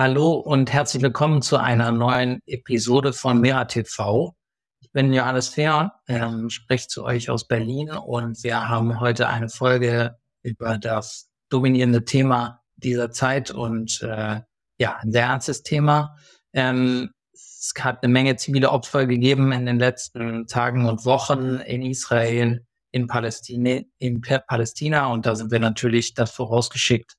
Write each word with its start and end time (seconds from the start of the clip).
Hallo 0.00 0.34
und 0.34 0.72
herzlich 0.72 1.02
willkommen 1.02 1.42
zu 1.42 1.56
einer 1.56 1.90
neuen 1.90 2.40
Episode 2.46 3.12
von 3.12 3.40
Mera 3.40 3.64
TV. 3.64 4.32
Ich 4.78 4.92
bin 4.92 5.12
Johannes 5.12 5.48
Fehr, 5.48 5.92
ähm, 6.06 6.50
spreche 6.50 6.86
zu 6.86 7.02
euch 7.02 7.30
aus 7.30 7.48
Berlin 7.48 7.90
und 7.90 8.40
wir 8.44 8.68
haben 8.68 9.00
heute 9.00 9.26
eine 9.26 9.48
Folge 9.48 10.16
über 10.44 10.78
das 10.78 11.28
dominierende 11.48 12.04
Thema 12.04 12.62
dieser 12.76 13.10
Zeit 13.10 13.50
und 13.50 14.00
äh, 14.02 14.40
ja, 14.78 14.98
ein 14.98 15.10
sehr 15.10 15.24
ernstes 15.24 15.64
Thema. 15.64 16.14
Ähm, 16.52 17.10
es 17.32 17.72
hat 17.80 18.04
eine 18.04 18.12
Menge 18.12 18.36
zivile 18.36 18.70
Opfer 18.70 19.04
gegeben 19.04 19.50
in 19.50 19.66
den 19.66 19.80
letzten 19.80 20.46
Tagen 20.46 20.86
und 20.88 21.06
Wochen 21.06 21.56
in 21.56 21.82
Israel, 21.82 22.64
in 22.92 23.08
Palästina, 23.08 23.80
in 23.98 24.20
Palästina 24.20 25.08
und 25.08 25.26
da 25.26 25.34
sind 25.34 25.50
wir 25.50 25.58
natürlich 25.58 26.14
das 26.14 26.30
vorausgeschickt, 26.30 27.16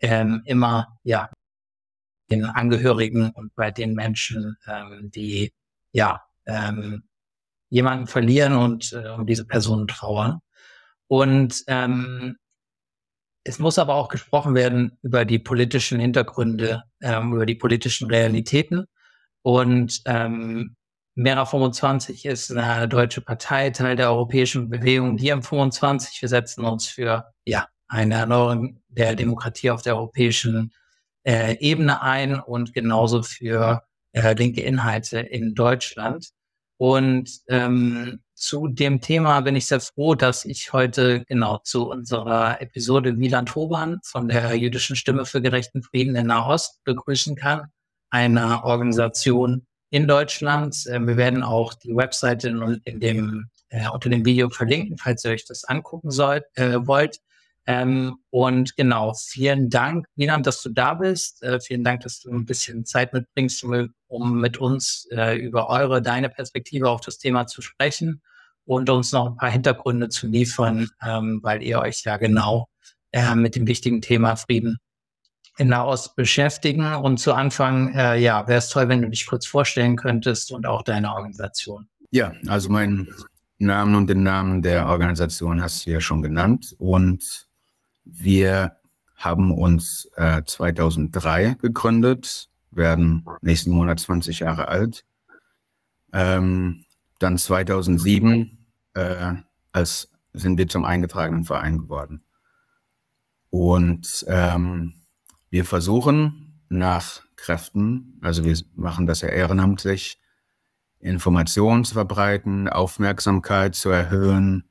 ähm, 0.00 0.42
immer 0.46 0.98
ja 1.04 1.30
den 2.30 2.44
Angehörigen 2.44 3.30
und 3.30 3.54
bei 3.54 3.70
den 3.70 3.94
Menschen, 3.94 4.56
ähm, 4.66 5.10
die 5.10 5.52
ja 5.92 6.22
ähm, 6.46 7.04
jemanden 7.70 8.06
verlieren 8.06 8.54
und 8.54 8.92
äh, 8.92 9.08
um 9.10 9.26
diese 9.26 9.46
Personen 9.46 9.88
trauern. 9.88 10.40
Und 11.06 11.64
ähm, 11.66 12.36
es 13.44 13.58
muss 13.58 13.78
aber 13.78 13.94
auch 13.94 14.08
gesprochen 14.08 14.54
werden 14.54 14.98
über 15.02 15.24
die 15.24 15.38
politischen 15.38 16.00
Hintergründe, 16.00 16.82
ähm, 17.00 17.32
über 17.32 17.46
die 17.46 17.54
politischen 17.54 18.08
Realitäten. 18.08 18.84
Und 19.42 20.02
ähm, 20.04 20.76
Mera 21.14 21.46
25 21.46 22.26
ist 22.26 22.52
eine 22.52 22.88
deutsche 22.88 23.22
Partei, 23.22 23.70
Teil 23.70 23.96
der 23.96 24.10
europäischen 24.10 24.68
Bewegung 24.68 25.18
Wir 25.18 25.32
im 25.32 25.42
25. 25.42 26.20
Wir 26.22 26.28
setzen 26.28 26.64
uns 26.64 26.86
für 26.86 27.32
ja 27.44 27.66
eine 27.88 28.14
Erneuerung 28.14 28.80
der 28.88 29.16
Demokratie 29.16 29.70
auf 29.70 29.82
der 29.82 29.96
europäischen 29.96 30.72
äh, 31.28 31.58
Ebene 31.60 32.00
ein 32.00 32.40
und 32.40 32.72
genauso 32.72 33.22
für 33.22 33.82
äh, 34.12 34.32
linke 34.32 34.62
Inhalte 34.62 35.20
in 35.20 35.54
Deutschland. 35.54 36.30
Und 36.78 37.30
ähm, 37.48 38.20
zu 38.34 38.68
dem 38.68 39.02
Thema 39.02 39.40
bin 39.42 39.54
ich 39.54 39.66
sehr 39.66 39.80
froh, 39.80 40.14
dass 40.14 40.46
ich 40.46 40.72
heute 40.72 41.24
genau 41.26 41.58
zu 41.58 41.90
unserer 41.90 42.62
Episode 42.62 43.12
Milan 43.12 43.44
Toban 43.44 43.98
von 44.04 44.28
der 44.28 44.54
jüdischen 44.54 44.96
Stimme 44.96 45.26
für 45.26 45.42
gerechten 45.42 45.82
Frieden 45.82 46.16
in 46.16 46.28
Nahost 46.28 46.82
begrüßen 46.84 47.36
kann, 47.36 47.66
einer 48.08 48.64
Organisation 48.64 49.66
in 49.90 50.08
Deutschland. 50.08 50.86
Äh, 50.86 50.98
wir 51.00 51.18
werden 51.18 51.42
auch 51.42 51.74
die 51.74 51.94
Webseite 51.94 52.48
in, 52.48 52.80
in 52.84 53.00
dem, 53.00 53.50
äh, 53.68 53.86
unter 53.90 54.08
dem 54.08 54.24
Video 54.24 54.48
verlinken, 54.48 54.96
falls 54.96 55.26
ihr 55.26 55.32
euch 55.32 55.44
das 55.44 55.64
angucken 55.64 56.10
sollt, 56.10 56.44
äh, 56.54 56.78
wollt. 56.86 57.18
Ähm, 57.68 58.16
und 58.30 58.76
genau, 58.76 59.12
vielen 59.12 59.68
Dank, 59.68 60.06
Milan, 60.16 60.42
dass 60.42 60.62
du 60.62 60.70
da 60.70 60.94
bist. 60.94 61.42
Äh, 61.42 61.60
vielen 61.60 61.84
Dank, 61.84 62.00
dass 62.00 62.18
du 62.20 62.30
ein 62.30 62.46
bisschen 62.46 62.86
Zeit 62.86 63.12
mitbringst, 63.12 63.62
um, 64.06 64.40
mit 64.40 64.56
uns 64.56 65.06
äh, 65.10 65.36
über 65.36 65.68
eure, 65.68 66.00
deine 66.00 66.30
Perspektive 66.30 66.88
auf 66.88 67.02
das 67.02 67.18
Thema 67.18 67.46
zu 67.46 67.60
sprechen 67.60 68.22
und 68.64 68.88
uns 68.88 69.12
noch 69.12 69.26
ein 69.26 69.36
paar 69.36 69.50
Hintergründe 69.50 70.08
zu 70.08 70.28
liefern, 70.28 70.88
ähm, 71.06 71.40
weil 71.42 71.62
ihr 71.62 71.80
euch 71.80 72.04
ja 72.04 72.16
genau 72.16 72.70
äh, 73.12 73.34
mit 73.34 73.54
dem 73.54 73.66
wichtigen 73.66 74.00
Thema 74.00 74.36
Frieden 74.36 74.78
in 75.58 75.68
Nahost 75.68 76.16
beschäftigen. 76.16 76.94
Und 76.94 77.18
zu 77.18 77.34
Anfang, 77.34 77.92
äh, 77.94 78.16
ja, 78.16 78.48
wäre 78.48 78.60
es 78.60 78.70
toll, 78.70 78.88
wenn 78.88 79.02
du 79.02 79.10
dich 79.10 79.26
kurz 79.26 79.46
vorstellen 79.46 79.96
könntest 79.96 80.52
und 80.52 80.64
auch 80.64 80.80
deine 80.80 81.12
Organisation. 81.12 81.86
Ja, 82.12 82.32
also 82.46 82.70
mein 82.70 83.08
Namen 83.58 83.94
und 83.94 84.08
den 84.08 84.22
Namen 84.22 84.62
der 84.62 84.86
Organisation 84.86 85.60
hast 85.60 85.84
du 85.84 85.90
ja 85.90 86.00
schon 86.00 86.22
genannt. 86.22 86.74
Und 86.78 87.47
wir 88.08 88.76
haben 89.16 89.52
uns 89.52 90.10
äh, 90.16 90.42
2003 90.44 91.56
gegründet, 91.60 92.48
werden 92.70 93.24
nächsten 93.42 93.70
Monat 93.70 94.00
20 94.00 94.40
Jahre 94.40 94.68
alt. 94.68 95.04
Ähm, 96.12 96.84
dann 97.18 97.36
2007 97.36 98.66
äh, 98.94 99.34
als 99.72 100.10
sind 100.32 100.58
wir 100.58 100.68
zum 100.68 100.84
eingetragenen 100.84 101.44
Verein 101.44 101.78
geworden. 101.78 102.22
Und 103.50 104.24
ähm, 104.28 104.94
wir 105.50 105.64
versuchen 105.64 106.60
nach 106.68 107.22
Kräften, 107.36 108.18
also 108.22 108.44
wir 108.44 108.56
machen 108.74 109.06
das 109.06 109.22
ja 109.22 109.28
ehrenamtlich, 109.28 110.20
Informationen 111.00 111.84
zu 111.84 111.94
verbreiten, 111.94 112.68
Aufmerksamkeit 112.68 113.74
zu 113.74 113.88
erhöhen, 113.88 114.68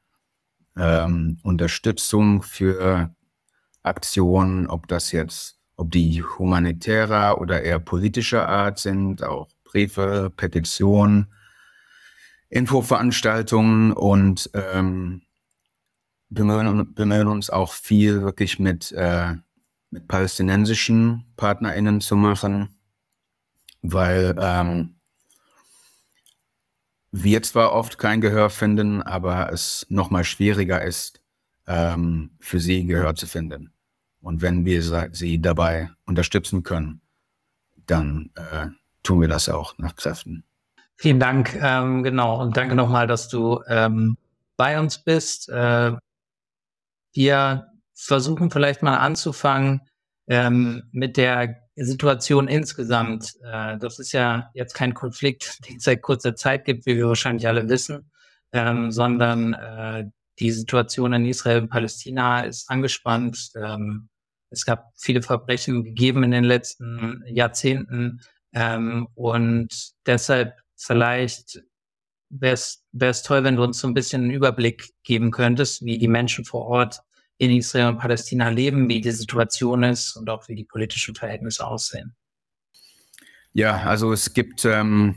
ähm, 0.75 1.39
Unterstützung 1.41 2.43
für 2.43 3.15
Aktionen, 3.87 4.67
ob 4.67 4.87
das 4.87 5.11
jetzt, 5.11 5.59
ob 5.75 5.91
die 5.91 6.23
humanitärer 6.23 7.39
oder 7.39 7.63
eher 7.63 7.79
politischer 7.79 8.47
Art 8.47 8.79
sind, 8.79 9.23
auch 9.23 9.49
Briefe, 9.63 10.31
Petitionen, 10.35 11.27
Infoveranstaltungen 12.49 13.91
und 13.91 14.49
ähm, 14.53 15.21
bemühen, 16.29 16.93
bemühen, 16.93 17.27
uns 17.27 17.49
auch 17.49 17.73
viel 17.73 18.21
wirklich 18.21 18.59
mit, 18.59 18.91
äh, 18.93 19.33
mit 19.89 20.07
palästinensischen 20.07 21.25
PartnerInnen 21.35 22.01
zu 22.01 22.15
machen, 22.15 22.69
weil 23.81 24.35
ähm, 24.39 24.95
wir 27.11 27.41
zwar 27.43 27.73
oft 27.73 27.97
kein 27.97 28.21
Gehör 28.21 28.49
finden, 28.49 29.01
aber 29.01 29.51
es 29.51 29.85
nochmal 29.89 30.23
schwieriger 30.23 30.83
ist, 30.83 31.21
ähm, 31.65 32.31
für 32.39 32.59
sie 32.59 32.85
Gehör 32.85 33.15
zu 33.15 33.27
finden. 33.27 33.73
Und 34.27 34.41
wenn 34.41 34.65
wir 34.65 34.83
sie 35.13 35.39
dabei 35.39 35.89
unterstützen 36.05 36.61
können, 36.61 36.99
dann 37.85 38.29
äh, 38.35 38.67
tun 39.01 39.21
wir 39.21 39.29
das 39.29 39.47
auch 39.47 39.77
nach 39.77 39.95
Kräften. 39.95 40.43
Vielen 40.97 41.21
Dank, 41.21 41.57
ähm, 41.61 42.03
genau. 42.03 42.41
Und 42.41 42.57
danke 42.57 42.75
nochmal, 42.75 43.07
dass 43.07 43.29
du 43.29 43.63
ähm, 43.69 44.17
bei 44.57 44.77
uns 44.81 45.01
bist. 45.01 45.47
Äh, 45.47 45.93
wir 47.13 47.67
versuchen 47.93 48.51
vielleicht 48.51 48.83
mal 48.83 48.97
anzufangen 48.97 49.83
ähm, 50.27 50.83
mit 50.91 51.15
der 51.15 51.61
Situation 51.77 52.49
insgesamt. 52.49 53.33
Äh, 53.45 53.77
das 53.77 53.97
ist 53.97 54.11
ja 54.11 54.51
jetzt 54.53 54.73
kein 54.73 54.93
Konflikt, 54.93 55.65
den 55.69 55.77
es 55.77 55.83
seit 55.83 56.01
kurzer 56.01 56.35
Zeit 56.35 56.65
gibt, 56.65 56.85
wie 56.85 56.97
wir 56.97 57.07
wahrscheinlich 57.07 57.47
alle 57.47 57.69
wissen, 57.69 58.11
ähm, 58.51 58.91
sondern 58.91 59.53
äh, 59.53 60.03
die 60.39 60.51
Situation 60.51 61.13
in 61.13 61.25
Israel 61.25 61.61
und 61.61 61.69
Palästina 61.69 62.41
ist 62.41 62.69
angespannt. 62.69 63.51
Ähm, 63.55 64.09
es 64.49 64.65
gab 64.65 64.91
viele 64.95 65.21
Verbrechen 65.21 65.83
gegeben 65.83 66.23
in 66.23 66.31
den 66.31 66.43
letzten 66.43 67.23
Jahrzehnten. 67.27 68.21
Ähm, 68.53 69.07
und 69.15 69.69
deshalb 70.05 70.57
vielleicht 70.75 71.61
wäre 72.29 72.53
es 72.53 73.23
toll, 73.23 73.43
wenn 73.43 73.55
du 73.55 73.63
uns 73.63 73.79
so 73.79 73.87
ein 73.87 73.93
bisschen 73.93 74.23
einen 74.23 74.31
Überblick 74.31 74.93
geben 75.03 75.31
könntest, 75.31 75.83
wie 75.85 75.97
die 75.97 76.07
Menschen 76.07 76.45
vor 76.45 76.65
Ort 76.65 77.01
in 77.37 77.51
Israel 77.51 77.87
und 77.87 77.99
Palästina 77.99 78.49
leben, 78.49 78.89
wie 78.89 78.99
die 78.99 79.11
Situation 79.11 79.83
ist 79.83 80.15
und 80.15 80.29
auch 80.29 80.47
wie 80.47 80.55
die 80.55 80.65
politischen 80.65 81.15
Verhältnisse 81.15 81.65
aussehen. 81.65 82.15
Ja, 83.53 83.77
also 83.83 84.11
es 84.11 84.33
gibt, 84.33 84.65
ähm, 84.65 85.15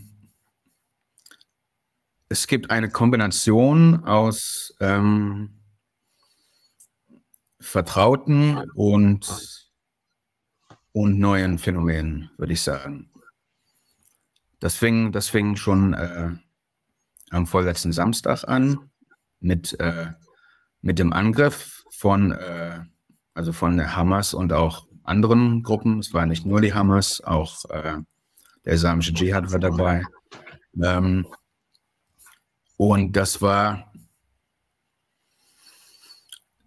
es 2.29 2.47
gibt 2.47 2.71
eine 2.71 2.91
Kombination 2.91 4.05
aus 4.05 4.75
ähm, 4.81 5.60
vertrauten 7.61 8.59
und, 8.75 9.71
und 10.93 11.19
neuen 11.19 11.59
Phänomenen, 11.59 12.31
würde 12.37 12.53
ich 12.53 12.63
sagen. 12.63 13.11
Das 14.59 14.77
fing, 14.77 15.13
das 15.13 15.29
fing 15.29 15.57
schon 15.57 15.95
äh, 15.95 16.31
am 17.31 17.47
vorletzten 17.47 17.93
Samstag 17.93 18.45
an 18.49 18.91
mit, 19.41 19.79
äh, 19.81 20.13
mit 20.83 20.99
dem 20.99 21.13
Angriff 21.13 21.85
von, 21.91 22.33
äh, 22.33 22.81
also 23.35 23.53
von 23.53 23.77
der 23.77 23.97
Hamas 23.97 24.35
und 24.35 24.53
auch 24.53 24.87
anderen 25.05 25.63
Gruppen. 25.63 25.99
Es 25.99 26.13
war 26.13 26.27
nicht 26.27 26.45
nur 26.47 26.61
die 26.61 26.75
Hamas, 26.75 27.21
auch 27.23 27.65
äh, 27.71 27.99
der 28.65 28.73
islamische 28.75 29.15
Dschihad 29.15 29.51
war 29.53 29.59
dabei. 29.59 30.03
Ähm, 30.83 31.27
und 32.77 33.17
das 33.17 33.43
war 33.43 33.90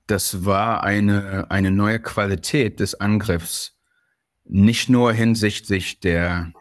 das 0.07 0.45
war 0.45 0.83
eine, 0.83 1.49
eine 1.49 1.71
neue 1.71 1.99
Qualität 1.99 2.79
des 2.79 2.95
Angriffs, 2.95 3.77
nicht 4.43 4.89
nur 4.89 5.13
hinsichtlich 5.13 5.99
der, 5.99 6.51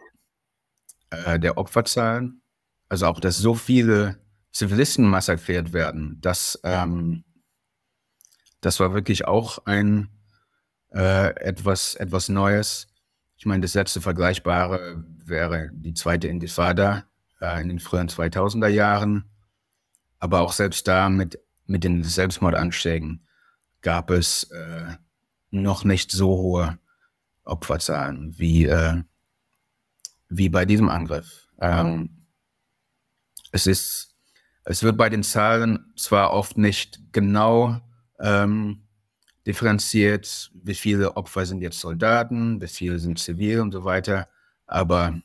äh, 1.09 1.39
der 1.39 1.57
Opferzahlen, 1.57 2.41
also 2.89 3.07
auch, 3.07 3.19
dass 3.19 3.37
so 3.37 3.53
viele 3.53 4.21
Zivilisten 4.51 5.05
massakriert 5.05 5.73
werden, 5.73 6.19
das, 6.21 6.59
ähm, 6.63 7.25
das 8.61 8.79
war 8.79 8.93
wirklich 8.93 9.25
auch 9.25 9.65
ein 9.65 10.09
äh, 10.93 11.35
etwas, 11.35 11.95
etwas 11.95 12.29
Neues. 12.29 12.87
Ich 13.35 13.45
meine, 13.45 13.61
das 13.61 13.73
letzte 13.73 13.99
Vergleichbare 13.99 15.03
wäre 15.25 15.69
die 15.73 15.93
zweite 15.93 16.27
Intifada 16.27 17.05
äh, 17.41 17.61
in 17.61 17.67
den 17.67 17.79
frühen 17.79 18.07
2000er 18.07 18.67
Jahren, 18.67 19.29
aber 20.19 20.41
auch 20.41 20.53
selbst 20.53 20.87
da 20.87 21.09
mit, 21.09 21.39
mit 21.65 21.83
den 21.83 22.03
Selbstmordanschlägen 22.03 23.27
gab 23.83 24.09
es 24.09 24.45
äh, 24.45 24.95
noch 25.51 25.83
nicht 25.83 26.11
so 26.11 26.29
hohe 26.29 26.79
Opferzahlen 27.43 28.33
wie, 28.39 28.65
äh, 28.65 29.03
wie 30.29 30.49
bei 30.49 30.65
diesem 30.65 30.89
Angriff. 30.89 31.47
Ähm, 31.59 32.25
es 33.51 33.67
ist, 33.67 34.15
es 34.65 34.81
wird 34.81 34.97
bei 34.97 35.09
den 35.09 35.21
Zahlen 35.21 35.93
zwar 35.95 36.31
oft 36.33 36.57
nicht 36.57 36.99
genau 37.11 37.79
ähm, 38.19 38.87
differenziert, 39.45 40.51
wie 40.55 40.73
viele 40.73 41.15
Opfer 41.15 41.45
sind 41.45 41.61
jetzt 41.61 41.79
Soldaten, 41.79 42.59
wie 42.61 42.67
viele 42.67 42.97
sind 42.97 43.19
zivil 43.19 43.59
und 43.59 43.71
so 43.71 43.83
weiter, 43.83 44.27
aber 44.65 45.21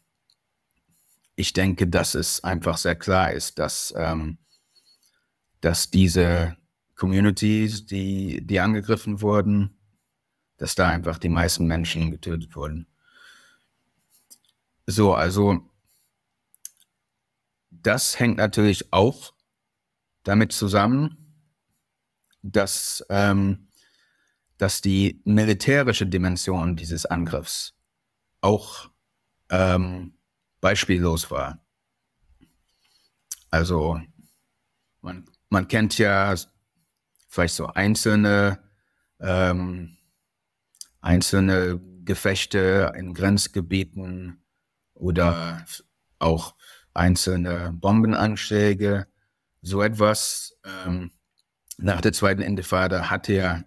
ich 1.37 1.52
denke, 1.52 1.87
dass 1.87 2.14
es 2.14 2.44
einfach 2.44 2.76
sehr 2.76 2.96
klar 2.96 3.32
ist, 3.32 3.58
dass, 3.60 3.94
ähm, 3.96 4.38
dass 5.60 5.90
diese 5.90 6.57
Communities, 6.98 7.86
die, 7.86 8.44
die 8.44 8.60
angegriffen 8.60 9.22
wurden, 9.22 9.78
dass 10.58 10.74
da 10.74 10.88
einfach 10.88 11.18
die 11.18 11.28
meisten 11.28 11.66
Menschen 11.66 12.10
getötet 12.10 12.54
wurden. 12.56 12.86
So, 14.86 15.14
also 15.14 15.60
das 17.70 18.18
hängt 18.18 18.36
natürlich 18.38 18.92
auch 18.92 19.32
damit 20.24 20.52
zusammen, 20.52 21.16
dass, 22.42 23.04
ähm, 23.08 23.68
dass 24.56 24.80
die 24.80 25.22
militärische 25.24 26.06
Dimension 26.06 26.74
dieses 26.74 27.06
Angriffs 27.06 27.74
auch 28.40 28.90
ähm, 29.50 30.14
beispiellos 30.60 31.30
war. 31.30 31.64
Also 33.50 34.00
man, 35.00 35.26
man 35.48 35.68
kennt 35.68 35.96
ja 35.98 36.34
vielleicht 37.28 37.54
so 37.54 37.66
einzelne, 37.66 38.58
ähm, 39.20 39.96
einzelne 41.00 41.80
Gefechte 42.04 42.92
in 42.96 43.14
Grenzgebieten 43.14 44.42
oder 44.94 45.64
auch 46.19 46.54
einzelne 46.94 47.72
Bombenanschläge. 47.75 49.06
So 49.62 49.82
etwas 49.82 50.58
ähm, 50.64 51.12
nach 51.76 52.00
der 52.00 52.12
zweiten 52.12 52.42
Intifada 52.42 53.10
hat 53.10 53.28
ja 53.28 53.62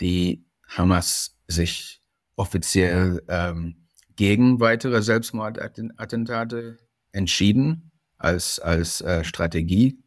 die 0.00 0.46
Hamas 0.68 1.36
sich 1.48 2.02
offiziell 2.36 3.22
ähm, 3.28 3.88
gegen 4.14 4.60
weitere 4.60 5.02
Selbstmordattentate 5.02 6.78
entschieden 7.12 7.90
als, 8.18 8.58
als 8.60 9.00
äh, 9.00 9.24
Strategie. 9.24 10.02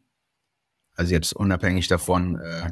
Also 1.02 1.14
jetzt 1.14 1.32
unabhängig 1.32 1.88
davon, 1.88 2.38
äh, 2.38 2.70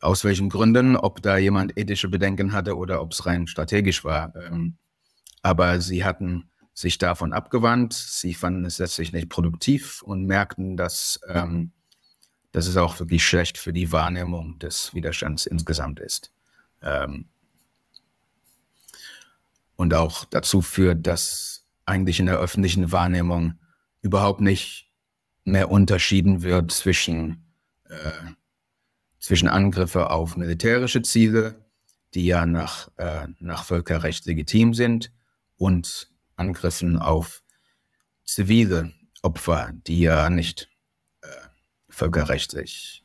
aus 0.00 0.24
welchen 0.24 0.48
Gründen, 0.48 0.96
ob 0.96 1.22
da 1.22 1.36
jemand 1.36 1.78
ethische 1.78 2.08
Bedenken 2.08 2.52
hatte 2.52 2.76
oder 2.76 3.00
ob 3.00 3.12
es 3.12 3.24
rein 3.24 3.46
strategisch 3.46 4.04
war. 4.04 4.34
Ähm, 4.34 4.78
aber 5.40 5.80
sie 5.80 6.04
hatten 6.04 6.50
sich 6.72 6.98
davon 6.98 7.32
abgewandt, 7.32 7.92
sie 7.92 8.34
fanden 8.34 8.64
es 8.64 8.78
letztlich 8.78 9.12
nicht 9.12 9.28
produktiv 9.28 10.02
und 10.02 10.26
merkten, 10.26 10.76
dass, 10.76 11.20
ähm, 11.28 11.70
dass 12.50 12.66
es 12.66 12.76
auch 12.76 12.98
wirklich 12.98 13.24
schlecht 13.24 13.58
für 13.58 13.72
die 13.72 13.92
Wahrnehmung 13.92 14.58
des 14.58 14.92
Widerstands 14.92 15.46
insgesamt 15.46 16.00
ist. 16.00 16.32
Ähm, 16.82 17.26
und 19.76 19.94
auch 19.94 20.24
dazu 20.24 20.62
führt, 20.62 21.06
dass 21.06 21.64
eigentlich 21.86 22.18
in 22.18 22.26
der 22.26 22.38
öffentlichen 22.38 22.90
Wahrnehmung 22.90 23.54
überhaupt 24.02 24.40
nicht 24.40 24.90
mehr 25.44 25.70
unterschieden 25.70 26.42
wird 26.42 26.72
zwischen, 26.72 27.44
äh, 27.88 28.32
zwischen 29.18 29.48
Angriffe 29.48 30.10
auf 30.10 30.36
militärische 30.36 31.02
Ziele, 31.02 31.64
die 32.14 32.26
ja 32.26 32.46
nach, 32.46 32.90
äh, 32.96 33.28
nach 33.40 33.64
Völkerrecht 33.64 34.26
legitim 34.26 34.74
sind, 34.74 35.12
und 35.56 36.10
Angriffen 36.36 36.98
auf 36.98 37.42
zivile 38.24 38.92
Opfer, 39.22 39.72
die 39.86 40.00
ja 40.00 40.28
nicht 40.30 40.68
äh, 41.22 41.28
völkerrechtlich 41.88 43.04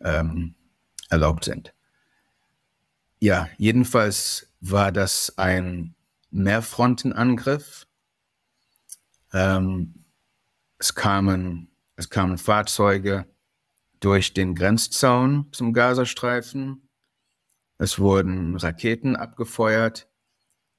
ähm, 0.00 0.54
erlaubt 1.08 1.44
sind. 1.44 1.72
Ja, 3.20 3.48
jedenfalls 3.56 4.52
war 4.60 4.92
das 4.92 5.38
ein 5.38 5.94
Mehrfrontenangriff. 6.30 7.86
Ähm, 9.32 10.05
es, 10.78 10.94
kamen, 10.94 11.68
es 11.96 12.10
kamen 12.10 12.38
Fahrzeuge 12.38 13.26
durch 14.00 14.34
den 14.34 14.54
Grenzzaun 14.54 15.48
zum 15.52 15.72
Gazastreifen. 15.72 16.88
Es 17.78 17.98
wurden 17.98 18.56
Raketen 18.56 19.16
abgefeuert. 19.16 20.08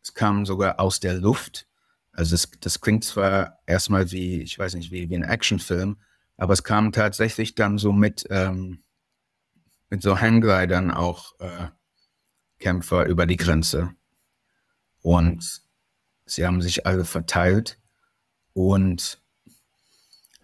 Es 0.01 0.13
kamen 0.13 0.45
sogar 0.45 0.79
aus 0.79 0.99
der 0.99 1.15
Luft. 1.15 1.67
Also 2.11 2.33
das, 2.33 2.49
das 2.59 2.81
klingt 2.81 3.03
zwar 3.03 3.59
erstmal 3.65 4.11
wie, 4.11 4.41
ich 4.41 4.57
weiß 4.57 4.73
nicht, 4.75 4.91
wie, 4.91 5.09
wie 5.09 5.15
ein 5.15 5.23
Actionfilm, 5.23 5.97
aber 6.37 6.53
es 6.53 6.63
kamen 6.63 6.91
tatsächlich 6.91 7.55
dann 7.55 7.77
so 7.77 7.91
mit, 7.91 8.25
ähm, 8.29 8.79
mit 9.89 10.01
so 10.01 10.19
Hangglidern 10.19 10.91
auch 10.91 11.39
äh, 11.39 11.67
Kämpfer 12.59 13.05
über 13.05 13.25
die 13.25 13.37
Grenze. 13.37 13.93
Und 15.01 15.61
sie 16.25 16.45
haben 16.45 16.61
sich 16.61 16.85
alle 16.87 17.05
verteilt 17.05 17.79
und 18.53 19.21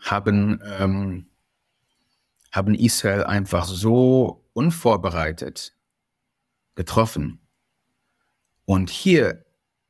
haben, 0.03 0.61
ähm, 0.79 1.27
haben 2.51 2.75
Israel 2.75 3.23
einfach 3.23 3.65
so 3.65 4.45
unvorbereitet 4.53 5.73
getroffen. 6.75 7.39
Und 8.65 8.89
hier 8.89 9.45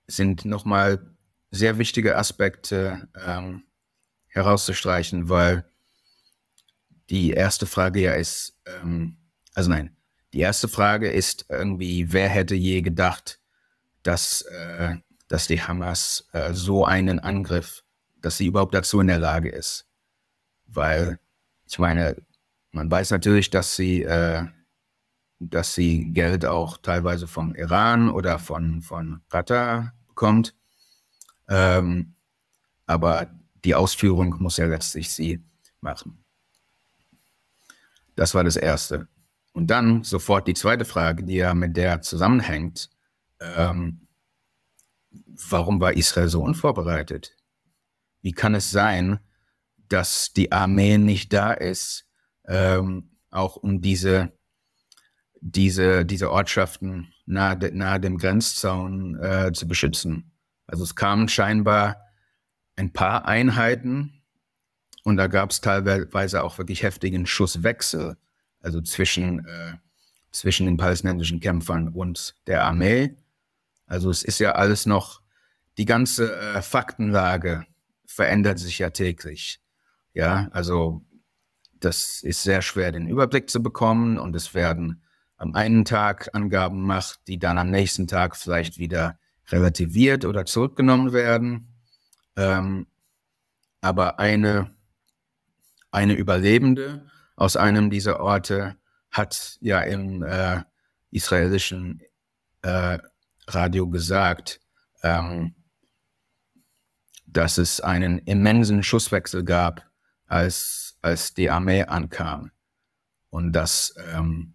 sind 0.08 0.46
nochmal 0.46 1.16
sehr 1.52 1.78
wichtige 1.78 2.18
Aspekte 2.18 3.08
ähm, 3.26 3.64
herauszustreichen, 4.28 5.30
weil 5.30 5.66
die 7.10 7.32
erste 7.32 7.66
Frage 7.66 8.02
ja 8.02 8.14
ist, 8.14 8.60
ähm, 8.66 9.18
also 9.54 9.70
nein, 9.70 9.96
die 10.34 10.40
erste 10.40 10.68
Frage 10.68 11.12
ist 11.12 11.46
irgendwie, 11.50 12.12
wer 12.12 12.28
hätte 12.28 12.56
je 12.56 12.82
gedacht, 12.82 13.40
dass, 14.02 14.42
äh, 14.42 14.96
dass 15.28 15.48
die 15.48 15.62
Hamas 15.62 16.28
äh, 16.34 16.54
so 16.54 16.86
einen 16.86 17.20
Angriff, 17.20 17.84
dass 18.20 18.38
sie 18.38 18.48
überhaupt 18.48 18.74
dazu 18.74 19.00
in 19.00 19.08
der 19.08 19.20
Lage 19.20 19.50
ist. 19.50 19.86
Weil, 20.68 21.20
ich 21.68 21.80
meine, 21.80 22.16
man 22.72 22.90
weiß 22.90 23.12
natürlich, 23.12 23.50
dass 23.50 23.76
sie, 23.76 24.04
äh, 24.04 24.46
dass 25.40 25.74
sie 25.76 26.12
Geld 26.12 26.46
auch 26.46 26.78
teilweise 26.78 27.28
vom 27.28 27.56
Iran 27.56 28.10
oder 28.10 28.40
von, 28.40 28.82
von 28.82 29.22
Qatar 29.30 29.94
bekommt. 30.08 30.56
Ähm, 31.48 32.14
aber 32.86 33.28
die 33.64 33.76
Ausführung 33.76 34.36
muss 34.40 34.58
ja 34.58 34.66
letztlich 34.66 35.12
sie 35.12 35.44
machen. 35.82 36.24
Das 38.16 38.34
war 38.36 38.44
das 38.44 38.56
Erste. 38.56 39.08
Und 39.54 39.68
dann 39.68 40.04
sofort 40.04 40.48
die 40.48 40.54
zweite 40.54 40.86
Frage, 40.86 41.24
die 41.24 41.36
ja 41.36 41.54
mit 41.54 41.78
der 41.78 42.02
zusammenhängt. 42.02 42.90
Ähm, 43.40 44.08
warum 45.50 45.80
war 45.80 45.94
Israel 45.94 46.28
so 46.28 46.42
unvorbereitet? 46.42 47.36
Wie 48.22 48.32
kann 48.32 48.56
es 48.56 48.72
sein, 48.72 49.20
dass 49.94 50.34
die 50.34 50.52
Armee 50.52 50.98
nicht 50.98 51.32
da 51.34 51.54
ist, 51.54 52.08
ähm, 52.48 53.12
auch 53.30 53.56
um 53.58 53.80
diese, 53.80 54.34
diese, 55.40 56.04
diese 56.04 56.32
Ortschaften 56.32 57.14
nahe, 57.26 57.58
nahe 57.72 58.00
dem 58.00 58.18
Grenzzaun 58.18 59.20
äh, 59.22 59.52
zu 59.54 59.68
beschützen? 59.68 60.32
Also 60.66 60.84
es 60.84 60.96
kamen 60.96 61.30
scheinbar 61.30 61.98
ein 62.76 62.92
paar 62.92 63.26
Einheiten 63.26 64.24
und 65.04 65.18
da 65.18 65.28
gab 65.28 65.52
es 65.52 65.62
teilweise 65.62 66.44
auch 66.44 66.58
wirklich 66.58 66.82
heftigen 66.82 67.28
Schusswechsel, 67.28 68.18
also 68.62 68.82
zwischen, 68.82 69.46
äh, 69.46 69.74
zwischen 70.32 70.66
den 70.66 70.78
palästinensischen 70.78 71.40
Kämpfern 71.40 71.90
und 71.90 72.36
der 72.48 72.64
Armee. 72.64 73.16
Also 73.86 74.10
es 74.10 74.24
ist 74.24 74.40
ja 74.40 74.54
alles 74.54 74.88
noch, 74.88 75.22
die 75.78 75.86
ganze 75.86 76.36
äh, 76.36 76.62
Faktenlage 76.64 77.68
verändert 78.08 78.58
sich 78.58 78.80
ja 78.80 78.90
täglich. 78.90 79.63
Ja, 80.14 80.48
also 80.52 81.06
das 81.80 82.22
ist 82.24 82.44
sehr 82.44 82.62
schwer, 82.62 82.92
den 82.92 83.08
Überblick 83.08 83.50
zu 83.50 83.62
bekommen 83.62 84.18
und 84.18 84.36
es 84.36 84.54
werden 84.54 85.04
am 85.38 85.56
einen 85.56 85.86
Tag 85.86 86.30
Angaben 86.34 86.82
gemacht, 86.82 87.20
die 87.28 87.40
dann 87.40 87.58
am 87.58 87.70
nächsten 87.70 88.08
Tag 88.08 88.38
vielleicht 88.38 88.78
wieder 88.78 89.20
relativiert 89.50 90.24
oder 90.24 90.46
zurückgenommen 90.46 91.12
werden. 91.12 91.68
Ähm, 92.36 92.88
aber 93.82 94.20
eine, 94.20 94.72
eine 95.92 96.14
Überlebende 96.14 97.06
aus 97.36 97.58
einem 97.58 97.90
dieser 97.90 98.22
Orte 98.22 98.78
hat 99.12 99.58
ja 99.60 99.82
im 99.82 100.24
äh, 100.24 100.62
israelischen 101.12 102.02
äh, 102.62 103.00
Radio 103.48 103.90
gesagt, 103.90 104.62
ähm, 105.04 105.56
dass 107.26 107.58
es 107.58 107.82
einen 107.82 108.20
immensen 108.20 108.84
Schusswechsel 108.84 109.44
gab, 109.44 109.86
als, 110.28 110.98
als 111.02 111.34
die 111.34 111.50
Armee 111.50 111.84
ankam. 111.84 112.52
Und 113.30 113.54
dass, 113.54 113.96
ähm, 114.14 114.54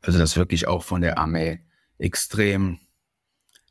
also 0.00 0.18
dass 0.18 0.36
wirklich 0.36 0.66
auch 0.66 0.82
von 0.84 1.00
der 1.00 1.18
Armee 1.18 1.64
extrem 1.98 2.78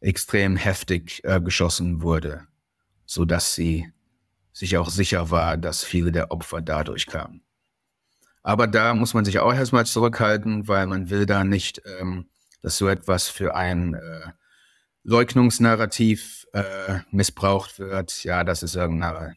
extrem 0.02 0.56
heftig 0.56 1.24
äh, 1.24 1.42
geschossen 1.42 2.02
wurde, 2.02 2.48
so 3.06 3.26
dass 3.26 3.56
sie 3.56 3.92
sich 4.54 4.78
auch 4.78 4.90
sicher 4.90 5.32
war, 5.32 5.58
dass 5.58 5.84
viele 5.84 6.12
der 6.12 6.32
Opfer 6.32 6.62
dadurch 6.62 7.06
kamen. 7.08 7.42
Aber 8.42 8.68
da 8.68 8.94
muss 8.94 9.14
man 9.14 9.26
sich 9.26 9.40
auch 9.40 9.54
erstmal 9.54 9.86
zurückhalten, 9.86 10.68
weil 10.68 10.88
man 10.88 11.10
will 11.10 11.26
da 11.26 11.44
nicht, 11.44 11.82
ähm, 12.00 12.30
dass 12.62 12.78
so 12.78 12.88
etwas 12.88 13.30
für 13.30 13.56
ein 13.56 13.94
äh, 13.94 14.32
Leugnungsnarrativ 15.04 16.48
äh, 16.54 17.00
missbraucht 17.12 17.80
wird. 17.80 18.24
Ja, 18.24 18.44
das 18.44 18.64
ist 18.64 18.76
irgendeine 18.76 19.36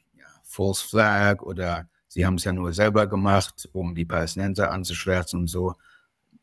False 0.52 0.86
Flag 0.86 1.42
oder 1.42 1.88
sie 2.08 2.26
haben 2.26 2.34
es 2.34 2.44
ja 2.44 2.52
nur 2.52 2.72
selber 2.72 3.06
gemacht, 3.06 3.68
um 3.72 3.94
die 3.94 4.04
Palästinenser 4.04 4.70
anzuschwärzen 4.70 5.40
und 5.40 5.46
so. 5.48 5.74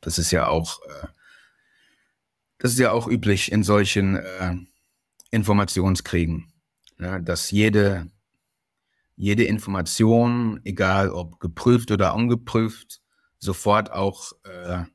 Das 0.01 0.17
ist 0.17 0.31
ja 0.31 0.47
auch, 0.47 0.81
äh, 0.87 1.07
das 2.57 2.71
ist 2.71 2.79
ja 2.79 2.91
auch 2.91 3.07
üblich 3.07 3.51
in 3.51 3.63
solchen 3.63 4.15
äh, 4.15 4.55
Informationskriegen, 5.31 6.51
ja, 6.97 7.19
dass 7.19 7.51
jede 7.51 8.09
jede 9.19 9.43
Information, 9.43 10.61
egal 10.63 11.09
ob 11.09 11.41
geprüft 11.41 11.91
oder 11.91 12.15
ungeprüft, 12.15 13.01
sofort 13.37 13.91
auch 13.91 14.31
äh, 14.43 14.85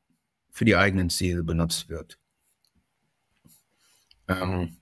für 0.50 0.64
die 0.64 0.76
eigenen 0.76 1.10
Ziele 1.10 1.44
benutzt 1.44 1.90
wird. 1.90 2.18
Ähm, 4.26 4.78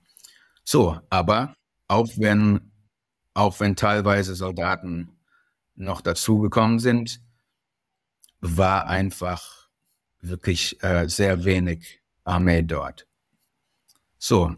so, 0.63 0.97
aber 1.09 1.57
auch 1.89 2.07
wenn, 2.15 2.71
auch 3.33 3.59
wenn 3.59 3.75
teilweise 3.75 4.35
Soldaten 4.35 5.17
noch 5.75 6.01
dazugekommen 6.01 6.79
sind, 6.79 7.21
war 8.41 8.87
einfach 8.87 9.69
wirklich 10.19 10.81
äh, 10.83 11.07
sehr 11.07 11.43
wenig 11.43 12.01
Armee 12.23 12.61
dort. 12.61 13.07
So, 14.17 14.55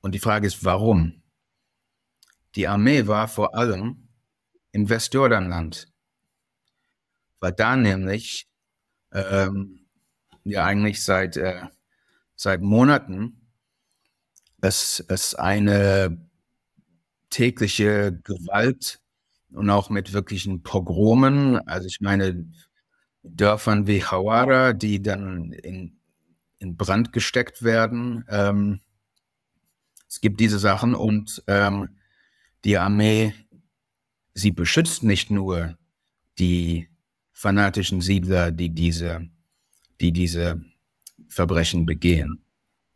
und 0.00 0.14
die 0.14 0.18
Frage 0.18 0.46
ist, 0.46 0.64
warum? 0.64 1.22
Die 2.54 2.68
Armee 2.68 3.06
war 3.06 3.28
vor 3.28 3.54
allem 3.54 4.08
im 4.72 4.88
Westjordanland, 4.88 5.88
weil 7.40 7.52
da 7.52 7.76
nämlich 7.76 8.48
ähm, 9.12 9.86
ja 10.44 10.64
eigentlich 10.64 11.02
seit, 11.02 11.36
äh, 11.36 11.66
seit 12.34 12.62
Monaten 12.62 13.42
es, 14.60 15.04
es 15.08 15.34
eine 15.34 16.18
tägliche 17.32 18.12
Gewalt 18.22 19.00
und 19.50 19.68
auch 19.70 19.90
mit 19.90 20.12
wirklichen 20.12 20.62
Pogromen, 20.62 21.56
also 21.66 21.86
ich 21.86 22.00
meine 22.00 22.46
Dörfern 23.22 23.86
wie 23.86 24.04
Hawara, 24.04 24.72
die 24.72 25.02
dann 25.02 25.52
in, 25.52 25.98
in 26.58 26.76
Brand 26.76 27.12
gesteckt 27.12 27.62
werden. 27.62 28.24
Ähm, 28.28 28.80
es 30.08 30.20
gibt 30.20 30.40
diese 30.40 30.58
Sachen 30.58 30.94
und 30.94 31.42
ähm, 31.46 31.88
die 32.64 32.76
Armee, 32.78 33.34
sie 34.34 34.52
beschützt 34.52 35.02
nicht 35.02 35.30
nur 35.30 35.76
die 36.38 36.88
fanatischen 37.32 38.00
Siedler, 38.00 38.52
die 38.52 38.70
diese, 38.70 39.28
die 40.00 40.12
diese 40.12 40.62
Verbrechen 41.28 41.86
begehen. 41.86 42.44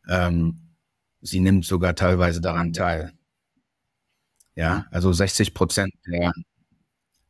Ähm, 0.09 0.61
sie 1.21 1.41
nimmt 1.41 1.65
sogar 1.65 1.95
teilweise 1.95 2.41
daran 2.41 2.73
teil. 2.73 3.16
Ja, 4.57 4.87
also 4.91 5.13
60 5.13 5.53
Prozent 5.55 5.93
der, 6.07 6.33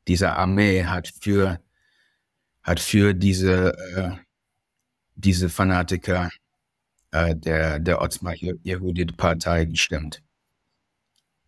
dieser 0.08 0.36
Armee 0.38 0.84
hat 0.84 1.08
für, 1.20 1.60
hat 2.62 2.80
für 2.80 3.14
diese, 3.14 3.72
äh, 3.96 4.10
diese 5.16 5.48
Fanatiker 5.48 6.30
äh, 7.12 7.36
der, 7.36 7.80
der 7.80 8.02
Otzma 8.02 8.32
Yehudit 8.34 9.16
Partei 9.16 9.66
gestimmt. 9.66 10.22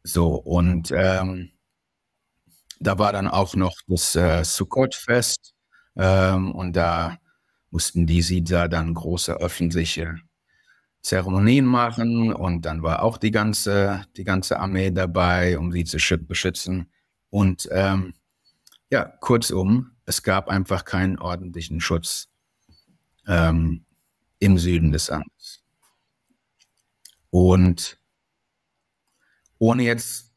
So, 0.04 0.34
und 0.36 0.90
ähm, 0.92 1.50
da 2.80 2.98
war 2.98 3.12
dann 3.12 3.28
auch 3.28 3.54
noch 3.54 3.74
das 3.86 4.14
äh, 4.16 4.44
Sukkot-Fest 4.44 5.54
ähm, 5.96 6.52
und 6.54 6.74
da 6.76 7.18
mussten 7.70 8.06
die 8.06 8.22
Siedler 8.22 8.68
dann 8.68 8.94
große 8.94 9.34
öffentliche 9.34 10.16
Zeremonien 11.02 11.64
machen 11.64 12.32
und 12.32 12.62
dann 12.62 12.82
war 12.82 13.02
auch 13.02 13.18
die 13.18 13.30
ganze, 13.30 14.04
die 14.16 14.24
ganze 14.24 14.58
Armee 14.58 14.90
dabei, 14.90 15.58
um 15.58 15.72
sie 15.72 15.84
zu 15.84 15.98
beschützen. 16.18 16.90
Und 17.30 17.68
ähm, 17.72 18.14
ja, 18.90 19.04
kurzum, 19.04 19.92
es 20.06 20.22
gab 20.22 20.48
einfach 20.48 20.84
keinen 20.84 21.18
ordentlichen 21.18 21.80
Schutz 21.80 22.28
ähm, 23.26 23.84
im 24.38 24.58
Süden 24.58 24.92
des 24.92 25.08
Landes. 25.08 25.62
Und 27.30 27.98
ohne 29.58 29.82
jetzt, 29.82 30.32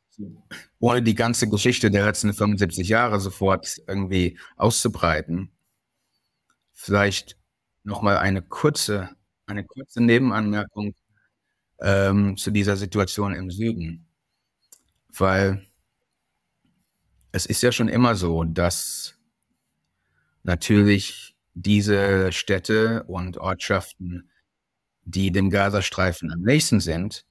ohne 0.80 1.02
die 1.02 1.16
ganze 1.16 1.48
Geschichte 1.48 1.90
der 1.90 2.06
letzten 2.06 2.34
75 2.34 2.90
Jahre 2.90 3.20
sofort 3.20 3.82
irgendwie 3.88 4.38
auszubreiten, 4.58 5.52
vielleicht 6.74 7.38
nochmal 7.84 8.18
eine 8.18 8.42
kurze, 8.42 9.10
eine 9.52 9.66
kurze 9.66 10.02
Nebenanmerkung 10.04 10.96
ähm, 11.82 12.38
zu 12.38 12.52
dieser 12.52 12.78
Situation 12.78 13.34
im 13.36 13.52
Süden. 13.52 14.08
Weil 15.18 15.66
es 17.32 17.46
ist 17.46 17.62
ja 17.64 17.72
schon 17.72 17.88
immer 17.90 18.16
so, 18.16 18.44
dass 18.44 19.16
natürlich 20.44 21.36
diese 21.54 22.32
Städte 22.32 23.04
und 23.04 23.38
Ortschaften, 23.38 24.30
die 25.04 25.32
dem 25.32 25.50
Gazastreifen 25.50 26.32
am 26.32 26.42
nächsten 26.42 26.80
sind, 26.80 27.26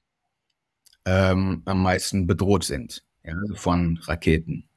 ähm, 1.05 1.63
am 1.65 1.81
meisten 1.81 2.27
bedroht 2.27 2.63
sind, 2.63 3.03
ja, 3.23 3.35
von 3.55 3.97
Raketen 4.03 4.69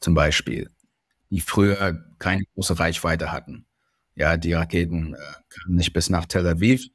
zum 0.00 0.14
Beispiel, 0.14 0.70
die 1.30 1.40
früher 1.40 2.04
keine 2.18 2.44
große 2.54 2.78
Reichweite 2.78 3.32
hatten. 3.32 3.66
Ja, 4.20 4.36
die 4.36 4.52
Raketen 4.52 5.14
äh, 5.14 5.18
kamen 5.48 5.76
nicht 5.76 5.94
bis 5.94 6.10
nach 6.10 6.26
Tel 6.26 6.46
Aviv. 6.46 6.86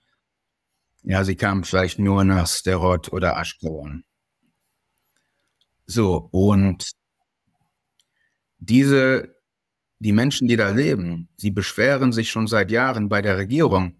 Ja, 1.02 1.24
sie 1.24 1.36
kamen 1.36 1.64
vielleicht 1.64 1.98
nur 1.98 2.24
nach 2.24 2.46
Sterot 2.46 3.12
oder 3.12 3.36
Ashkelon. 3.36 4.06
So, 5.88 6.30
und 6.32 6.92
diese, 8.60 9.36
die 9.98 10.12
Menschen, 10.12 10.48
die 10.48 10.56
da 10.56 10.70
leben, 10.70 11.28
sie 11.36 11.50
beschweren 11.50 12.12
sich 12.12 12.30
schon 12.30 12.46
seit 12.46 12.70
Jahren 12.70 13.10
bei 13.10 13.24
der 13.24 13.40
Regierung, 13.40 13.96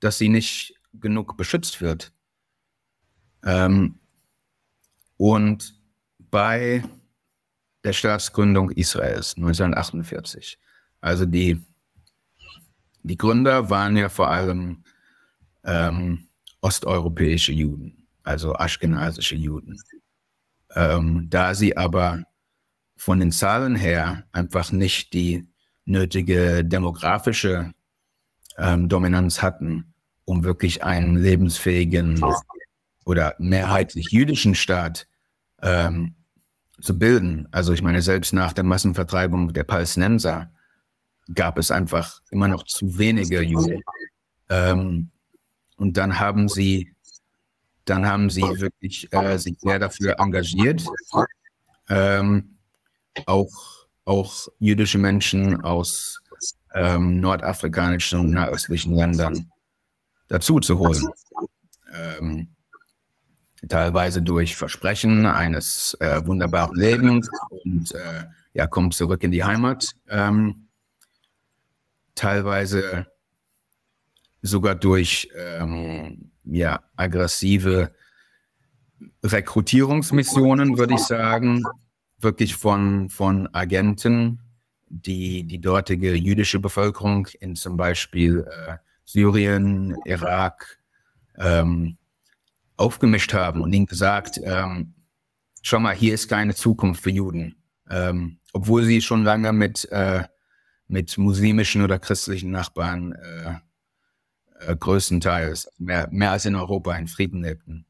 dass 0.00 0.16
sie 0.16 0.30
nicht 0.30 0.72
genug 0.94 1.36
beschützt 1.36 1.82
wird. 1.82 2.14
Ähm, 3.44 4.00
und 5.18 5.78
bei 6.18 6.82
der 7.84 7.92
Staatsgründung 7.92 8.70
Israels 8.70 9.36
1948, 9.36 10.58
also 11.02 11.26
die, 11.26 11.67
die 13.08 13.16
Gründer 13.16 13.70
waren 13.70 13.96
ja 13.96 14.08
vor 14.08 14.30
allem 14.30 14.84
ähm, 15.64 16.28
osteuropäische 16.60 17.52
Juden, 17.52 18.06
also 18.22 18.54
aschkenasische 18.54 19.34
Juden. 19.34 19.76
Ähm, 20.74 21.26
da 21.30 21.54
sie 21.54 21.76
aber 21.76 22.22
von 22.96 23.20
den 23.20 23.32
Zahlen 23.32 23.74
her 23.74 24.24
einfach 24.32 24.70
nicht 24.70 25.12
die 25.14 25.48
nötige 25.84 26.64
demografische 26.64 27.72
ähm, 28.58 28.88
Dominanz 28.88 29.40
hatten, 29.40 29.94
um 30.24 30.44
wirklich 30.44 30.84
einen 30.84 31.16
lebensfähigen 31.16 32.22
oder 33.04 33.34
mehrheitlich 33.38 34.10
jüdischen 34.10 34.54
Staat 34.54 35.08
ähm, 35.62 36.14
zu 36.80 36.98
bilden. 36.98 37.48
Also 37.50 37.72
ich 37.72 37.82
meine, 37.82 38.02
selbst 38.02 38.34
nach 38.34 38.52
der 38.52 38.64
Massenvertreibung 38.64 39.54
der 39.54 39.64
Palästinenser 39.64 40.50
gab 41.34 41.58
es 41.58 41.70
einfach 41.70 42.20
immer 42.30 42.48
noch 42.48 42.64
zu 42.64 42.98
wenige 42.98 43.42
Juden. 43.42 43.82
Ähm, 44.48 45.10
und 45.76 45.96
dann 45.96 46.18
haben 46.18 46.48
sie, 46.48 46.94
dann 47.84 48.06
haben 48.06 48.30
sie 48.30 48.42
wirklich 48.42 49.12
äh, 49.12 49.38
sich 49.38 49.58
sehr 49.60 49.78
dafür 49.78 50.18
engagiert, 50.18 50.84
ähm, 51.88 52.56
auch, 53.26 53.86
auch 54.04 54.48
jüdische 54.58 54.98
Menschen 54.98 55.60
aus 55.62 56.20
ähm, 56.74 57.20
nordafrikanischen 57.20 58.20
und 58.20 58.30
nahöstlichen 58.30 58.94
Ländern 58.94 59.50
dazu 60.28 60.60
zu 60.60 60.78
holen. 60.78 61.08
Ähm, 61.92 62.48
teilweise 63.68 64.22
durch 64.22 64.56
Versprechen 64.56 65.26
eines 65.26 65.96
äh, 66.00 66.24
wunderbaren 66.24 66.76
Lebens 66.76 67.28
und 67.64 67.92
äh, 67.92 68.24
ja, 68.54 68.66
kommt 68.66 68.94
zurück 68.94 69.22
in 69.24 69.30
die 69.30 69.44
Heimat. 69.44 69.92
Ähm, 70.08 70.67
teilweise 72.18 73.06
sogar 74.42 74.74
durch 74.74 75.28
ähm, 75.36 76.30
ja, 76.44 76.80
aggressive 76.96 77.92
Rekrutierungsmissionen, 79.22 80.78
würde 80.78 80.94
ich 80.94 81.00
sagen, 81.00 81.62
wirklich 82.20 82.56
von, 82.56 83.08
von 83.10 83.48
Agenten, 83.54 84.40
die 84.88 85.44
die 85.44 85.60
dortige 85.60 86.14
jüdische 86.14 86.58
Bevölkerung 86.58 87.26
in 87.40 87.54
zum 87.54 87.76
Beispiel 87.76 88.46
äh, 88.50 88.76
Syrien, 89.04 89.96
Irak, 90.04 90.78
ähm, 91.38 91.96
aufgemischt 92.76 93.34
haben 93.34 93.60
und 93.60 93.72
ihnen 93.72 93.86
gesagt, 93.86 94.40
ähm, 94.42 94.94
schau 95.62 95.80
mal, 95.80 95.94
hier 95.94 96.14
ist 96.14 96.28
keine 96.28 96.54
Zukunft 96.54 97.02
für 97.02 97.10
Juden. 97.10 97.56
Ähm, 97.90 98.38
obwohl 98.52 98.84
sie 98.84 99.00
schon 99.00 99.24
lange 99.24 99.52
mit, 99.52 99.90
äh, 99.90 100.24
mit 100.88 101.16
muslimischen 101.18 101.82
oder 101.82 101.98
christlichen 101.98 102.50
Nachbarn 102.50 103.12
äh, 103.12 103.54
äh, 104.60 104.76
größtenteils, 104.76 105.70
mehr, 105.78 106.08
mehr 106.10 106.32
als 106.32 106.44
in 106.46 106.56
Europa, 106.56 106.96
in 106.96 107.08
Frieden 107.08 107.42
lebten. 107.42 107.86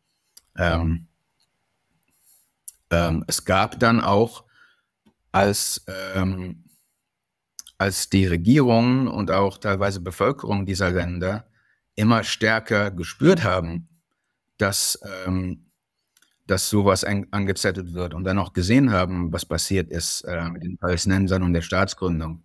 Ähm, 0.56 1.06
ähm, 2.90 3.24
es 3.26 3.44
gab 3.44 3.78
dann 3.78 4.00
auch, 4.00 4.44
als, 5.32 5.84
ähm, 6.14 6.64
als 7.76 8.10
die 8.10 8.26
Regierungen 8.26 9.08
und 9.08 9.30
auch 9.30 9.58
teilweise 9.58 10.00
Bevölkerung 10.00 10.66
dieser 10.66 10.90
Länder 10.90 11.48
immer 11.94 12.24
stärker 12.24 12.90
gespürt 12.90 13.44
haben, 13.44 13.88
dass, 14.56 14.98
ähm, 15.26 15.66
dass 16.46 16.70
sowas 16.70 17.04
angezettelt 17.04 17.92
wird 17.92 18.14
und 18.14 18.24
dann 18.24 18.38
auch 18.38 18.52
gesehen 18.52 18.90
haben, 18.90 19.32
was 19.32 19.44
passiert 19.44 19.90
ist 19.90 20.22
äh, 20.22 20.48
mit 20.48 20.62
den 20.64 20.78
Palästinensern 20.78 21.42
und 21.42 21.52
der 21.52 21.62
Staatsgründung. 21.62 22.42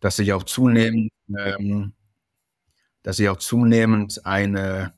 Dass 0.00 0.16
sich 0.16 0.32
auch 0.32 0.44
zunehmend, 0.44 1.10
ähm, 1.36 1.92
dass 3.02 3.16
sich 3.18 3.28
auch 3.28 3.38
zunehmend 3.38 4.24
eine, 4.26 4.92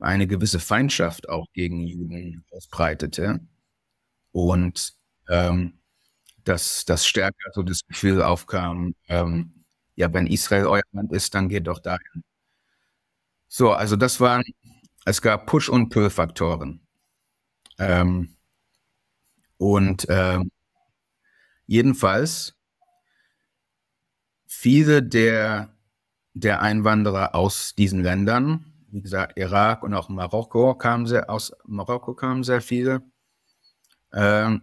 eine 0.00 0.26
gewisse 0.26 0.58
Feindschaft 0.60 1.28
auch 1.28 1.46
gegen 1.52 1.86
Juden 1.86 2.44
ausbreitete 2.50 3.40
und 4.32 4.94
ähm, 5.28 5.78
dass, 6.44 6.84
dass 6.84 7.06
stärker 7.06 7.50
so 7.52 7.62
das 7.62 7.86
Gefühl 7.86 8.22
aufkam, 8.22 8.94
ähm, 9.08 9.64
ja, 9.94 10.12
wenn 10.12 10.26
Israel 10.26 10.66
euer 10.66 10.82
Land 10.92 11.12
ist, 11.12 11.34
dann 11.34 11.48
geht 11.48 11.66
doch 11.66 11.78
dahin. 11.78 12.24
So, 13.48 13.72
also 13.72 13.96
das 13.96 14.18
waren, 14.20 14.42
es 15.04 15.20
gab 15.20 15.46
Push- 15.46 15.68
und 15.68 15.90
Pull-Faktoren. 15.90 16.80
Ähm, 17.78 18.34
und 19.58 20.06
ähm, 20.08 20.50
jedenfalls, 21.66 22.54
viele 24.62 25.02
der, 25.02 25.76
der 26.34 26.62
Einwanderer 26.62 27.34
aus 27.34 27.74
diesen 27.74 28.00
Ländern, 28.00 28.64
wie 28.92 29.02
gesagt, 29.02 29.36
Irak 29.36 29.82
und 29.82 29.92
auch 29.92 30.08
Marokko 30.08 30.76
kamen 30.76 31.04
sehr, 31.06 31.28
aus 31.28 31.52
Marokko 31.66 32.14
kamen 32.14 32.44
sehr 32.44 32.60
viele. 32.60 33.02
Ähm, 34.12 34.62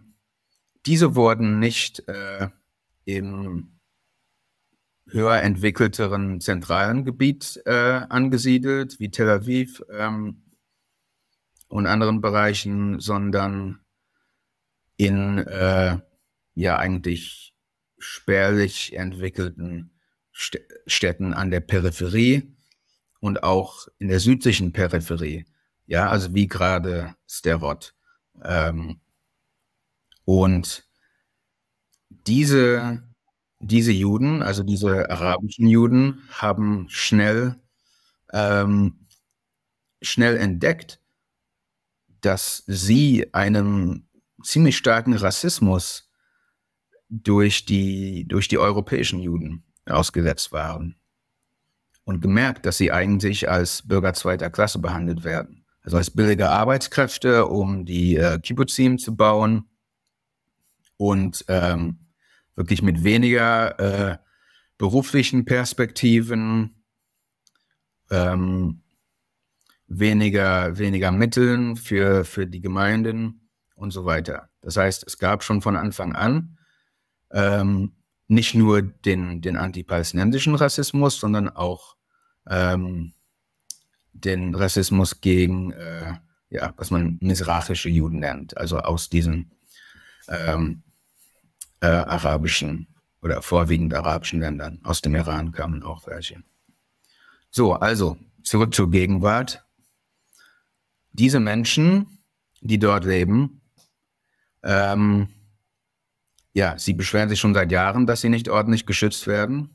diese 0.86 1.16
wurden 1.16 1.58
nicht 1.58 2.08
äh, 2.08 2.48
im 3.04 3.78
höher 5.06 5.42
entwickelteren 5.42 6.40
zentralen 6.40 7.04
Gebiet 7.04 7.60
äh, 7.66 8.00
angesiedelt, 8.08 9.00
wie 9.00 9.10
Tel 9.10 9.28
Aviv 9.28 9.82
ähm, 9.90 10.44
und 11.68 11.86
anderen 11.86 12.22
Bereichen, 12.22 13.00
sondern 13.00 13.80
in 14.96 15.36
äh, 15.38 15.98
ja 16.54 16.78
eigentlich 16.78 17.49
spärlich 18.00 18.94
entwickelten 18.94 19.92
St 20.34 20.58
Städten 20.86 21.34
an 21.34 21.50
der 21.50 21.60
Peripherie 21.60 22.54
und 23.20 23.42
auch 23.42 23.86
in 23.98 24.08
der 24.08 24.20
südlichen 24.20 24.72
Peripherie, 24.72 25.44
ja, 25.86 26.08
also 26.08 26.34
wie 26.34 26.48
gerade 26.48 27.14
Sterot. 27.26 27.94
Ähm, 28.42 29.00
und 30.24 30.84
diese 32.08 33.02
diese 33.60 33.92
Juden, 33.92 34.42
also 34.42 34.62
diese 34.62 35.10
arabischen 35.10 35.66
Juden, 35.66 36.22
haben 36.30 36.86
schnell, 36.88 37.56
ähm, 38.32 39.06
schnell 40.00 40.38
entdeckt, 40.38 41.00
dass 42.22 42.64
sie 42.66 43.32
einem 43.32 44.06
ziemlich 44.42 44.76
starken 44.76 45.14
Rassismus 45.14 46.09
durch 47.10 47.66
die, 47.66 48.26
durch 48.28 48.48
die 48.48 48.58
europäischen 48.58 49.20
Juden 49.20 49.64
ausgesetzt 49.86 50.52
waren. 50.52 50.96
Und 52.04 52.20
gemerkt, 52.20 52.64
dass 52.66 52.78
sie 52.78 52.90
eigentlich 52.90 53.48
als 53.50 53.86
Bürger 53.86 54.14
zweiter 54.14 54.50
Klasse 54.50 54.78
behandelt 54.78 55.22
werden. 55.22 55.64
Also 55.82 55.96
als 55.96 56.10
billige 56.10 56.48
Arbeitskräfte, 56.48 57.46
um 57.46 57.84
die 57.84 58.16
äh, 58.16 58.38
Kibbutzim 58.38 58.98
zu 58.98 59.16
bauen 59.16 59.64
und 60.96 61.44
ähm, 61.48 61.98
wirklich 62.54 62.82
mit 62.82 63.04
weniger 63.04 63.78
äh, 63.78 64.18
beruflichen 64.76 65.44
Perspektiven, 65.44 66.84
ähm, 68.10 68.82
weniger, 69.86 70.78
weniger 70.78 71.10
Mitteln 71.10 71.76
für, 71.76 72.24
für 72.24 72.46
die 72.46 72.60
Gemeinden 72.60 73.48
und 73.74 73.92
so 73.92 74.04
weiter. 74.04 74.48
Das 74.62 74.76
heißt, 74.76 75.04
es 75.06 75.18
gab 75.18 75.42
schon 75.42 75.62
von 75.62 75.76
Anfang 75.76 76.14
an 76.14 76.58
ähm, 77.32 77.92
nicht 78.28 78.54
nur 78.54 78.82
den, 78.82 79.40
den 79.40 79.56
antipalästinensischen 79.56 80.54
Rassismus, 80.54 81.18
sondern 81.18 81.48
auch 81.48 81.96
ähm, 82.48 83.12
den 84.12 84.54
Rassismus 84.54 85.20
gegen, 85.20 85.72
äh, 85.72 86.14
ja, 86.50 86.72
was 86.76 86.90
man 86.90 87.18
misrachische 87.20 87.88
Juden 87.88 88.20
nennt, 88.20 88.56
also 88.56 88.78
aus 88.78 89.08
diesen 89.08 89.50
ähm, 90.28 90.82
äh, 91.80 91.86
arabischen 91.86 92.88
oder 93.22 93.42
vorwiegend 93.42 93.94
arabischen 93.94 94.40
Ländern. 94.40 94.80
Aus 94.84 95.00
dem 95.00 95.14
Iran 95.14 95.52
kamen 95.52 95.82
auch 95.82 96.06
welche. 96.06 96.42
So, 97.50 97.74
also 97.74 98.16
zurück 98.42 98.74
zur 98.74 98.90
Gegenwart. 98.90 99.64
Diese 101.12 101.40
Menschen, 101.40 102.18
die 102.60 102.78
dort 102.78 103.04
leben, 103.04 103.60
ähm, 104.62 105.28
ja, 106.52 106.78
sie 106.78 106.94
beschweren 106.94 107.28
sich 107.28 107.38
schon 107.38 107.54
seit 107.54 107.70
Jahren, 107.70 108.06
dass 108.06 108.20
sie 108.20 108.28
nicht 108.28 108.48
ordentlich 108.48 108.86
geschützt 108.86 109.26
werden. 109.26 109.70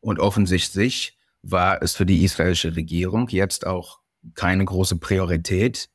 Und 0.00 0.20
offensichtlich 0.20 1.18
war 1.42 1.82
es 1.82 1.96
für 1.96 2.06
die 2.06 2.24
israelische 2.24 2.76
Regierung 2.76 3.28
jetzt 3.28 3.66
auch 3.66 4.00
keine 4.34 4.64
große 4.64 4.96
Priorität, 4.96 5.88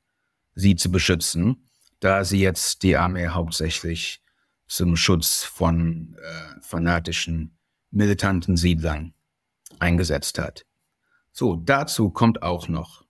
sie 0.55 0.75
zu 0.75 0.91
beschützen, 0.91 1.67
da 1.99 2.23
sie 2.23 2.39
jetzt 2.39 2.83
die 2.83 2.95
Armee 2.95 3.29
hauptsächlich 3.29 4.21
zum 4.67 4.95
Schutz 4.95 5.43
von 5.43 6.15
äh, 6.21 6.61
fanatischen, 6.61 7.57
militanten 7.91 8.57
Siedlern 8.57 9.13
eingesetzt 9.79 10.39
hat. 10.39 10.65
So, 11.31 11.55
dazu 11.55 12.09
kommt 12.09 12.43
auch 12.43 12.67
noch 12.67 13.03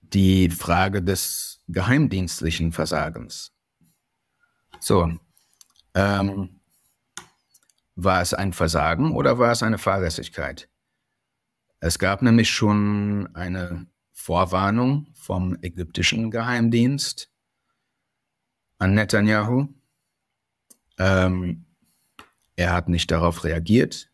die 0.00 0.50
Frage 0.50 1.02
des 1.02 1.62
geheimdienstlichen 1.68 2.72
Versagens. 2.72 3.52
So, 4.80 5.12
ähm, 5.94 6.60
war 7.94 8.22
es 8.22 8.34
ein 8.34 8.52
Versagen 8.52 9.12
oder 9.12 9.38
war 9.38 9.52
es 9.52 9.62
eine 9.62 9.78
Fahrlässigkeit? 9.78 10.68
Es 11.80 11.98
gab 11.98 12.22
nämlich 12.22 12.50
schon 12.50 13.28
eine 13.34 13.86
Vorwarnung 14.12 15.06
vom 15.14 15.56
ägyptischen 15.62 16.30
Geheimdienst, 16.30 17.30
an 18.78 18.94
Netanyahu. 18.94 19.68
Ähm, 20.98 21.66
er 22.56 22.72
hat 22.72 22.88
nicht 22.88 23.10
darauf 23.10 23.44
reagiert. 23.44 24.10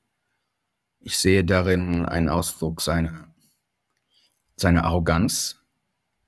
Ich 1.01 1.17
sehe 1.19 1.45
darin 1.45 2.05
einen 2.05 2.29
Ausdruck 2.29 2.81
seiner, 2.81 3.33
seiner 4.57 4.85
Arroganz, 4.85 5.61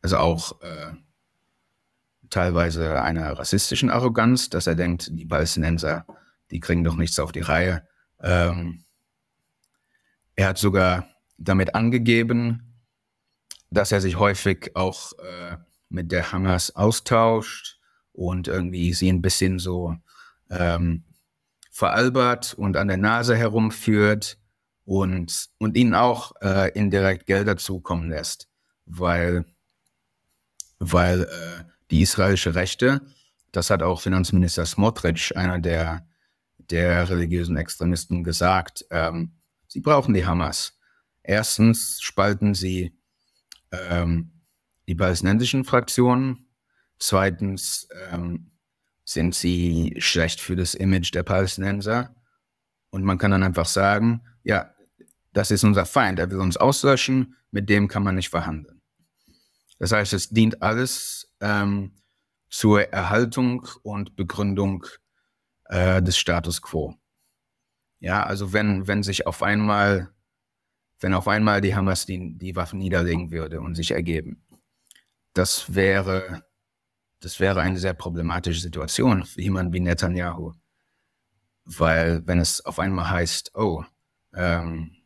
also 0.02 0.18
auch 0.18 0.60
äh, 0.62 0.94
teilweise 2.30 3.00
einer 3.02 3.38
rassistischen 3.38 3.90
Arroganz, 3.90 4.50
dass 4.50 4.66
er 4.66 4.74
denkt, 4.74 5.10
die 5.12 5.26
Palästinenser, 5.26 6.06
die 6.50 6.60
kriegen 6.60 6.84
doch 6.84 6.96
nichts 6.96 7.18
auf 7.18 7.32
die 7.32 7.40
Reihe. 7.40 7.86
Ähm, 8.20 8.84
er 10.36 10.48
hat 10.48 10.58
sogar 10.58 11.08
damit 11.36 11.74
angegeben, 11.74 12.80
dass 13.70 13.92
er 13.92 14.00
sich 14.00 14.18
häufig 14.18 14.74
auch 14.74 15.12
äh, 15.18 15.56
mit 15.88 16.12
der 16.12 16.32
Hamas 16.32 16.74
austauscht 16.74 17.78
und 18.12 18.48
irgendwie 18.48 18.92
sie 18.92 19.10
ein 19.10 19.22
bisschen 19.22 19.58
so 19.58 19.96
ähm, 20.50 21.04
veralbert 21.70 22.54
und 22.54 22.76
an 22.76 22.88
der 22.88 22.96
Nase 22.96 23.36
herumführt 23.36 24.38
und, 24.84 25.50
und 25.58 25.76
ihnen 25.76 25.94
auch 25.94 26.32
äh, 26.40 26.72
indirekt 26.72 27.26
Gelder 27.26 27.56
zukommen 27.56 28.08
lässt, 28.08 28.48
weil, 28.86 29.44
weil 30.78 31.22
äh, 31.22 31.64
die 31.90 32.02
israelische 32.02 32.54
Rechte, 32.54 33.00
das 33.52 33.70
hat 33.70 33.82
auch 33.82 34.00
Finanzminister 34.00 34.66
Smotrich, 34.66 35.36
einer 35.36 35.58
der, 35.58 36.06
der 36.58 37.08
religiösen 37.08 37.56
Extremisten, 37.56 38.24
gesagt, 38.24 38.84
ähm, 38.90 39.32
sie 39.68 39.80
brauchen 39.80 40.14
die 40.14 40.26
Hamas. 40.26 40.78
Erstens 41.22 42.00
spalten 42.00 42.54
sie 42.54 42.98
ähm, 43.72 44.32
die 44.86 44.94
palästinensischen 44.94 45.64
Fraktionen 45.64 46.48
Zweitens 46.98 47.88
ähm, 48.10 48.50
sind 49.04 49.34
sie 49.34 49.94
schlecht 49.98 50.40
für 50.40 50.56
das 50.56 50.74
Image 50.74 51.14
der 51.14 51.22
Palästinenser. 51.22 52.14
Und 52.90 53.04
man 53.04 53.18
kann 53.18 53.30
dann 53.30 53.42
einfach 53.42 53.66
sagen, 53.66 54.22
ja, 54.42 54.74
das 55.32 55.50
ist 55.50 55.64
unser 55.64 55.86
Feind, 55.86 56.18
er 56.18 56.30
will 56.30 56.40
uns 56.40 56.56
auslöschen, 56.56 57.36
mit 57.50 57.68
dem 57.68 57.86
kann 57.86 58.02
man 58.02 58.16
nicht 58.16 58.30
verhandeln. 58.30 58.80
Das 59.78 59.92
heißt, 59.92 60.12
es 60.12 60.30
dient 60.30 60.62
alles 60.62 61.27
ähm, 61.40 61.92
zur 62.48 62.92
Erhaltung 62.92 63.66
und 63.82 64.16
Begründung 64.16 64.86
äh, 65.64 66.02
des 66.02 66.18
Status 66.18 66.62
quo. 66.62 66.94
Ja, 68.00 68.22
also 68.22 68.52
wenn, 68.52 68.86
wenn 68.86 69.02
sich 69.02 69.26
auf 69.26 69.42
einmal, 69.42 70.10
wenn 71.00 71.14
auf 71.14 71.28
einmal 71.28 71.60
die 71.60 71.74
Hamas 71.74 72.06
die, 72.06 72.36
die 72.38 72.56
Waffen 72.56 72.78
niederlegen 72.78 73.30
würde 73.30 73.60
und 73.60 73.74
sich 73.74 73.90
ergeben, 73.90 74.44
das 75.34 75.74
wäre, 75.74 76.44
das 77.20 77.40
wäre 77.40 77.60
eine 77.60 77.78
sehr 77.78 77.94
problematische 77.94 78.60
Situation 78.60 79.24
für 79.24 79.40
jemanden 79.40 79.72
wie 79.72 79.80
Netanyahu. 79.80 80.54
Weil 81.64 82.26
wenn 82.26 82.38
es 82.38 82.64
auf 82.64 82.78
einmal 82.78 83.10
heißt, 83.10 83.54
oh, 83.54 83.84
ähm, 84.34 84.96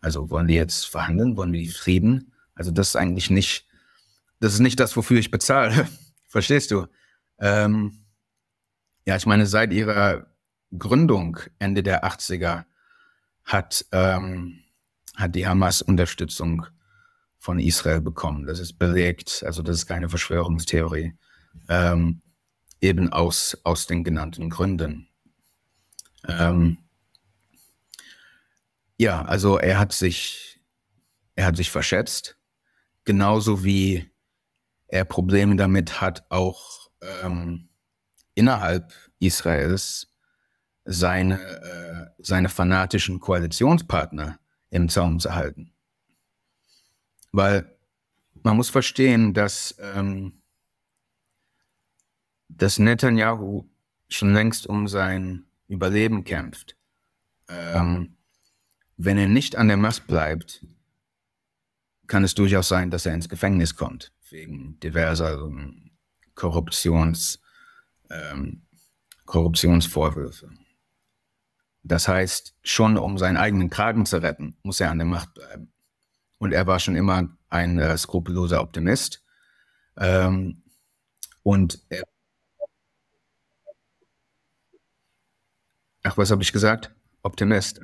also 0.00 0.30
wollen 0.30 0.48
die 0.48 0.54
jetzt 0.54 0.86
verhandeln, 0.86 1.36
wollen 1.36 1.52
die 1.52 1.68
Frieden? 1.68 2.32
Also 2.54 2.70
das 2.70 2.88
ist 2.88 2.96
eigentlich 2.96 3.30
nicht, 3.30 3.66
das 4.42 4.54
ist 4.54 4.58
nicht 4.60 4.80
das, 4.80 4.96
wofür 4.96 5.20
ich 5.20 5.30
bezahle. 5.30 5.88
Verstehst 6.26 6.72
du? 6.72 6.88
Ähm, 7.38 8.04
ja, 9.06 9.14
ich 9.14 9.24
meine, 9.24 9.46
seit 9.46 9.72
ihrer 9.72 10.26
Gründung 10.76 11.38
Ende 11.60 11.84
der 11.84 12.04
80er 12.04 12.64
hat, 13.44 13.86
ähm, 13.92 14.58
hat 15.14 15.36
die 15.36 15.46
Hamas 15.46 15.80
Unterstützung 15.80 16.66
von 17.38 17.60
Israel 17.60 18.00
bekommen. 18.00 18.46
Das 18.46 18.58
ist 18.58 18.80
belegt, 18.80 19.44
also 19.46 19.62
das 19.62 19.76
ist 19.76 19.86
keine 19.86 20.08
Verschwörungstheorie, 20.08 21.14
ähm, 21.68 22.20
eben 22.80 23.12
aus, 23.12 23.56
aus 23.62 23.86
den 23.86 24.02
genannten 24.02 24.50
Gründen. 24.50 25.08
Ähm, 26.26 26.78
ja, 28.96 29.22
also 29.22 29.56
er 29.56 29.78
hat 29.78 29.92
sich, 29.92 30.60
er 31.36 31.46
hat 31.46 31.56
sich 31.56 31.70
verschätzt, 31.70 32.38
genauso 33.04 33.62
wie 33.62 34.11
er 34.92 35.06
Probleme 35.06 35.56
damit 35.56 36.02
hat, 36.02 36.24
auch 36.28 36.90
ähm, 37.24 37.70
innerhalb 38.34 38.92
Israels 39.18 40.14
seine, 40.84 41.40
äh, 41.40 42.22
seine 42.22 42.50
fanatischen 42.50 43.18
Koalitionspartner 43.18 44.38
im 44.68 44.90
Zaum 44.90 45.18
zu 45.18 45.34
halten. 45.34 45.72
Weil 47.32 47.74
man 48.42 48.56
muss 48.56 48.68
verstehen, 48.68 49.32
dass, 49.32 49.74
ähm, 49.80 50.34
dass 52.48 52.78
Netanyahu 52.78 53.64
schon 54.08 54.34
längst 54.34 54.66
um 54.66 54.88
sein 54.88 55.46
Überleben 55.68 56.24
kämpft. 56.24 56.76
Ähm, 57.48 58.18
wenn 58.98 59.16
er 59.16 59.28
nicht 59.28 59.56
an 59.56 59.68
der 59.68 59.78
Macht 59.78 60.06
bleibt, 60.06 60.66
kann 62.08 62.24
es 62.24 62.34
durchaus 62.34 62.68
sein, 62.68 62.90
dass 62.90 63.06
er 63.06 63.14
ins 63.14 63.30
Gefängnis 63.30 63.74
kommt, 63.74 64.12
wegen 64.32 64.80
diverser 64.80 65.50
Korruptions, 66.34 67.40
ähm, 68.10 68.62
Korruptionsvorwürfe. 69.26 70.50
Das 71.84 72.08
heißt, 72.08 72.54
schon 72.62 72.96
um 72.96 73.18
seinen 73.18 73.36
eigenen 73.36 73.70
Kragen 73.70 74.06
zu 74.06 74.22
retten, 74.22 74.56
muss 74.62 74.80
er 74.80 74.90
an 74.90 74.98
der 74.98 75.06
Macht 75.06 75.34
bleiben. 75.34 75.72
Und 76.38 76.52
er 76.52 76.66
war 76.66 76.80
schon 76.80 76.96
immer 76.96 77.28
ein 77.48 77.78
äh, 77.78 77.96
skrupelloser 77.96 78.60
Optimist. 78.60 79.24
Ähm, 79.96 80.62
und 81.42 81.84
er 81.88 82.04
Ach, 86.04 86.18
was 86.18 86.32
habe 86.32 86.42
ich 86.42 86.52
gesagt? 86.52 86.92
Optimist. 87.22 87.80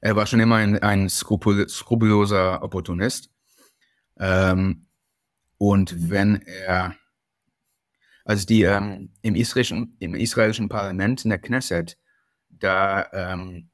Er 0.00 0.14
war 0.14 0.26
schon 0.26 0.40
immer 0.40 0.56
ein, 0.56 0.78
ein 0.82 1.08
skrupel, 1.08 1.68
skrupelloser 1.68 2.62
Opportunist. 2.62 3.30
Ähm, 4.18 4.86
und 5.58 6.10
wenn 6.10 6.42
er 6.42 6.96
also 8.26 8.44
die 8.44 8.62
ähm, 8.62 9.10
im, 9.22 9.36
israelischen, 9.36 9.96
im 10.00 10.16
israelischen 10.16 10.68
Parlament, 10.68 11.24
in 11.24 11.30
der 11.30 11.38
Knesset, 11.38 11.96
da 12.50 13.06
ähm, 13.12 13.70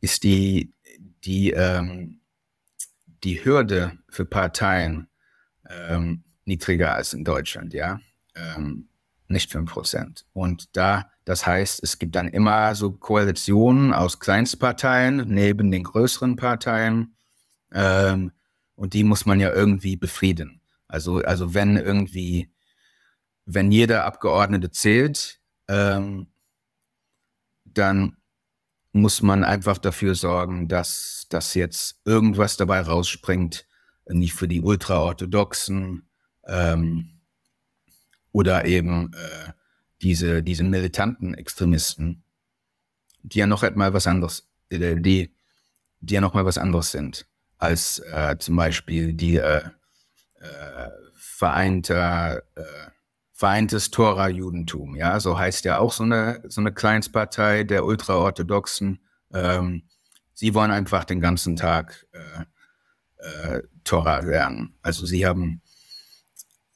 ist 0.00 0.22
die, 0.22 0.72
die, 1.24 1.50
ähm, 1.50 2.20
die 3.24 3.44
Hürde 3.44 3.98
für 4.08 4.24
Parteien 4.24 5.08
ähm, 5.68 6.22
niedriger 6.44 6.94
als 6.94 7.12
in 7.12 7.24
Deutschland, 7.24 7.74
ja. 7.74 8.00
Ähm, 8.36 8.88
nicht 9.26 9.50
5%. 9.50 10.24
Und 10.32 10.76
da, 10.76 11.10
das 11.24 11.46
heißt, 11.46 11.82
es 11.82 11.98
gibt 11.98 12.14
dann 12.14 12.28
immer 12.28 12.74
so 12.76 12.92
Koalitionen 12.92 13.92
aus 13.92 14.20
Kleinstparteien 14.20 15.24
neben 15.26 15.72
den 15.72 15.84
größeren 15.84 16.36
Parteien. 16.36 17.16
Ähm, 17.72 18.30
und 18.74 18.94
die 18.94 19.04
muss 19.04 19.26
man 19.26 19.40
ja 19.40 19.52
irgendwie 19.52 19.96
befrieden. 19.96 20.60
Also, 20.88 21.18
also 21.18 21.54
wenn 21.54 21.76
irgendwie 21.76 22.52
wenn 23.44 23.72
jeder 23.72 24.04
Abgeordnete 24.04 24.70
zählt, 24.70 25.40
ähm, 25.68 26.28
dann 27.64 28.16
muss 28.92 29.22
man 29.22 29.42
einfach 29.42 29.78
dafür 29.78 30.14
sorgen, 30.14 30.68
dass, 30.68 31.26
dass 31.30 31.54
jetzt 31.54 32.00
irgendwas 32.04 32.56
dabei 32.56 32.80
rausspringt, 32.80 33.66
nicht 34.06 34.34
für 34.34 34.48
die 34.48 34.60
Ultraorthodoxen 34.60 36.08
ähm, 36.46 37.20
oder 38.32 38.64
eben 38.66 39.12
äh, 39.14 39.52
diese, 40.02 40.42
diese 40.42 40.64
militanten 40.64 41.34
Extremisten, 41.34 42.24
die 43.22 43.38
ja 43.38 43.46
noch 43.46 43.62
einmal 43.62 43.94
was 43.94 44.06
anderes, 44.06 44.48
äh, 44.68 45.00
die, 45.00 45.34
die 46.00 46.14
ja 46.14 46.20
noch 46.20 46.34
mal 46.34 46.44
was 46.44 46.58
anderes 46.58 46.90
sind 46.90 47.26
als 47.62 48.00
äh, 48.00 48.36
zum 48.38 48.56
Beispiel 48.56 49.12
die 49.12 49.36
äh, 49.36 49.62
äh, 50.40 50.90
äh, 51.90 52.40
vereintes 53.32 53.90
Tora-Judentum. 53.90 54.96
Ja, 54.96 55.20
so 55.20 55.38
heißt 55.38 55.64
ja 55.64 55.78
auch 55.78 55.92
so 55.92 56.02
eine, 56.02 56.42
so 56.48 56.60
eine 56.60 56.72
Kleinstpartei 56.72 57.64
der 57.64 57.84
Ultraorthodoxen. 57.84 59.00
Ähm, 59.32 59.82
sie 60.34 60.54
wollen 60.54 60.70
einfach 60.72 61.04
den 61.04 61.20
ganzen 61.20 61.56
Tag 61.56 62.06
äh, 62.12 63.56
äh, 63.56 63.62
Tora 63.84 64.20
lernen. 64.20 64.74
Also 64.82 65.06
sie 65.06 65.26
haben, 65.26 65.62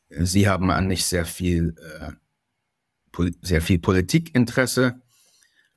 sie 0.09 0.49
haben 0.49 0.71
an 0.71 0.87
nicht 0.87 1.07
sehr 1.07 1.25
viel, 1.25 1.75
sehr 3.43 3.63
viel 3.63 3.79
Politikinteresse. 3.79 5.01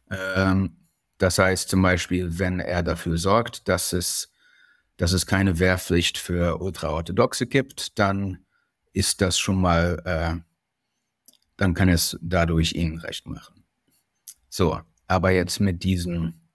Ähm, 0.10 0.80
das 1.18 1.38
heißt 1.38 1.70
zum 1.70 1.82
Beispiel, 1.82 2.40
wenn 2.40 2.60
er 2.60 2.82
dafür 2.82 3.18
sorgt, 3.18 3.68
dass 3.68 3.94
es, 3.94 4.29
dass 5.00 5.14
es 5.14 5.26
keine 5.26 5.58
Wehrpflicht 5.58 6.18
für 6.18 6.62
Ultraorthodoxe 6.62 7.48
gibt, 7.48 7.98
dann 7.98 8.46
ist 8.94 9.22
das 9.22 9.40
schon 9.40 9.60
mal 9.60 10.02
äh, 10.06 10.50
dann 11.60 11.74
kann 11.74 11.90
es 11.90 12.18
dadurch 12.22 12.74
ihnen 12.74 13.00
recht 13.00 13.28
machen. 13.28 13.66
So, 14.48 14.80
aber 15.08 15.32
jetzt 15.32 15.60
mit 15.60 15.84
diesen, 15.84 16.50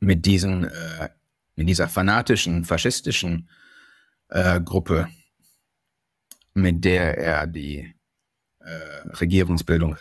mit 0.00 0.26
diesen, 0.26 0.64
äh, 0.64 1.08
mit 1.56 1.68
dieser 1.68 1.88
fanatischen, 1.88 2.64
faschistischen 2.64 3.48
äh, 4.28 4.60
Gruppe, 4.60 5.08
mit 6.52 6.84
der 6.84 7.16
er 7.16 7.46
die 7.46 7.94
äh, 8.58 9.08
Regierungsbildung, 9.20 9.96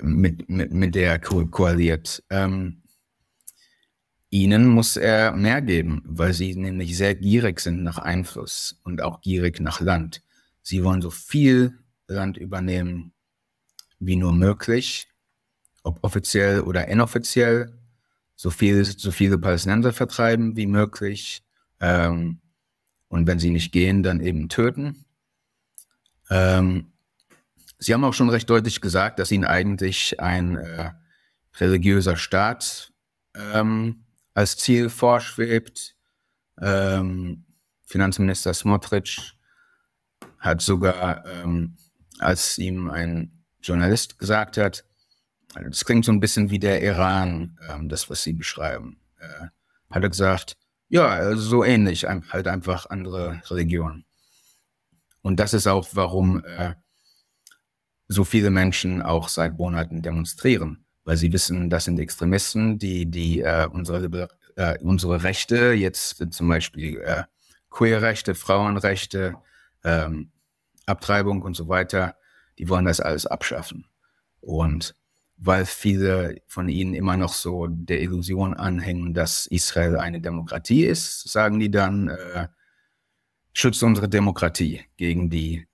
mit, 0.00 0.48
mit, 0.48 0.72
mit 0.72 0.94
der 0.94 1.12
er 1.12 1.18
ko 1.18 1.46
koaliert, 1.46 2.22
ähm, 2.30 2.82
ihnen 4.30 4.66
muss 4.66 4.96
er 4.96 5.32
mehr 5.32 5.62
geben, 5.62 6.02
weil 6.04 6.32
sie 6.32 6.54
nämlich 6.56 6.96
sehr 6.96 7.14
gierig 7.14 7.60
sind 7.60 7.82
nach 7.82 7.98
Einfluss 7.98 8.80
und 8.82 9.02
auch 9.02 9.20
gierig 9.20 9.60
nach 9.60 9.80
Land. 9.80 10.22
Sie 10.62 10.82
wollen 10.82 11.02
so 11.02 11.10
viel 11.10 11.78
Land 12.08 12.36
übernehmen 12.36 13.12
wie 13.98 14.16
nur 14.16 14.32
möglich, 14.32 15.08
ob 15.82 16.02
offiziell 16.02 16.60
oder 16.60 16.88
inoffiziell, 16.88 17.78
so, 18.34 18.50
viel, 18.50 18.84
so 18.84 19.10
viele 19.10 19.38
Palästinenser 19.38 19.92
vertreiben 19.92 20.56
wie 20.56 20.66
möglich. 20.66 21.42
Ähm, 21.80 22.40
und 23.08 23.26
wenn 23.26 23.38
sie 23.38 23.50
nicht 23.50 23.72
gehen, 23.72 24.02
dann 24.02 24.20
eben 24.20 24.48
töten. 24.48 25.06
Ähm, 26.28 26.92
sie 27.78 27.94
haben 27.94 28.04
auch 28.04 28.12
schon 28.12 28.28
recht 28.28 28.50
deutlich 28.50 28.80
gesagt, 28.80 29.18
dass 29.18 29.30
ihnen 29.30 29.44
eigentlich 29.44 30.20
ein 30.20 30.56
äh, 30.56 30.90
religiöser 31.58 32.16
Staat 32.16 32.92
ähm, 33.34 34.05
als 34.36 34.58
Ziel 34.58 34.90
vorschwebt. 34.90 35.96
Ähm, 36.60 37.46
Finanzminister 37.86 38.52
Smotrich 38.52 39.32
hat 40.38 40.60
sogar, 40.60 41.24
ähm, 41.26 41.78
als 42.18 42.58
ihm 42.58 42.90
ein 42.90 43.44
Journalist 43.62 44.18
gesagt 44.18 44.58
hat, 44.58 44.84
also 45.54 45.70
das 45.70 45.84
klingt 45.86 46.04
so 46.04 46.12
ein 46.12 46.20
bisschen 46.20 46.50
wie 46.50 46.58
der 46.58 46.82
Iran, 46.82 47.58
ähm, 47.68 47.88
das, 47.88 48.10
was 48.10 48.22
Sie 48.22 48.34
beschreiben, 48.34 49.00
äh, 49.18 49.46
hat 49.90 50.02
er 50.02 50.10
gesagt, 50.10 50.56
ja, 50.88 51.34
so 51.34 51.64
ähnlich, 51.64 52.04
halt 52.04 52.46
einfach 52.46 52.90
andere 52.90 53.40
Religionen. 53.46 54.04
Und 55.22 55.40
das 55.40 55.54
ist 55.54 55.66
auch, 55.66 55.88
warum 55.92 56.44
äh, 56.44 56.74
so 58.06 58.22
viele 58.24 58.50
Menschen 58.50 59.00
auch 59.00 59.28
seit 59.28 59.56
Monaten 59.56 60.02
demonstrieren, 60.02 60.85
weil 61.06 61.16
sie 61.16 61.32
wissen, 61.32 61.70
das 61.70 61.84
sind 61.84 62.00
Extremisten, 62.00 62.78
die, 62.78 63.06
die 63.06 63.40
äh, 63.40 63.68
unsere, 63.70 64.28
äh, 64.56 64.76
unsere 64.80 65.22
Rechte, 65.22 65.72
jetzt 65.72 66.22
zum 66.30 66.48
Beispiel 66.48 66.98
äh, 66.98 67.22
Queerrechte, 67.70 68.34
Frauenrechte, 68.34 69.36
ähm, 69.84 70.32
Abtreibung 70.84 71.42
und 71.42 71.54
so 71.54 71.68
weiter, 71.68 72.16
die 72.58 72.68
wollen 72.68 72.86
das 72.86 73.00
alles 73.00 73.24
abschaffen. 73.24 73.86
Und 74.40 74.96
weil 75.36 75.64
viele 75.64 76.42
von 76.48 76.68
ihnen 76.68 76.94
immer 76.94 77.16
noch 77.16 77.34
so 77.34 77.68
der 77.68 78.00
Illusion 78.00 78.54
anhängen, 78.54 79.14
dass 79.14 79.46
Israel 79.46 79.98
eine 79.98 80.20
Demokratie 80.20 80.84
ist, 80.84 81.28
sagen 81.28 81.60
die 81.60 81.70
dann, 81.70 82.08
äh, 82.08 82.48
schützt 83.52 83.82
unsere 83.84 84.08
Demokratie 84.08 84.80
gegen 84.96 85.30
die, 85.30 85.68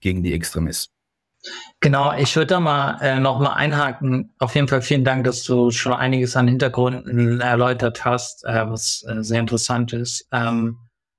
gegen 0.00 0.22
die 0.22 0.32
Extremisten. 0.32 0.99
Genau, 1.80 2.12
ich 2.14 2.36
würde 2.36 2.48
da 2.48 2.60
mal 2.60 2.98
äh, 3.00 3.18
noch 3.18 3.40
mal 3.40 3.54
einhaken. 3.54 4.34
Auf 4.38 4.54
jeden 4.54 4.68
Fall 4.68 4.82
vielen 4.82 5.04
Dank, 5.04 5.24
dass 5.24 5.42
du 5.42 5.70
schon 5.70 5.94
einiges 5.94 6.36
an 6.36 6.48
Hintergründen 6.48 7.40
erläutert 7.40 8.04
hast, 8.04 8.44
äh, 8.44 8.68
was 8.68 9.02
äh, 9.08 9.22
sehr 9.22 9.40
interessant 9.40 9.92
ist. 9.92 10.26
Ähm, 10.32 10.76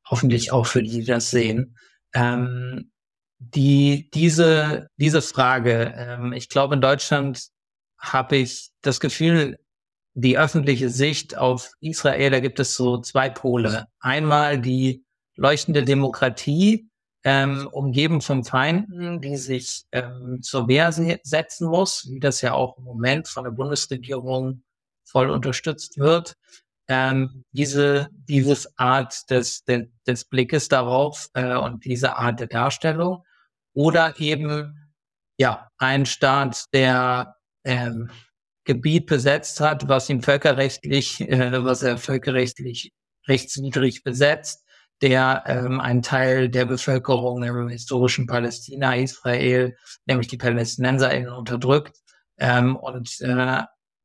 hoffentlich 0.08 0.52
auch 0.52 0.68
für 0.68 0.84
die, 0.84 0.92
die 0.92 1.06
das 1.06 1.32
sehen. 1.32 1.76
Ähm, 2.14 2.92
die, 3.40 4.10
diese, 4.14 4.88
diese 4.98 5.24
Frage, 5.24 5.94
ähm, 5.98 6.34
ich 6.34 6.50
glaube, 6.50 6.76
in 6.76 6.82
Deutschland 6.82 7.48
habe 7.98 8.38
ich 8.38 8.70
das 8.82 9.00
Gefühl, 9.00 9.58
die 10.14 10.38
öffentliche 10.38 10.90
Sicht 10.90 11.38
auf 11.38 11.72
Israel, 11.80 12.30
da 12.30 12.40
gibt 12.40 12.60
es 12.60 12.76
so 12.76 13.00
zwei 13.00 13.30
Pole. 13.30 13.88
Einmal 14.00 14.60
die 14.60 15.04
leuchtende 15.36 15.84
Demokratie, 15.84 16.90
ähm, 17.24 17.68
umgeben 17.72 18.22
von 18.22 18.44
Feinden, 18.44 19.22
die 19.22 19.38
sich 19.38 19.84
ähm, 19.92 20.40
zur 20.42 20.68
Wehr 20.68 20.92
setzen 20.92 21.68
muss, 21.68 22.08
wie 22.10 22.20
das 22.20 22.42
ja 22.42 22.54
auch 22.54 22.78
im 22.78 22.84
Moment 22.84 23.28
von 23.28 23.44
der 23.44 23.52
Bundesregierung 23.52 24.64
voll 25.06 25.30
unterstützt 25.30 25.98
wird. 25.98 26.36
Ähm, 26.88 27.46
diese 27.52 28.10
dieses 28.12 28.78
Art 28.78 29.30
des, 29.30 29.64
des, 29.64 29.88
des 30.08 30.26
Blickes 30.26 30.68
darauf 30.68 31.30
äh, 31.34 31.56
und 31.56 31.86
diese 31.86 32.18
Art 32.18 32.40
der 32.40 32.48
Darstellung 32.48 33.24
oder 33.74 34.20
eben 34.20 34.92
ja 35.38 35.70
ein 35.78 36.06
Staat, 36.06 36.66
der 36.74 37.36
ähm, 37.64 38.10
Gebiet 38.64 39.06
besetzt 39.06 39.60
hat, 39.60 39.88
was 39.88 40.10
ihm 40.10 40.22
völkerrechtlich, 40.22 41.22
äh, 41.22 41.64
was 41.64 41.84
er 41.84 41.98
völkerrechtlich 41.98 42.92
rechtswidrig 43.28 44.04
besetzt, 44.04 44.66
der 45.02 45.44
ähm, 45.48 45.80
einen 45.80 46.02
Teil 46.02 46.50
der 46.50 46.66
Bevölkerung 46.66 47.44
im 47.44 47.70
historischen 47.70 48.28
Palästina, 48.28 48.96
Israel, 48.96 49.76
nämlich 50.06 50.28
die 50.28 50.38
PalästinenserInnen 50.38 51.32
unterdrückt. 51.32 51.98
Ähm, 52.38 52.76
und 52.76 53.20
äh, 53.22 53.64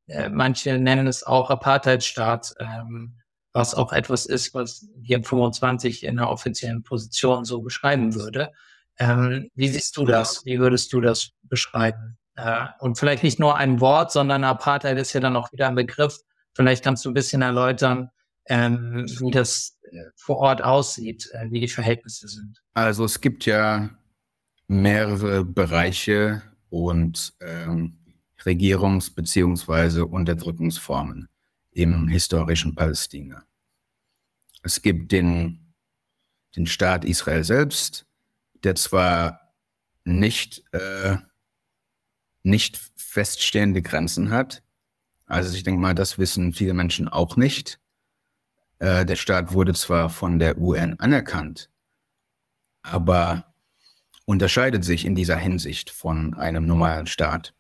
äh, 0.09 0.29
manche 0.29 0.79
nennen 0.79 1.07
es 1.07 1.23
auch 1.23 1.51
Apartheidstaat, 1.51 2.55
ähm, 2.61 3.19
was 3.53 3.75
auch 3.75 3.93
etwas 3.93 4.27
ist, 4.27 4.55
was 4.55 4.87
hier 5.03 5.23
25 5.23 6.05
in 6.05 6.17
der 6.17 6.29
offiziellen 6.31 6.83
Position 6.83 7.45
so 7.45 7.63
beschreiben 7.63 8.15
würde. 8.15 8.53
Ähm, 8.99 9.51
wie 9.55 9.69
siehst 9.69 9.97
du 9.97 10.05
das? 10.05 10.45
Wie 10.45 10.59
würdest 10.59 10.93
du 10.93 11.01
das 11.01 11.31
beschreiben? 11.43 12.19
Äh, 12.37 12.67
und 12.79 12.99
vielleicht 12.99 13.23
nicht 13.23 13.39
nur 13.39 13.57
ein 13.57 13.81
Wort, 13.81 14.13
sondern 14.13 14.45
Apartheid 14.45 14.99
ist 14.99 15.13
ja 15.13 15.21
dann 15.21 15.37
auch 15.37 15.53
wieder 15.53 15.69
ein 15.69 15.75
Begriff. 15.75 16.19
Vielleicht 16.55 16.85
kannst 16.85 17.05
du 17.05 17.11
ein 17.11 17.15
bisschen 17.15 17.43
erläutern, 17.43 18.11
ähm, 18.49 19.07
wie 19.19 19.31
das 19.31 19.76
vor 20.17 20.39
Ort 20.39 20.63
aussieht, 20.63 21.29
äh, 21.33 21.51
wie 21.51 21.61
die 21.61 21.69
Verhältnisse 21.69 22.29
sind. 22.29 22.63
Also 22.75 23.05
es 23.05 23.21
gibt 23.21 23.47
ja 23.47 23.91
mehrere 24.69 25.45
Bereiche 25.45 26.43
und 26.71 27.35
ähm, 27.41 27.99
Regierungs- 28.41 29.15
bzw. 29.15 30.03
Unterdrückungsformen 30.03 31.29
im 31.73 32.09
historischen 32.09 32.75
Palästina. 32.75 33.45
Es 34.63 34.83
gibt 34.83 35.13
den, 35.13 35.75
den 36.57 36.67
Staat 36.67 37.05
Israel 37.05 37.45
selbst, 37.45 38.07
der 38.65 38.75
zwar 38.75 39.53
nicht, 40.05 40.65
äh, 40.73 41.17
nicht 42.43 42.79
feststehende 42.97 43.83
Grenzen 43.83 44.31
hat, 44.31 44.63
also 45.27 45.55
ich 45.57 45.65
denke 45.65 45.81
mal, 45.81 45.95
das 45.95 46.19
wissen 46.19 46.53
viele 46.53 46.73
Menschen 46.73 47.09
auch 47.09 47.37
nicht. 47.37 47.81
Äh, 48.79 49.07
der 49.07 49.17
Staat 49.17 49.53
wurde 49.53 49.75
zwar 49.75 50.11
von 50.11 50.39
der 50.39 50.59
UN 50.59 50.99
anerkannt, 50.99 51.71
aber 52.83 53.55
unterscheidet 54.25 54.85
sich 54.85 55.05
in 55.05 55.15
dieser 55.15 55.37
Hinsicht 55.37 55.91
von 55.91 56.35
einem 56.35 56.67
normalen 56.67 57.07
Staat. 57.07 57.55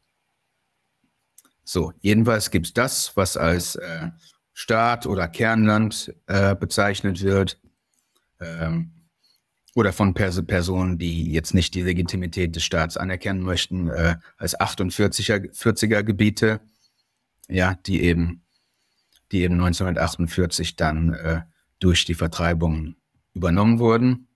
So, 1.64 1.92
jedenfalls 2.00 2.50
gibt 2.50 2.66
es 2.66 2.74
das, 2.74 3.16
was 3.16 3.36
als 3.36 3.76
äh, 3.76 4.10
Staat 4.52 5.06
oder 5.06 5.28
Kernland 5.28 6.14
äh, 6.26 6.54
bezeichnet 6.54 7.22
wird. 7.22 7.60
Ähm, 8.40 8.92
oder 9.76 9.92
von 9.92 10.14
Pers 10.14 10.44
Personen, 10.46 10.96
die 10.96 11.30
jetzt 11.30 11.52
nicht 11.52 11.74
die 11.74 11.82
Legitimität 11.82 12.56
des 12.56 12.64
Staats 12.64 12.96
anerkennen 12.96 13.42
möchten, 13.42 13.90
äh, 13.90 14.16
als 14.38 14.58
48er 14.58 15.52
40er 15.54 16.02
Gebiete, 16.02 16.60
ja, 17.46 17.74
die 17.74 18.02
eben, 18.02 18.45
die 19.32 19.42
eben 19.42 19.54
1948 19.54 20.76
dann 20.76 21.14
äh, 21.14 21.42
durch 21.78 22.04
die 22.04 22.14
Vertreibung 22.14 22.96
übernommen 23.34 23.78
wurden 23.78 24.28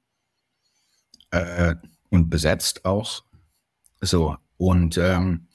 äh, 1.30 1.74
und 2.10 2.28
besetzt 2.28 2.84
auch. 2.84 3.24
So, 4.00 4.36
und 4.56 4.98
ähm, 4.98 5.46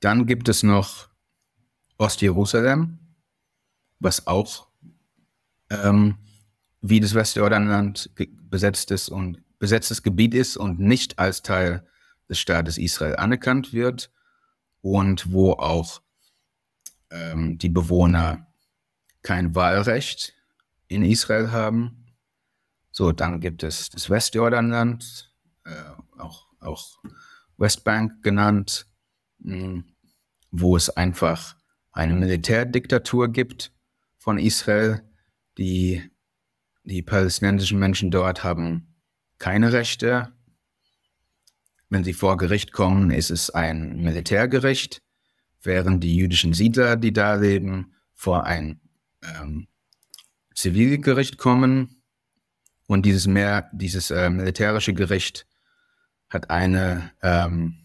dann 0.00 0.26
gibt 0.26 0.48
es 0.48 0.62
noch 0.62 1.08
Ostjerusalem, 1.98 2.98
was 4.00 4.26
auch 4.26 4.66
ähm, 5.70 6.18
wie 6.80 7.00
das 7.00 7.14
Westjordanland 7.14 8.10
besetztes 8.50 9.08
und 9.08 9.40
besetztes 9.58 10.02
Gebiet 10.02 10.34
ist 10.34 10.56
und 10.56 10.80
nicht 10.80 11.18
als 11.18 11.42
Teil 11.42 11.86
des 12.28 12.40
Staates 12.40 12.78
Israel 12.78 13.16
anerkannt 13.16 13.72
wird 13.72 14.10
und 14.80 15.32
wo 15.32 15.52
auch 15.52 16.01
ähm, 17.12 17.58
die 17.58 17.68
Bewohner 17.68 18.46
kein 19.22 19.54
Wahlrecht 19.54 20.34
in 20.88 21.04
Israel 21.04 21.52
haben. 21.52 22.06
So, 22.90 23.12
dann 23.12 23.40
gibt 23.40 23.62
es 23.62 23.90
das 23.90 24.10
Westjordanland, 24.10 25.32
äh, 25.64 26.18
auch, 26.18 26.46
auch 26.60 26.98
Westbank 27.56 28.22
genannt, 28.22 28.86
mh, 29.38 29.56
hm 29.56 29.84
wo 30.52 30.76
es 30.76 30.90
einfach 30.90 31.56
eine 31.90 32.14
Militärdiktatur 32.14 33.32
gibt 33.32 33.72
von 34.18 34.38
Israel. 34.38 35.02
Die, 35.58 36.02
die 36.84 37.02
palästinensischen 37.02 37.78
Menschen 37.78 38.10
dort 38.10 38.44
haben 38.44 38.94
keine 39.38 39.72
Rechte. 39.72 40.32
Wenn 41.88 42.04
sie 42.04 42.12
vor 42.12 42.36
Gericht 42.36 42.72
kommen, 42.72 43.10
ist 43.10 43.30
es 43.30 43.50
ein 43.50 44.02
Militärgericht, 44.02 45.01
während 45.62 46.02
die 46.04 46.16
jüdischen 46.16 46.52
Siedler, 46.52 46.96
die 46.96 47.12
da 47.12 47.34
leben, 47.34 47.94
vor 48.12 48.44
ein 48.44 48.80
ähm, 49.22 49.68
Zivilgericht 50.54 51.38
kommen. 51.38 52.02
Und 52.86 53.06
dieses, 53.06 53.26
mehr, 53.26 53.70
dieses 53.72 54.10
äh, 54.10 54.28
militärische 54.28 54.92
Gericht 54.92 55.46
hat 56.28 56.50
eine 56.50 57.12
ähm, 57.22 57.82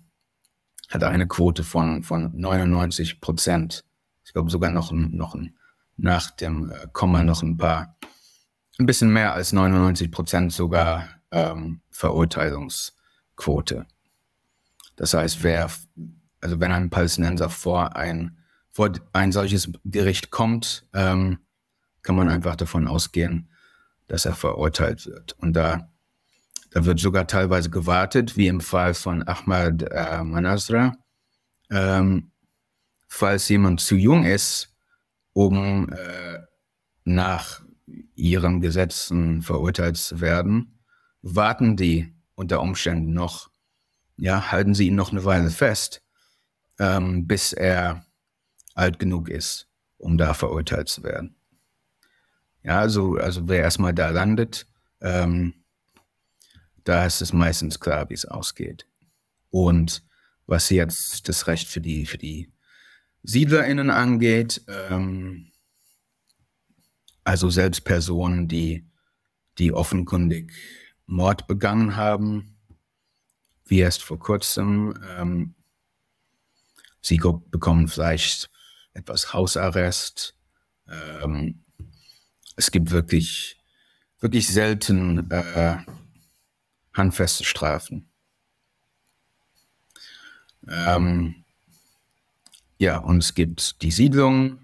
hat 0.89 1.03
eine 1.03 1.27
Quote 1.27 1.63
von, 1.63 2.03
von 2.03 2.31
99 2.33 3.19
Prozent. 3.19 3.83
Ich 4.23 4.33
glaube 4.33 4.49
sogar 4.49 4.71
noch, 4.71 4.91
noch 4.91 5.37
nach 5.97 6.31
dem 6.31 6.71
äh, 6.71 6.87
Komma 6.93 7.23
noch 7.23 7.43
ein 7.43 7.57
paar, 7.57 7.97
ein 8.79 8.85
bisschen 8.85 9.11
mehr 9.11 9.33
als 9.33 9.53
99 9.53 10.11
Prozent 10.11 10.53
sogar 10.53 11.07
ähm, 11.31 11.81
Verurteilungsquote. 11.89 13.85
Das 14.95 15.13
heißt, 15.13 15.43
wer, 15.43 15.69
also 16.41 16.59
wenn 16.59 16.71
ein 16.71 16.89
Palästinenser 16.89 17.49
vor 17.49 17.95
ein, 17.95 18.37
vor 18.71 18.91
ein 19.13 19.31
solches 19.31 19.69
Gericht 19.85 20.29
kommt, 20.29 20.87
ähm, 20.93 21.39
kann 22.01 22.15
man 22.15 22.29
einfach 22.29 22.55
davon 22.55 22.87
ausgehen, 22.87 23.49
dass 24.07 24.25
er 24.25 24.33
verurteilt 24.33 25.05
wird. 25.05 25.33
Und 25.39 25.53
da 25.53 25.89
da 26.71 26.85
wird 26.85 26.99
sogar 26.99 27.27
teilweise 27.27 27.69
gewartet, 27.69 28.37
wie 28.37 28.47
im 28.47 28.61
Fall 28.61 28.93
von 28.93 29.27
Ahmad 29.27 29.83
äh, 29.83 30.23
Manasra. 30.23 30.95
Ähm, 31.69 32.31
falls 33.07 33.49
jemand 33.49 33.79
zu 33.79 33.95
jung 33.95 34.25
ist, 34.25 34.75
um 35.33 35.89
äh, 35.89 36.39
nach 37.03 37.61
ihren 38.15 38.61
Gesetzen 38.61 39.41
verurteilt 39.41 39.97
zu 39.97 40.19
werden, 40.19 40.79
warten 41.21 41.77
die 41.77 42.13
unter 42.35 42.61
Umständen 42.61 43.13
noch, 43.13 43.49
ja, 44.17 44.51
halten 44.51 44.75
sie 44.75 44.87
ihn 44.87 44.95
noch 44.95 45.11
eine 45.11 45.25
Weile 45.25 45.49
fest, 45.49 46.03
ähm, 46.79 47.27
bis 47.27 47.53
er 47.53 48.05
alt 48.73 48.99
genug 48.99 49.29
ist, 49.29 49.67
um 49.97 50.17
da 50.17 50.33
verurteilt 50.33 50.89
zu 50.89 51.03
werden. 51.03 51.35
Ja, 52.63 52.79
also, 52.79 53.15
also 53.15 53.47
wer 53.47 53.61
erstmal 53.61 53.93
da 53.93 54.09
landet, 54.09 54.67
ähm, 55.01 55.53
da 56.83 57.05
ist 57.05 57.21
es 57.21 57.33
meistens 57.33 57.79
klar, 57.79 58.09
wie 58.09 58.13
es 58.13 58.25
ausgeht. 58.25 58.87
Und 59.49 60.03
was 60.45 60.69
jetzt 60.69 61.27
das 61.27 61.47
Recht 61.47 61.67
für 61.67 61.81
die, 61.81 62.05
für 62.05 62.17
die 62.17 62.51
SiedlerInnen 63.23 63.89
angeht. 63.89 64.61
Ähm, 64.67 65.51
also 67.23 67.49
selbst 67.49 67.83
Personen, 67.83 68.47
die, 68.47 68.89
die 69.57 69.73
offenkundig 69.73 70.53
Mord 71.05 71.47
begangen 71.47 71.97
haben, 71.97 72.57
wie 73.65 73.79
erst 73.79 74.01
vor 74.01 74.17
kurzem. 74.17 74.97
Ähm, 75.17 75.56
sie 77.07 77.17
bekommen 77.17 77.87
vielleicht 77.87 78.49
etwas 78.93 79.33
Hausarrest. 79.33 80.35
Ähm, 80.89 81.63
es 82.55 82.71
gibt 82.71 82.91
wirklich, 82.91 83.57
wirklich 84.19 84.47
selten 84.47 85.29
äh, 85.31 85.77
handfeste 86.93 87.43
Strafen. 87.43 88.09
Ähm, 90.67 91.45
ja, 92.77 92.97
und 92.97 93.19
es 93.19 93.33
gibt 93.33 93.81
die 93.81 93.91
Siedlung, 93.91 94.59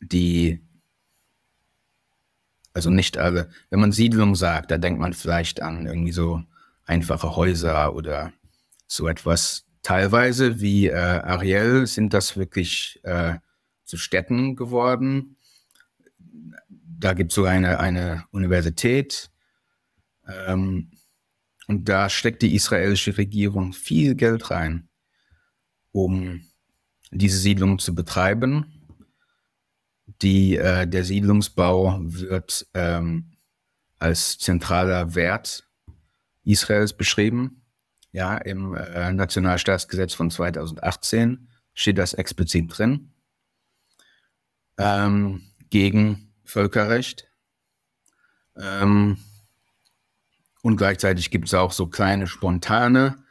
die, 0.00 0.60
also 2.72 2.90
nicht 2.90 3.18
alle, 3.18 3.50
wenn 3.70 3.80
man 3.80 3.92
Siedlung 3.92 4.34
sagt, 4.34 4.70
da 4.70 4.78
denkt 4.78 5.00
man 5.00 5.12
vielleicht 5.12 5.62
an 5.62 5.86
irgendwie 5.86 6.12
so 6.12 6.42
einfache 6.84 7.36
Häuser 7.36 7.94
oder 7.94 8.32
so 8.86 9.08
etwas. 9.08 9.64
Teilweise 9.82 10.60
wie 10.60 10.88
äh, 10.88 10.94
Ariel 10.94 11.86
sind 11.86 12.12
das 12.12 12.36
wirklich 12.36 13.00
äh, 13.02 13.38
zu 13.84 13.96
Städten 13.96 14.54
geworden. 14.54 15.36
Da 16.68 17.14
gibt 17.14 17.32
es 17.32 17.34
so 17.34 17.44
eine, 17.44 17.80
eine 17.80 18.24
Universität. 18.30 19.30
Ähm, 20.26 20.90
und 21.66 21.88
da 21.88 22.10
steckt 22.10 22.42
die 22.42 22.54
israelische 22.54 23.16
Regierung 23.16 23.72
viel 23.72 24.14
Geld 24.16 24.50
rein, 24.50 24.88
um 25.92 26.42
diese 27.10 27.38
Siedlung 27.38 27.78
zu 27.78 27.94
betreiben. 27.94 28.66
Die, 30.20 30.56
äh, 30.56 30.86
der 30.86 31.04
Siedlungsbau 31.04 32.00
wird 32.02 32.66
ähm, 32.74 33.36
als 33.98 34.38
zentraler 34.38 35.14
Wert 35.14 35.68
Israels 36.44 36.92
beschrieben. 36.92 37.59
Ja, 38.12 38.36
im 38.38 38.74
äh, 38.74 39.12
Nationalstaatsgesetz 39.12 40.14
von 40.14 40.30
2018 40.30 41.48
steht 41.74 41.98
das 41.98 42.14
explizit 42.14 42.76
drin. 42.76 43.12
Ähm, 44.78 45.42
gegen 45.70 46.32
Völkerrecht. 46.44 47.28
Ähm, 48.56 49.18
und 50.62 50.76
gleichzeitig 50.76 51.30
gibt 51.30 51.46
es 51.46 51.54
auch 51.54 51.72
so 51.72 51.86
kleine 51.86 52.26
spontane 52.26 53.24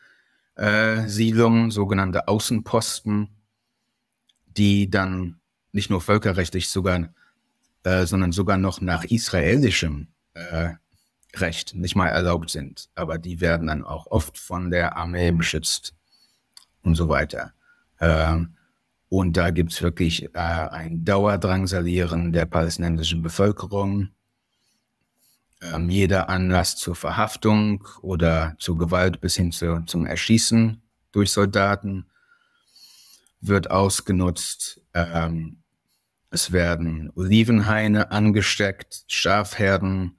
äh, 0.56 1.08
Siedlungen, 1.08 1.72
sogenannte 1.72 2.28
Außenposten, 2.28 3.30
die 4.46 4.89
dann 4.89 5.39
nicht 5.72 5.89
nur 5.89 6.02
völkerrechtlich 6.02 6.70
sogar, 6.70 7.13
äh, 7.84 8.06
sondern 8.06 8.32
sogar 8.32 8.58
noch 8.58 8.82
nach 8.82 9.04
israelischem 9.04 10.08
äh, 10.34 10.74
Recht 11.36 11.76
nicht 11.76 11.96
mal 11.96 12.08
erlaubt 12.08 12.50
sind. 12.50 12.89
Aber 12.96 13.18
die 13.18 13.42
werden 13.42 13.68
dann 13.68 13.84
auch 13.84 14.08
oft 14.08 14.38
von 14.38 14.72
der 14.72 14.98
Armee 14.98 15.32
beschützt 15.32 15.94
und 16.82 16.96
so 16.96 17.10
weiter. 17.10 17.54
Ähm, 18.00 18.56
und 19.10 19.38
da 19.38 19.50
gibt 19.50 19.74
es 19.74 19.82
wirklich 19.82 20.24
äh, 20.36 20.38
ein 20.38 21.04
Dauerdrangsalieren 21.04 22.32
der 22.32 22.46
palästinensischen 22.46 23.22
Bevölkerung. 23.22 24.10
Ähm, 25.62 25.89
jeder 25.89 26.30
Anlass 26.30 26.76
zur 26.78 26.96
Verhaftung 26.96 27.88
oder 28.02 28.56
zur 28.60 28.78
Gewalt 28.78 29.20
bis 29.20 29.36
hin 29.36 29.52
zu, 29.52 29.84
zum 29.86 30.06
Erschießen 30.06 30.82
durch 31.12 31.32
Soldaten 31.32 32.06
wird 33.42 33.72
ausgenutzt. 33.72 34.82
Ähm, 34.94 35.63
es 36.30 36.52
werden 36.52 37.12
Olivenhaine 37.15 38.12
angesteckt, 38.12 39.06
Schafherden 39.08 40.18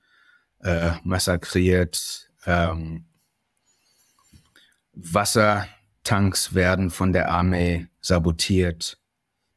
äh, 0.62 0.92
massakriert. 1.05 2.31
Ähm, 2.46 3.05
Wassertanks 4.92 6.55
werden 6.55 6.90
von 6.90 7.12
der 7.12 7.31
Armee 7.31 7.88
sabotiert. 8.01 8.99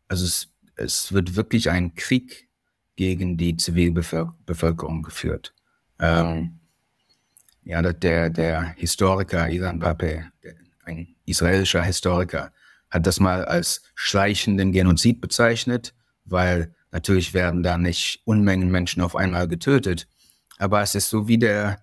Also 0.08 0.26
es, 0.26 0.50
es 0.76 1.12
wird 1.12 1.36
wirklich 1.36 1.70
ein 1.70 1.96
Krieg 1.96 2.50
gegen 2.96 3.38
die 3.38 3.58
Zivilbevölkerung 3.58 5.04
geführt. 5.04 5.54
Ähm, 6.00 6.60
ja, 7.63 7.82
der, 7.82 8.30
der 8.30 8.74
Historiker 8.78 9.50
Ilan 9.50 9.80
Pape, 9.80 10.26
ein 10.86 11.16
israelischer 11.26 11.84
Historiker, 11.84 12.52
hat 12.89 13.08
das 13.08 13.20
mal 13.20 13.46
als 13.46 13.82
schleichenden 13.96 14.72
Genozid 14.72 15.22
bezeichnet, 15.22 15.96
weil 16.26 16.76
natürlich 16.92 17.34
werden 17.34 17.63
da 17.63 17.78
nicht 17.78 18.22
Unmengen 18.26 18.70
Menschen 18.70 19.02
auf 19.02 19.16
einmal 19.16 19.48
getötet, 19.48 20.08
aber 20.58 20.82
es 20.82 20.96
ist 20.96 21.10
so 21.10 21.28
wie 21.28 21.38
der, 21.38 21.82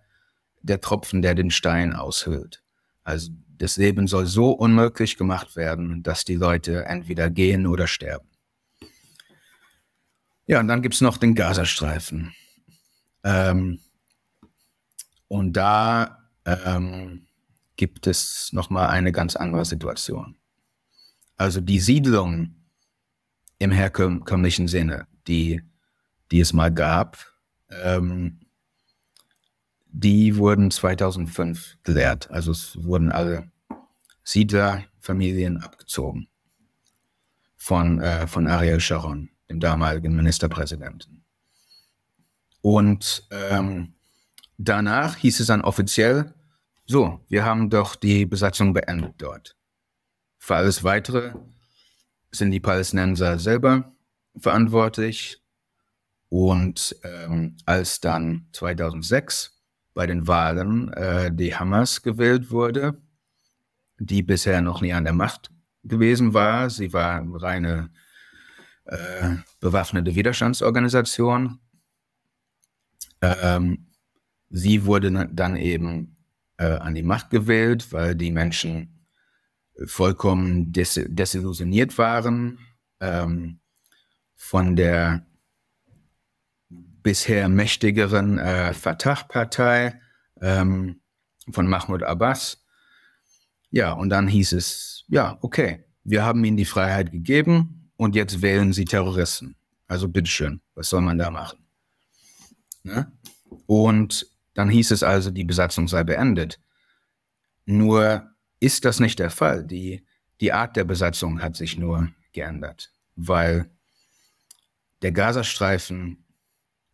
der 0.62 0.80
Tropfen, 0.80 1.22
der 1.22 1.34
den 1.34 1.50
Stein 1.50 1.94
aushöhlt. 1.94 2.62
Also 3.02 3.32
das 3.58 3.76
Leben 3.76 4.06
soll 4.06 4.26
so 4.26 4.52
unmöglich 4.52 5.16
gemacht 5.16 5.56
werden, 5.56 6.02
dass 6.02 6.24
die 6.24 6.36
Leute 6.36 6.84
entweder 6.86 7.28
gehen 7.30 7.66
oder 7.66 7.86
sterben. 7.86 8.28
Ja, 10.46 10.60
und 10.60 10.68
dann 10.68 10.82
gibt 10.82 10.94
es 10.94 11.00
noch 11.00 11.18
den 11.18 11.34
Gazastreifen. 11.34 12.34
Ähm, 13.22 13.80
und 15.28 15.52
da 15.52 16.28
ähm, 16.44 17.26
gibt 17.76 18.06
es 18.06 18.50
nochmal 18.52 18.88
eine 18.88 19.12
ganz 19.12 19.36
andere 19.36 19.64
Situation. 19.64 20.36
Also 21.36 21.60
die 21.60 21.80
Siedlung 21.80 22.56
im 23.58 23.70
herkömmlichen 23.70 24.68
Sinne, 24.68 25.06
die, 25.28 25.62
die 26.30 26.40
es 26.40 26.52
mal 26.52 26.72
gab, 26.72 27.18
ähm, 27.70 28.40
die 29.92 30.36
wurden 30.36 30.70
2005 30.70 31.78
gelehrt. 31.82 32.30
Also 32.30 32.52
es 32.52 32.82
wurden 32.82 33.10
alle 33.12 33.50
Siedlerfamilien 34.24 35.58
abgezogen 35.58 36.28
von, 37.56 38.00
äh, 38.00 38.26
von 38.26 38.46
Ariel 38.46 38.80
Sharon, 38.80 39.30
dem 39.48 39.60
damaligen 39.60 40.14
Ministerpräsidenten. 40.14 41.24
Und 42.62 43.26
ähm, 43.30 43.94
danach 44.58 45.16
hieß 45.16 45.40
es 45.40 45.46
dann 45.46 45.62
offiziell, 45.62 46.34
so, 46.86 47.20
wir 47.28 47.44
haben 47.44 47.70
doch 47.70 47.94
die 47.96 48.26
Besatzung 48.26 48.72
beendet 48.72 49.14
dort. 49.18 49.56
Für 50.38 50.56
alles 50.56 50.82
Weitere 50.82 51.34
sind 52.32 52.50
die 52.50 52.60
Palästinenser 52.60 53.38
selber 53.38 53.92
verantwortlich. 54.36 55.40
Und 56.28 56.96
ähm, 57.02 57.56
als 57.66 58.00
dann 58.00 58.46
2006 58.52 59.59
bei 60.00 60.06
den 60.06 60.26
Wahlen 60.26 60.90
äh, 60.94 61.30
die 61.30 61.54
Hamas 61.54 62.00
gewählt 62.00 62.50
wurde, 62.50 62.96
die 63.98 64.22
bisher 64.22 64.62
noch 64.62 64.80
nie 64.80 64.94
an 64.94 65.04
der 65.04 65.12
Macht 65.12 65.50
gewesen 65.84 66.32
war. 66.32 66.70
Sie 66.70 66.94
war 66.94 67.16
eine 67.20 67.42
reine 67.42 67.90
äh, 68.86 69.36
bewaffnete 69.60 70.14
Widerstandsorganisation. 70.14 71.60
Ähm, 73.20 73.88
sie 74.48 74.86
wurde 74.86 75.28
dann 75.34 75.56
eben 75.56 76.16
äh, 76.56 76.78
an 76.78 76.94
die 76.94 77.02
Macht 77.02 77.28
gewählt, 77.28 77.92
weil 77.92 78.14
die 78.14 78.32
Menschen 78.32 79.06
vollkommen 79.84 80.72
des 80.72 80.98
desillusioniert 81.08 81.98
waren 81.98 82.58
ähm, 83.00 83.60
von 84.34 84.76
der 84.76 85.26
bisher 87.02 87.48
mächtigeren 87.48 88.38
äh, 88.38 88.72
Fatah-Partei 88.72 90.00
ähm, 90.40 91.00
von 91.50 91.66
Mahmoud 91.66 92.02
Abbas. 92.02 92.64
Ja, 93.70 93.92
und 93.92 94.10
dann 94.10 94.28
hieß 94.28 94.52
es, 94.52 95.04
ja, 95.08 95.38
okay, 95.42 95.84
wir 96.04 96.24
haben 96.24 96.44
ihnen 96.44 96.56
die 96.56 96.64
Freiheit 96.64 97.12
gegeben 97.12 97.90
und 97.96 98.16
jetzt 98.16 98.42
wählen 98.42 98.72
sie 98.72 98.84
Terroristen. 98.84 99.56
Also 99.86 100.08
bitteschön, 100.08 100.60
was 100.74 100.88
soll 100.88 101.00
man 101.00 101.18
da 101.18 101.30
machen? 101.30 101.58
Ne? 102.82 103.12
Und 103.66 104.26
dann 104.54 104.68
hieß 104.68 104.90
es 104.90 105.02
also, 105.02 105.30
die 105.30 105.44
Besatzung 105.44 105.88
sei 105.88 106.04
beendet. 106.04 106.60
Nur 107.66 108.30
ist 108.58 108.84
das 108.84 109.00
nicht 109.00 109.18
der 109.18 109.30
Fall. 109.30 109.64
Die, 109.64 110.04
die 110.40 110.52
Art 110.52 110.76
der 110.76 110.84
Besatzung 110.84 111.42
hat 111.42 111.56
sich 111.56 111.78
nur 111.78 112.08
geändert, 112.32 112.92
weil 113.16 113.70
der 115.02 115.12
Gazastreifen 115.12 116.24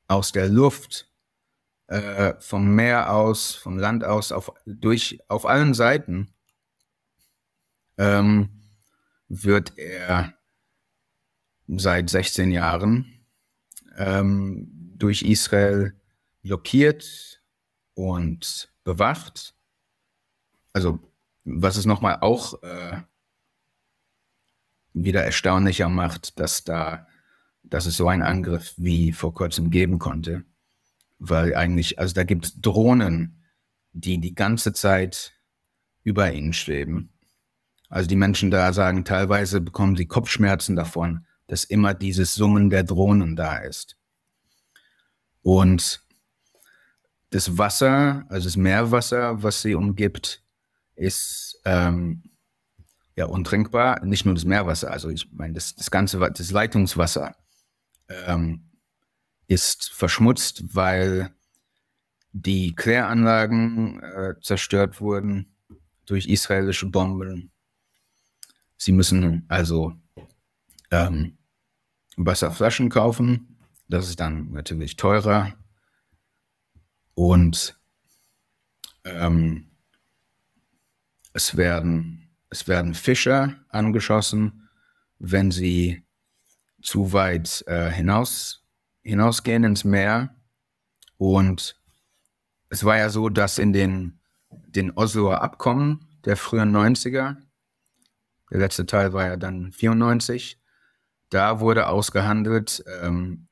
aus 0.09 0.33
der 0.33 0.49
Luft, 0.49 1.11
äh, 1.89 2.35
vom 2.41 2.75
Meer 2.75 3.13
aus, 3.13 3.55
vom 3.55 3.79
Land 3.79 4.05
aus, 4.05 4.33
auf, 4.33 4.53
durch, 4.67 5.21
auf 5.29 5.47
allen 5.47 5.75
Seiten 5.75 6.33
ähm, 7.99 8.51
wird 9.29 9.77
er 9.79 10.35
seit 11.69 12.11
16 12.11 12.51
Jahren 12.51 13.27
ähm, 13.97 14.69
durch 14.97 15.23
Israel 15.23 15.95
blockiert 16.43 17.41
und 17.95 18.73
bewacht. 18.85 19.55
Also 20.73 21.01
was 21.45 21.77
es 21.77 21.87
nochmal 21.87 22.19
auch 22.21 22.63
äh, 22.63 23.03
wieder 24.93 25.25
erstaunlicher 25.25 25.89
macht, 25.89 26.39
dass 26.41 26.65
da, 26.65 27.07
dass 27.71 27.87
es 27.87 27.97
so 27.97 28.09
einen 28.09 28.23
Angriff 28.23 28.75
wie 28.77 29.13
vor 29.13 29.35
kurzem 29.35 29.71
geben 29.71 29.99
konnte. 29.99 30.45
Weil 31.19 31.55
eigentlich, 31.55 31.99
also 31.99 32.15
da 32.15 32.25
gibt 32.25 32.47
es 32.47 32.61
Drohnen, 32.61 33.43
die 33.93 34.19
die 34.19 34.35
ganze 34.35 34.73
Zeit 34.73 35.35
über 36.03 36.33
ihnen 36.33 36.53
schweben. 36.53 37.13
Also 37.89 38.09
die 38.09 38.17
Menschen 38.17 38.51
da 38.51 38.73
sagen, 38.73 39.05
teilweise 39.05 39.61
bekommen 39.61 39.97
sie 39.97 40.07
Kopfschmerzen 40.07 40.77
davon, 40.77 41.27
dass 41.47 41.65
immer 41.65 41.95
dieses 41.95 42.35
Summen 42.35 42.71
der 42.71 42.85
Drohnen 42.85 43.37
da 43.37 43.59
ist. 43.59 43.97
Und 45.43 46.03
das 47.31 47.57
Wasser, 47.59 48.27
also 48.29 48.49
das 48.49 48.57
Meerwasser, 48.57 49.43
was 49.43 49.63
sie 49.63 49.75
umgibt, 49.75 50.43
ist 50.95 51.61
ähm, 51.65 52.23
ja 53.15 53.27
untrinkbar. 53.27 54.05
Nicht 54.05 54.25
nur 54.25 54.35
das 54.35 54.45
Meerwasser, 54.45 54.91
also 54.91 55.09
ich 55.09 55.33
meine, 55.33 55.55
das, 55.55 55.75
das 55.75 55.91
ganze 55.91 56.19
das 56.19 56.51
Leitungswasser 56.51 57.37
ähm, 58.09 58.71
ist 59.49 59.91
verschmutzt, 59.91 60.75
weil 60.75 61.35
die 62.33 62.75
Kläranlagen 62.75 64.03
äh, 64.03 64.35
zerstört 64.41 65.01
wurden 65.01 65.55
durch 66.05 66.27
israelische 66.27 66.87
Bomben. 66.87 67.51
Sie 68.77 68.93
müssen 68.93 69.45
also 69.49 69.95
ähm, 70.91 71.39
Wasserflaschen 72.17 72.91
kaufen. 72.91 73.59
Das 73.89 74.09
ist 74.09 74.21
dann 74.21 74.53
natürlich 74.53 74.97
teurer. 74.97 75.55
Und 77.15 77.79
ähm, 79.05 79.71
es, 81.33 81.57
werden, 81.57 82.29
es 82.51 82.69
werden 82.69 82.95
Fischer 82.95 83.55
angeschossen, 83.71 84.69
wenn 85.19 85.51
sie 85.51 86.06
zu 86.87 87.13
weit 87.13 87.65
äh, 87.67 87.91
hinaus, 87.91 88.65
hinausgehen 89.03 89.65
ins 89.65 89.83
Meer. 89.83 90.37
Und 91.19 91.81
es 92.71 92.85
war 92.85 92.97
ja 92.97 93.11
so, 93.11 93.29
dass 93.29 93.59
in 93.59 93.73
den, 93.73 94.21
den 94.51 94.93
Osloer 94.93 95.43
Abkommen 95.43 96.07
der 96.25 96.37
frühen 96.37 96.75
90er, 96.75 97.37
der 98.51 98.59
letzte 98.59 98.87
Teil 98.87 99.13
war 99.13 99.27
ja 99.27 99.37
dann 99.37 99.73
94, 99.73 100.63
da 101.31 101.59
wurde 101.59 101.89
ausgehandelt, 101.89 102.85
ähm, 103.03 103.49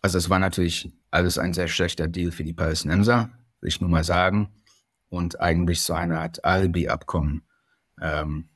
also 0.00 0.16
es 0.16 0.30
war 0.30 0.38
natürlich 0.38 0.90
alles 1.10 1.36
ein 1.36 1.52
sehr 1.52 1.68
schlechter 1.68 2.08
Deal 2.08 2.30
für 2.30 2.44
die 2.44 2.54
Palästinenser, 2.54 3.30
will 3.60 3.68
ich 3.68 3.82
nur 3.82 3.90
mal 3.90 4.04
sagen, 4.04 4.54
und 5.10 5.40
eigentlich 5.40 5.82
so 5.82 5.92
eine 5.92 6.20
Art 6.20 6.42
Albi-Abkommen. 6.42 7.46
Ähm, 8.00 8.48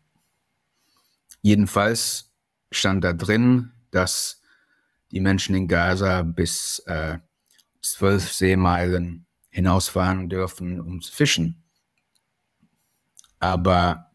jedenfalls 1.42 2.31
stand 2.76 3.04
da 3.04 3.12
drin, 3.12 3.70
dass 3.90 4.40
die 5.10 5.20
Menschen 5.20 5.54
in 5.54 5.68
Gaza 5.68 6.22
bis 6.22 6.80
äh, 6.86 7.18
zwölf 7.80 8.32
Seemeilen 8.32 9.26
hinausfahren 9.50 10.28
dürfen, 10.28 10.80
um 10.80 11.00
zu 11.00 11.12
fischen. 11.12 11.62
Aber 13.38 14.10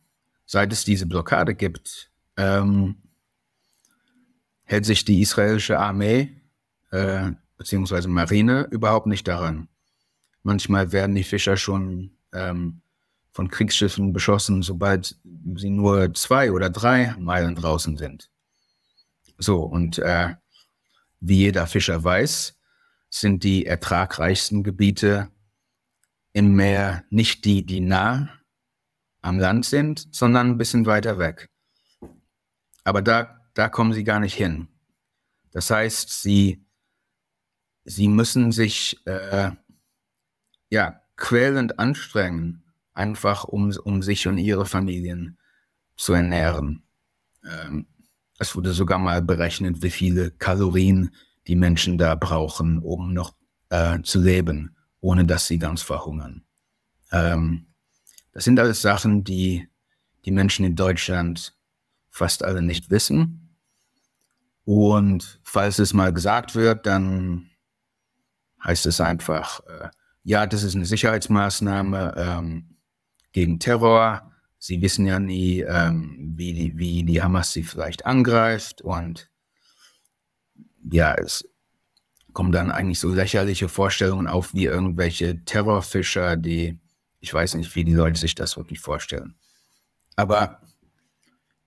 seit 0.45 0.71
es 0.71 0.83
diese 0.83 1.05
Blockade 1.05 1.53
gibt, 1.53 2.09
ähm, 2.37 2.95
hält 4.63 4.85
sich 4.85 5.05
die 5.05 5.21
israelische 5.21 5.79
Armee 5.79 6.41
äh, 6.91 7.31
bzw. 7.57 8.07
Marine 8.07 8.67
überhaupt 8.71 9.07
nicht 9.07 9.27
daran. 9.27 9.67
Manchmal 10.43 10.91
werden 10.91 11.15
die 11.15 11.23
Fischer 11.23 11.57
schon 11.57 12.11
ähm, 12.33 12.81
von 13.31 13.49
Kriegsschiffen 13.49 14.13
beschossen, 14.13 14.63
sobald 14.63 15.15
sie 15.55 15.69
nur 15.69 16.13
zwei 16.15 16.51
oder 16.51 16.69
drei 16.69 17.15
Meilen 17.19 17.55
draußen 17.55 17.97
sind. 17.97 18.31
So, 19.37 19.61
und 19.61 19.99
äh, 19.99 20.35
wie 21.19 21.37
jeder 21.37 21.67
Fischer 21.67 22.03
weiß, 22.03 22.59
sind 23.09 23.43
die 23.43 23.65
ertragreichsten 23.65 24.63
Gebiete 24.63 25.31
im 26.33 26.55
Meer 26.55 27.03
nicht 27.09 27.45
die, 27.45 27.65
die 27.65 27.79
nah 27.79 28.29
am 29.21 29.39
Land 29.39 29.65
sind, 29.65 30.13
sondern 30.13 30.51
ein 30.51 30.57
bisschen 30.57 30.85
weiter 30.85 31.17
weg. 31.19 31.49
Aber 32.83 33.01
da, 33.01 33.41
da 33.53 33.69
kommen 33.69 33.93
sie 33.93 34.03
gar 34.03 34.19
nicht 34.19 34.35
hin. 34.35 34.67
Das 35.51 35.69
heißt, 35.69 36.21
sie, 36.21 36.65
sie 37.83 38.07
müssen 38.07 38.51
sich 38.51 39.05
äh, 39.05 39.51
ja, 40.69 41.01
quälend 41.15 41.79
anstrengen, 41.79 42.63
einfach 42.93 43.43
um, 43.43 43.71
um 43.83 44.01
sich 44.01 44.27
und 44.27 44.37
ihre 44.37 44.65
Familien 44.65 45.37
zu 45.95 46.13
ernähren. 46.13 46.83
Ähm, 47.43 47.87
es 48.39 48.55
wurde 48.55 48.71
sogar 48.73 48.99
mal 48.99 49.21
berechnet, 49.21 49.81
wie 49.81 49.89
viele 49.89 50.31
Kalorien 50.31 51.11
die 51.47 51.55
Menschen 51.55 51.97
da 51.97 52.15
brauchen, 52.15 52.79
um 52.79 53.13
noch 53.13 53.33
äh, 53.69 54.01
zu 54.01 54.21
leben, 54.21 54.75
ohne 54.99 55.25
dass 55.25 55.47
sie 55.47 55.59
ganz 55.59 55.81
verhungern. 55.81 56.43
Ähm, 57.11 57.67
das 58.31 58.43
sind 58.43 58.59
alles 58.59 58.81
Sachen, 58.81 59.23
die 59.23 59.67
die 60.25 60.31
Menschen 60.31 60.65
in 60.65 60.75
Deutschland 60.75 61.55
fast 62.09 62.43
alle 62.43 62.61
nicht 62.61 62.89
wissen. 62.89 63.55
Und 64.65 65.39
falls 65.43 65.79
es 65.79 65.93
mal 65.93 66.11
gesagt 66.11 66.53
wird, 66.53 66.85
dann 66.85 67.49
heißt 68.63 68.85
es 68.85 68.99
einfach, 68.99 69.61
äh, 69.67 69.89
ja, 70.23 70.45
das 70.45 70.63
ist 70.63 70.75
eine 70.75 70.85
Sicherheitsmaßnahme 70.85 72.13
ähm, 72.17 72.75
gegen 73.31 73.59
Terror. 73.59 74.33
Sie 74.67 74.81
wissen 74.81 75.07
ja 75.07 75.17
nie, 75.17 75.61
ähm, 75.61 76.33
wie, 76.35 76.53
die, 76.53 76.77
wie 76.77 77.03
die 77.05 77.23
Hamas 77.23 77.53
sie 77.53 77.63
vielleicht 77.63 78.05
angreift. 78.05 78.81
Und 78.81 79.31
ja, 80.91 81.13
es 81.13 81.49
kommen 82.33 82.51
dann 82.51 82.69
eigentlich 82.69 82.99
so 82.99 83.07
lächerliche 83.13 83.69
Vorstellungen 83.69 84.27
auf 84.27 84.53
wie 84.53 84.65
irgendwelche 84.65 85.41
Terrorfischer, 85.45 86.35
die, 86.35 86.81
ich 87.21 87.33
weiß 87.33 87.53
nicht, 87.53 87.73
wie 87.75 87.85
die 87.85 87.93
Leute 87.93 88.19
sich 88.19 88.35
das 88.35 88.57
wirklich 88.57 88.81
vorstellen. 88.81 89.35
Aber 90.17 90.59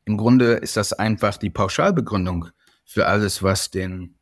im 0.04 0.18
Grunde 0.18 0.56
ist 0.56 0.76
das 0.76 0.92
einfach 0.92 1.38
die 1.38 1.48
Pauschalbegründung 1.48 2.48
für 2.84 3.06
alles, 3.06 3.42
was 3.42 3.70
den, 3.70 4.18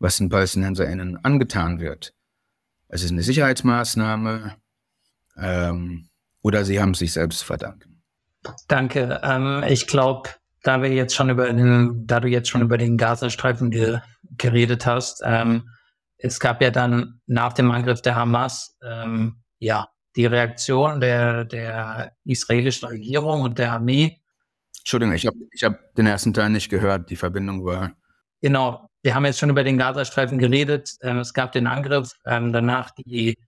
was 0.00 0.16
den 0.16 0.30
PalästinenserInnen 0.30 1.24
angetan 1.24 1.78
wird. 1.78 2.12
Es 2.88 3.04
ist 3.04 3.12
eine 3.12 3.22
Sicherheitsmaßnahme 3.22 4.56
ähm, 5.36 6.08
oder 6.44 6.64
sie 6.64 6.78
haben 6.80 6.90
es 6.90 6.98
sich 6.98 7.12
selbst 7.12 7.42
verdanken. 7.42 8.02
Danke. 8.68 9.20
Ähm, 9.24 9.64
ich 9.66 9.86
glaube, 9.86 10.28
da 10.62 10.82
wir 10.82 10.90
jetzt 10.90 11.14
schon 11.14 11.30
über 11.30 11.50
den, 11.50 12.06
da 12.06 12.20
du 12.20 12.28
jetzt 12.28 12.48
schon 12.50 12.62
über 12.62 12.78
den 12.78 12.96
Gazastreifen 12.96 13.70
ge 13.70 13.98
geredet 14.36 14.84
hast, 14.84 15.22
ähm, 15.24 15.68
es 16.18 16.40
gab 16.40 16.60
ja 16.62 16.70
dann 16.70 17.20
nach 17.26 17.52
dem 17.52 17.70
Angriff 17.70 18.02
der 18.02 18.16
Hamas 18.16 18.76
ähm, 18.82 19.42
ja 19.58 19.88
die 20.16 20.26
Reaktion 20.26 21.00
der, 21.00 21.44
der 21.44 22.12
israelischen 22.24 22.88
Regierung 22.88 23.42
und 23.42 23.58
der 23.58 23.72
Armee. 23.72 24.20
Entschuldigung, 24.80 25.14
ich 25.14 25.26
habe 25.26 25.36
ich 25.50 25.64
hab 25.64 25.94
den 25.94 26.06
ersten 26.06 26.34
Teil 26.34 26.50
nicht 26.50 26.68
gehört. 26.68 27.10
Die 27.10 27.16
Verbindung 27.16 27.64
war. 27.64 27.92
Genau, 28.42 28.88
wir 29.02 29.14
haben 29.14 29.24
jetzt 29.24 29.38
schon 29.38 29.50
über 29.50 29.64
den 29.64 29.78
Gazastreifen 29.78 30.38
geredet. 30.38 30.90
Ähm, 31.00 31.18
es 31.18 31.32
gab 31.32 31.52
den 31.52 31.66
Angriff, 31.66 32.12
ähm, 32.26 32.52
danach 32.52 32.90
die, 32.90 33.38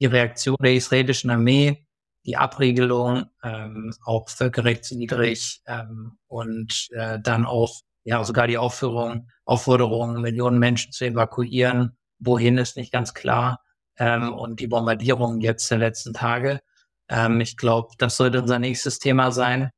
die 0.00 0.06
Reaktion 0.06 0.56
der 0.60 0.74
israelischen 0.74 1.30
Armee, 1.30 1.83
die 2.26 2.36
Abregelung, 2.36 3.26
ähm, 3.42 3.94
auch 4.04 4.28
völkerrechtswidrig 4.28 5.62
ähm, 5.66 6.18
und 6.26 6.88
äh, 6.92 7.18
dann 7.20 7.46
auch 7.46 7.80
ja 8.04 8.22
sogar 8.24 8.46
die 8.46 8.58
Aufführung, 8.58 9.28
Aufforderung, 9.44 10.20
Millionen 10.20 10.58
Menschen 10.58 10.92
zu 10.92 11.04
evakuieren. 11.04 11.96
Wohin 12.18 12.58
ist 12.58 12.76
nicht 12.76 12.92
ganz 12.92 13.14
klar. 13.14 13.60
Ähm, 13.98 14.32
und 14.32 14.60
die 14.60 14.66
Bombardierung 14.66 15.40
jetzt 15.40 15.70
der 15.70 15.78
letzten 15.78 16.14
Tage. 16.14 16.60
Ähm, 17.08 17.40
ich 17.40 17.56
glaube, 17.56 17.94
das 17.98 18.16
sollte 18.16 18.42
unser 18.42 18.58
nächstes 18.58 18.98
Thema 18.98 19.30
sein. 19.30 19.70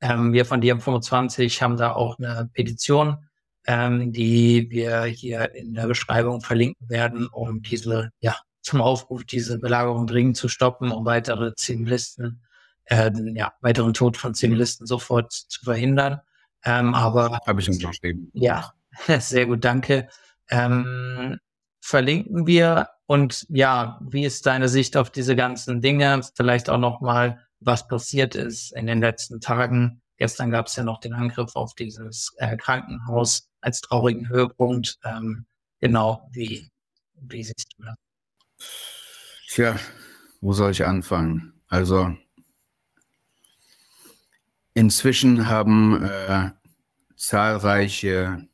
Ähm, 0.00 0.32
wir 0.32 0.46
von 0.46 0.60
DM25 0.62 1.60
haben 1.62 1.76
da 1.76 1.92
auch 1.92 2.18
eine 2.18 2.50
Petition 2.54 3.18
ähm, 3.66 4.12
die 4.12 4.68
wir 4.70 5.04
hier 5.04 5.54
in 5.54 5.74
der 5.74 5.86
Beschreibung 5.86 6.40
verlinken 6.40 6.88
werden, 6.88 7.28
um 7.28 7.62
diese, 7.62 8.10
ja, 8.20 8.36
zum 8.62 8.80
Aufruf, 8.80 9.24
diese 9.24 9.58
Belagerung 9.58 10.06
dringend 10.06 10.36
zu 10.36 10.48
stoppen, 10.48 10.90
um 10.92 11.04
weitere 11.04 11.54
Zivilisten, 11.54 12.42
äh, 12.84 13.10
ja, 13.34 13.52
weiteren 13.60 13.94
Tod 13.94 14.16
von 14.16 14.34
Zivilisten 14.34 14.86
sofort 14.86 15.32
zu 15.32 15.64
verhindern. 15.64 16.20
Ähm, 16.64 16.94
aber 16.94 17.38
habe 17.46 17.60
ich 17.60 17.68
unterschrieben. 17.70 18.30
Ja, 18.34 18.72
sehr 19.18 19.46
gut, 19.46 19.64
danke. 19.64 20.08
Ähm, 20.48 21.38
verlinken 21.80 22.46
wir 22.46 22.88
und 23.06 23.46
ja, 23.48 23.98
wie 24.02 24.24
ist 24.24 24.46
deine 24.46 24.68
Sicht 24.68 24.96
auf 24.96 25.10
diese 25.10 25.34
ganzen 25.34 25.80
Dinge? 25.80 26.20
Vielleicht 26.36 26.68
auch 26.68 26.78
noch 26.78 27.00
mal, 27.00 27.44
was 27.60 27.88
passiert 27.88 28.34
ist 28.34 28.72
in 28.72 28.86
den 28.86 29.00
letzten 29.00 29.40
Tagen. 29.40 30.02
Gestern 30.16 30.50
gab 30.50 30.66
es 30.66 30.76
ja 30.76 30.84
noch 30.84 31.00
den 31.00 31.14
Angriff 31.14 31.56
auf 31.56 31.74
dieses 31.74 32.34
äh, 32.36 32.56
Krankenhaus 32.56 33.48
als 33.62 33.80
traurigen 33.80 34.28
Höhepunkt. 34.28 34.98
Ähm, 35.04 35.46
genau, 35.80 36.28
wie, 36.30 36.70
wie 37.14 37.42
siehst 37.42 37.74
du 37.78 37.84
das? 37.84 37.96
Tja, 39.48 39.76
wo 40.40 40.52
soll 40.52 40.72
ich 40.72 40.84
anfangen? 40.86 41.54
Also, 41.68 42.16
inzwischen 44.74 45.48
haben 45.48 46.04
äh, 46.04 46.50
zahlreiche 47.16 48.46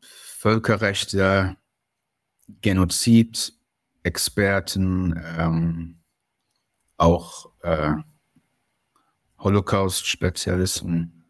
Völkerrechtler, 0.00 1.56
Genozid-Experten, 2.60 5.22
ähm, 5.38 6.00
auch 6.96 7.52
äh, 7.62 7.92
Holocaust-Spezialisten 9.38 11.24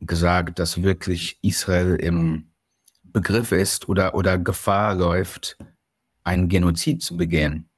gesagt, 0.00 0.58
dass 0.58 0.82
wirklich 0.82 1.38
Israel 1.42 1.96
im 1.96 2.50
Begriff 3.04 3.52
ist 3.52 3.88
oder, 3.88 4.14
oder 4.14 4.38
Gefahr 4.38 4.94
läuft, 4.94 5.58
einen 6.24 6.48
Genozid 6.48 7.02
zu 7.02 7.16
begehen. 7.16 7.68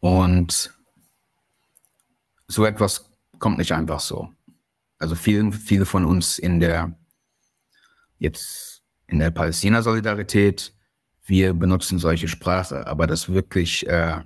Und 0.00 0.74
so 2.48 2.64
etwas 2.64 3.10
kommt 3.38 3.58
nicht 3.58 3.72
einfach 3.72 4.00
so. 4.00 4.32
Also 4.98 5.14
viele, 5.14 5.52
viele 5.52 5.86
von 5.86 6.04
uns 6.04 6.38
in 6.38 6.60
der 6.60 6.96
jetzt 8.18 8.82
in 9.06 9.18
der 9.18 9.30
Palästina-Solidarität, 9.30 10.74
wir 11.26 11.54
benutzen 11.54 11.98
solche 11.98 12.28
Sprache, 12.28 12.86
aber 12.86 13.06
das 13.06 13.28
wirklich, 13.28 13.86
äh, 13.86 14.20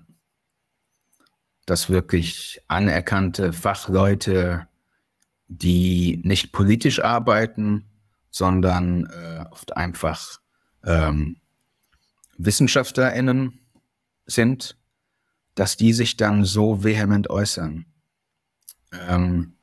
das 1.66 1.90
wirklich 1.90 2.60
anerkannte 2.68 3.52
Fachleute, 3.52 4.66
die 5.48 6.20
nicht 6.24 6.52
politisch 6.52 7.02
arbeiten, 7.02 7.84
sondern 8.30 9.06
äh, 9.06 9.44
oft 9.50 9.76
einfach 9.76 10.40
ähm, 10.84 11.37
WissenschaftlerInnen 12.38 13.60
sind, 14.26 14.76
dass 15.54 15.76
die 15.76 15.92
sich 15.92 16.16
dann 16.16 16.44
so 16.44 16.84
vehement 16.84 17.28
äußern. 17.30 17.86
Ähm, 18.92 19.58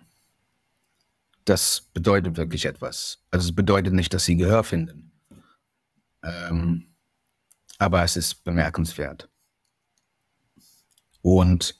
das 1.45 1.81
bedeutet 1.93 2.37
wirklich 2.37 2.65
etwas. 2.65 3.23
Also 3.31 3.49
es 3.49 3.55
bedeutet 3.55 3.93
nicht, 3.93 4.13
dass 4.13 4.25
sie 4.25 4.35
Gehör 4.35 4.63
finden. 4.63 5.11
Ähm, 6.23 6.95
aber 7.77 8.03
es 8.03 8.17
ist 8.17 8.43
bemerkenswert. 8.43 9.29
Und 11.21 11.79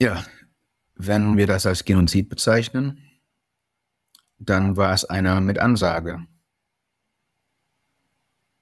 ja, 0.00 0.24
wenn 0.94 1.36
wir 1.36 1.46
das 1.46 1.66
als 1.66 1.84
Genozid 1.84 2.28
bezeichnen, 2.28 3.20
dann 4.38 4.76
war 4.76 4.92
es 4.94 5.04
einer 5.04 5.40
mit 5.40 5.58
Ansage. 5.58 6.26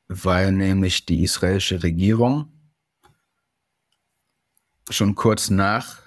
Weil 0.08 0.52
nämlich 0.52 1.04
die 1.06 1.22
israelische 1.22 1.82
Regierung 1.82 2.50
schon 4.90 5.14
kurz 5.14 5.50
nach 5.50 5.98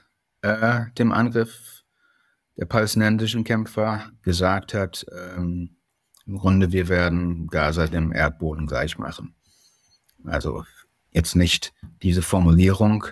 äh, 0.42 0.86
dem 0.98 1.12
Angriff 1.12 1.84
der 2.58 2.66
palästinensischen 2.66 3.44
Kämpfer 3.44 4.12
gesagt 4.24 4.74
hat, 4.74 5.06
ähm, 5.12 5.78
im 6.26 6.38
Grunde, 6.38 6.72
wir 6.72 6.88
werden 6.88 7.48
Gaza 7.48 7.88
dem 7.88 8.12
Erdboden 8.12 8.68
gleich 8.68 8.98
machen. 8.98 9.36
Also 10.26 10.66
jetzt 11.12 11.36
nicht 11.36 11.74
diese 12.02 12.22
Formulierung, 12.22 13.06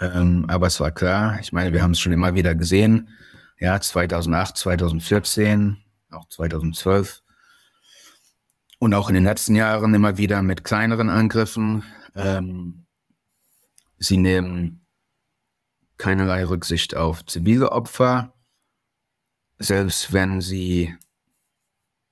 ähm, 0.00 0.44
aber 0.48 0.66
es 0.66 0.80
war 0.80 0.90
klar. 0.90 1.38
Ich 1.40 1.52
meine, 1.52 1.72
wir 1.72 1.82
haben 1.82 1.92
es 1.92 2.00
schon 2.00 2.12
immer 2.12 2.34
wieder 2.34 2.54
gesehen. 2.54 3.08
Ja, 3.58 3.80
2008, 3.80 4.56
2014, 4.56 5.78
auch 6.10 6.28
2012 6.28 7.22
und 8.84 8.92
auch 8.92 9.08
in 9.08 9.14
den 9.14 9.24
letzten 9.24 9.54
Jahren 9.54 9.94
immer 9.94 10.18
wieder 10.18 10.42
mit 10.42 10.62
kleineren 10.62 11.08
Angriffen. 11.08 11.84
Ähm, 12.14 12.84
sie 13.98 14.18
nehmen 14.18 14.84
keinerlei 15.96 16.44
Rücksicht 16.44 16.94
auf 16.94 17.24
zivile 17.24 17.72
Opfer, 17.72 18.34
selbst 19.58 20.12
wenn 20.12 20.42
sie 20.42 20.94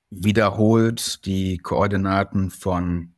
wiederholt 0.08 1.26
die 1.26 1.58
Koordinaten 1.58 2.50
von 2.50 3.16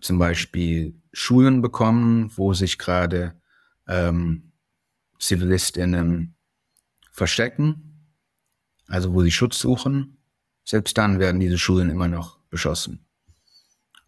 zum 0.00 0.20
Beispiel 0.20 1.02
Schulen 1.12 1.60
bekommen, 1.62 2.30
wo 2.36 2.54
sich 2.54 2.78
gerade 2.78 3.40
ähm, 3.88 4.52
Zivilistinnen 5.18 6.36
verstecken, 7.10 8.06
also 8.86 9.14
wo 9.14 9.22
sie 9.22 9.32
Schutz 9.32 9.58
suchen. 9.58 10.18
Selbst 10.64 10.96
dann 10.96 11.18
werden 11.18 11.40
diese 11.40 11.58
Schulen 11.58 11.90
immer 11.90 12.06
noch 12.06 12.37
beschossen. 12.50 13.06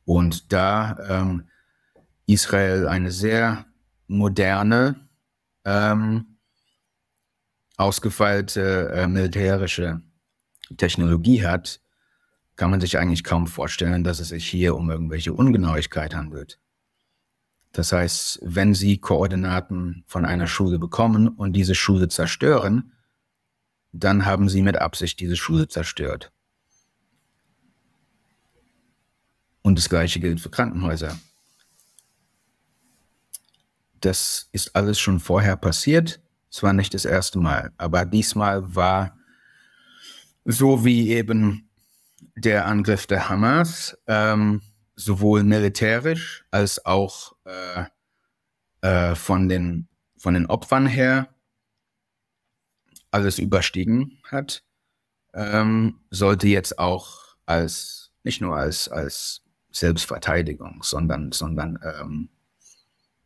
Und 0.04 0.52
da 0.52 0.96
ähm, 1.08 1.48
Israel 2.26 2.88
eine 2.88 3.10
sehr 3.10 3.66
moderne 4.06 4.96
ähm, 5.64 6.38
ausgefeilte 7.76 8.90
äh, 8.92 9.06
militärische 9.06 10.02
Technologie 10.76 11.44
hat, 11.44 11.80
kann 12.56 12.70
man 12.70 12.80
sich 12.80 12.98
eigentlich 12.98 13.24
kaum 13.24 13.46
vorstellen, 13.46 14.04
dass 14.04 14.20
es 14.20 14.28
sich 14.28 14.46
hier 14.46 14.76
um 14.76 14.90
irgendwelche 14.90 15.32
Ungenauigkeit 15.32 16.14
handelt. 16.14 16.60
Das 17.72 17.92
heißt, 17.92 18.40
wenn 18.42 18.74
Sie 18.74 18.98
Koordinaten 18.98 20.04
von 20.06 20.24
einer 20.24 20.46
Schule 20.46 20.78
bekommen 20.78 21.28
und 21.28 21.52
diese 21.52 21.74
Schule 21.74 22.08
zerstören, 22.08 22.92
dann 23.92 24.26
haben 24.26 24.48
Sie 24.48 24.62
mit 24.62 24.76
Absicht 24.76 25.20
diese 25.20 25.36
Schule 25.36 25.68
zerstört. 25.68 26.32
Und 29.62 29.78
das 29.78 29.88
Gleiche 29.88 30.20
gilt 30.20 30.40
für 30.40 30.50
Krankenhäuser. 30.50 31.18
Das 34.00 34.48
ist 34.52 34.74
alles 34.74 34.98
schon 34.98 35.20
vorher 35.20 35.56
passiert. 35.56 36.20
Es 36.50 36.62
war 36.62 36.72
nicht 36.72 36.94
das 36.94 37.04
erste 37.04 37.38
Mal, 37.38 37.72
aber 37.76 38.04
diesmal 38.04 38.74
war 38.74 39.16
so 40.44 40.84
wie 40.84 41.10
eben 41.10 41.68
der 42.34 42.66
Angriff 42.66 43.06
der 43.06 43.28
Hamas, 43.28 43.96
ähm, 44.06 44.62
sowohl 44.96 45.44
militärisch 45.44 46.44
als 46.50 46.84
auch 46.84 47.36
äh, 47.44 47.84
äh, 48.80 49.14
von, 49.14 49.48
den, 49.48 49.88
von 50.16 50.34
den 50.34 50.46
Opfern 50.46 50.86
her 50.86 51.28
alles 53.10 53.38
überstiegen 53.38 54.18
hat, 54.24 54.64
ähm, 55.34 56.00
sollte 56.10 56.48
jetzt 56.48 56.78
auch 56.78 57.36
als, 57.46 58.12
nicht 58.22 58.40
nur 58.40 58.56
als, 58.56 58.88
als 58.88 59.42
Selbstverteidigung, 59.70 60.82
sondern, 60.82 61.32
sondern 61.32 61.78
ähm, 61.82 62.28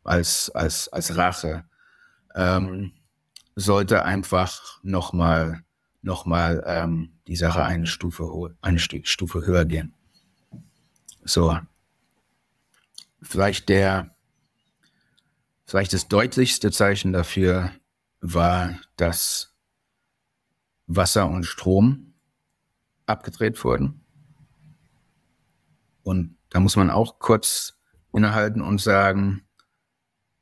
als, 0.03 0.49
als, 0.51 0.87
als 0.89 1.17
Rache, 1.17 1.65
ähm, 2.35 2.91
sollte 3.55 4.03
einfach 4.03 4.79
nochmal 4.83 5.65
noch 6.05 6.25
mal, 6.27 6.63
ähm, 6.67 7.09
die 7.27 7.35
Sache 7.35 7.63
eine 7.63 7.87
Stufe, 7.87 8.55
eine 8.61 8.79
Stufe 8.79 9.45
höher 9.45 9.65
gehen. 9.65 9.93
So. 11.23 11.59
Vielleicht 13.23 13.69
der, 13.69 14.15
vielleicht 15.65 15.93
das 15.93 16.07
deutlichste 16.07 16.71
Zeichen 16.71 17.11
dafür 17.11 17.71
war, 18.21 18.79
dass 18.97 19.55
Wasser 20.85 21.27
und 21.27 21.43
Strom 21.43 22.13
abgedreht 23.07 23.63
wurden. 23.63 24.05
Und 26.03 26.34
da 26.55 26.61
muss 26.61 26.77
man 26.77 26.89
auch 26.89 27.19
kurz 27.19 27.73
innehalten 28.13 28.61
und 28.61 28.79
sagen, 28.79 29.45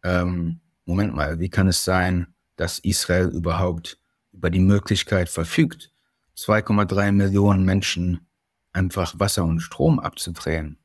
ähm, 0.03 0.61
Moment 0.85 1.15
mal, 1.15 1.39
wie 1.39 1.49
kann 1.49 1.67
es 1.67 1.83
sein, 1.83 2.35
dass 2.55 2.77
Israel 2.77 3.29
überhaupt 3.29 3.97
über 4.31 4.51
die 4.51 4.59
Möglichkeit 4.59 5.27
verfügt, 5.27 5.91
2,3 6.37 7.11
Millionen 7.11 7.65
Menschen 7.65 8.27
einfach 8.73 9.19
Wasser 9.19 9.43
und 9.43 9.61
Strom 9.61 9.99
abzudrehen? 9.99 10.77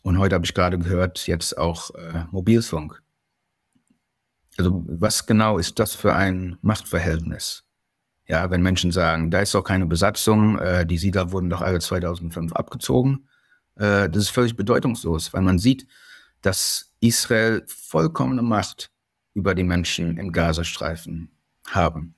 Und 0.00 0.18
heute 0.18 0.36
habe 0.36 0.46
ich 0.46 0.54
gerade 0.54 0.78
gehört, 0.78 1.26
jetzt 1.26 1.58
auch 1.58 1.94
äh, 1.94 2.24
Mobilfunk. 2.30 3.02
Also 4.56 4.82
was 4.86 5.26
genau 5.26 5.58
ist 5.58 5.78
das 5.78 5.94
für 5.94 6.16
ein 6.16 6.56
Machtverhältnis? 6.62 7.64
Ja, 8.26 8.50
wenn 8.50 8.62
Menschen 8.62 8.90
sagen, 8.90 9.30
da 9.30 9.40
ist 9.40 9.54
doch 9.54 9.64
keine 9.64 9.84
Besatzung, 9.84 10.58
äh, 10.58 10.86
die 10.86 10.96
Siedler 10.96 11.30
wurden 11.30 11.50
doch 11.50 11.60
alle 11.60 11.80
2005 11.80 12.54
abgezogen. 12.54 13.26
Äh, 13.80 14.10
das 14.10 14.24
ist 14.24 14.28
völlig 14.30 14.54
bedeutungslos, 14.54 15.32
weil 15.32 15.42
man 15.42 15.58
sieht, 15.58 15.86
dass 16.42 16.92
Israel 17.00 17.64
vollkommene 17.66 18.42
Macht 18.42 18.90
über 19.32 19.54
die 19.54 19.64
Menschen 19.64 20.18
im 20.18 20.32
Gazastreifen 20.32 21.30
haben. 21.66 22.14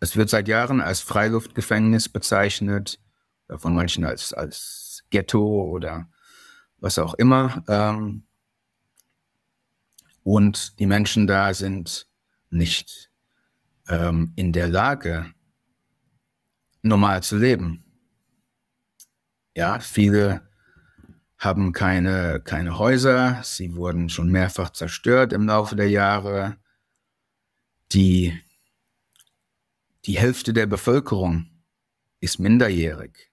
Es 0.00 0.16
wird 0.16 0.30
seit 0.30 0.48
Jahren 0.48 0.80
als 0.80 1.00
Freiluftgefängnis 1.00 2.08
bezeichnet, 2.08 2.98
von 3.48 3.74
manchen 3.74 4.04
als, 4.04 4.32
als 4.32 5.04
Ghetto 5.10 5.62
oder 5.64 6.08
was 6.78 6.98
auch 6.98 7.14
immer. 7.14 7.62
Ähm, 7.68 8.24
und 10.24 10.78
die 10.78 10.86
Menschen 10.86 11.26
da 11.26 11.52
sind 11.52 12.06
nicht 12.50 13.10
ähm, 13.88 14.32
in 14.36 14.52
der 14.52 14.68
Lage, 14.68 15.32
normal 16.82 17.22
zu 17.22 17.36
leben. 17.36 17.81
Ja, 19.54 19.80
viele 19.80 20.48
haben 21.38 21.72
keine, 21.72 22.40
keine 22.40 22.78
Häuser. 22.78 23.40
Sie 23.42 23.74
wurden 23.74 24.08
schon 24.08 24.30
mehrfach 24.30 24.70
zerstört 24.70 25.32
im 25.32 25.46
Laufe 25.46 25.76
der 25.76 25.90
Jahre. 25.90 26.56
die, 27.92 28.40
die 30.06 30.18
Hälfte 30.18 30.52
der 30.52 30.66
Bevölkerung 30.66 31.50
ist 32.20 32.38
minderjährig. 32.38 33.30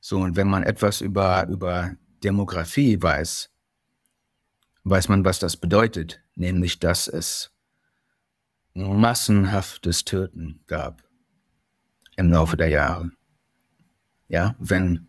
So, 0.00 0.18
und 0.18 0.36
wenn 0.36 0.48
man 0.48 0.62
etwas 0.64 1.00
über, 1.00 1.46
über 1.48 1.96
Demografie 2.22 3.00
weiß, 3.00 3.50
weiß 4.84 5.08
man, 5.08 5.24
was 5.24 5.38
das 5.38 5.56
bedeutet, 5.56 6.20
nämlich, 6.34 6.80
dass 6.80 7.08
es 7.08 7.52
massenhaftes 8.74 10.04
Töten 10.04 10.62
gab 10.66 11.02
im 12.16 12.30
Laufe 12.30 12.56
der 12.56 12.68
Jahre. 12.68 13.12
Ja, 14.28 14.56
wenn, 14.58 15.08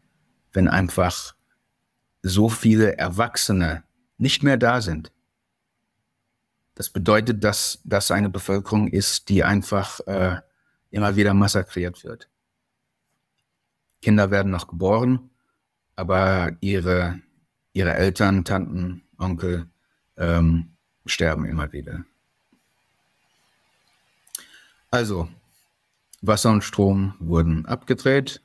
wenn 0.54 0.68
einfach 0.68 1.36
so 2.22 2.48
viele 2.50 2.98
Erwachsene 2.98 3.84
nicht 4.18 4.44
mehr 4.44 4.58
da 4.58 4.82
sind. 4.82 5.12
Das 6.76 6.90
bedeutet, 6.90 7.44
dass 7.44 7.80
das 7.84 8.10
eine 8.12 8.30
Bevölkerung 8.30 8.88
ist, 8.88 9.30
die 9.30 9.44
einfach 9.44 10.00
äh, 10.08 10.38
immer 10.90 11.16
wieder 11.16 11.34
massakriert 11.34 12.04
wird. 12.04 12.30
Kinder 14.02 14.32
werden 14.32 14.52
noch 14.52 14.68
geboren, 14.68 15.30
aber 15.96 16.52
ihre, 16.62 17.20
ihre 17.74 17.94
Eltern, 17.94 18.44
Tanten, 18.44 19.04
Onkel 19.18 19.68
ähm, 20.18 20.74
sterben 21.06 21.46
immer 21.46 21.72
wieder. 21.72 22.06
Also, 24.92 25.28
Wasser 26.22 26.52
und 26.52 26.64
Strom 26.64 27.16
wurden 27.20 27.66
abgedreht. 27.66 28.43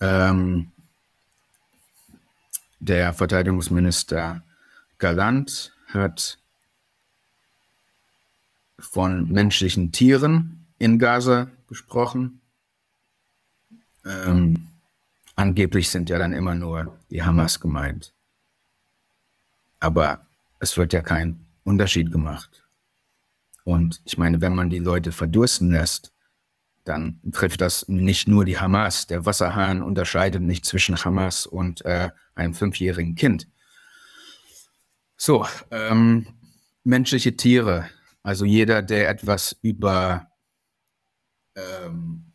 Ähm, 0.00 0.72
der 2.80 3.12
Verteidigungsminister 3.12 4.42
Galant 4.98 5.72
hat 5.88 6.38
von 8.78 9.30
menschlichen 9.30 9.90
Tieren 9.90 10.66
in 10.78 10.98
Gaza 10.98 11.48
gesprochen. 11.68 12.40
Ähm, 14.04 14.68
angeblich 15.34 15.90
sind 15.90 16.08
ja 16.08 16.18
dann 16.18 16.32
immer 16.32 16.54
nur 16.54 16.98
die 17.10 17.22
Hamas 17.22 17.58
gemeint. 17.60 18.12
Aber 19.80 20.26
es 20.60 20.76
wird 20.76 20.92
ja 20.92 21.02
kein 21.02 21.44
Unterschied 21.64 22.10
gemacht. 22.10 22.64
Und 23.64 24.00
ich 24.04 24.16
meine, 24.16 24.40
wenn 24.40 24.54
man 24.54 24.70
die 24.70 24.78
Leute 24.78 25.12
verdursten 25.12 25.70
lässt, 25.70 26.12
dann 26.88 27.20
trifft 27.32 27.60
das 27.60 27.86
nicht 27.88 28.28
nur 28.28 28.44
die 28.44 28.58
Hamas. 28.58 29.06
Der 29.06 29.26
Wasserhahn 29.26 29.82
unterscheidet 29.82 30.42
nicht 30.42 30.64
zwischen 30.64 30.96
Hamas 31.04 31.46
und 31.46 31.84
äh, 31.84 32.10
einem 32.34 32.54
fünfjährigen 32.54 33.14
Kind. 33.14 33.48
So, 35.16 35.46
ähm, 35.70 36.26
menschliche 36.84 37.36
Tiere, 37.36 37.88
also 38.22 38.44
jeder, 38.44 38.82
der 38.82 39.08
etwas 39.08 39.56
über 39.62 40.28
ähm, 41.56 42.32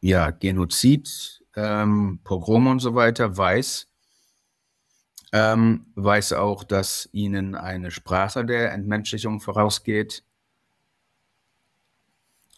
ja, 0.00 0.30
Genozid, 0.30 1.44
ähm, 1.56 2.20
Pogrom 2.24 2.68
und 2.68 2.78
so 2.78 2.94
weiter 2.94 3.36
weiß, 3.36 3.88
ähm, 5.32 5.86
weiß 5.94 6.32
auch, 6.34 6.64
dass 6.64 7.08
ihnen 7.12 7.54
eine 7.54 7.90
Sprache 7.90 8.44
der 8.44 8.72
Entmenschlichung 8.72 9.40
vorausgeht. 9.40 10.24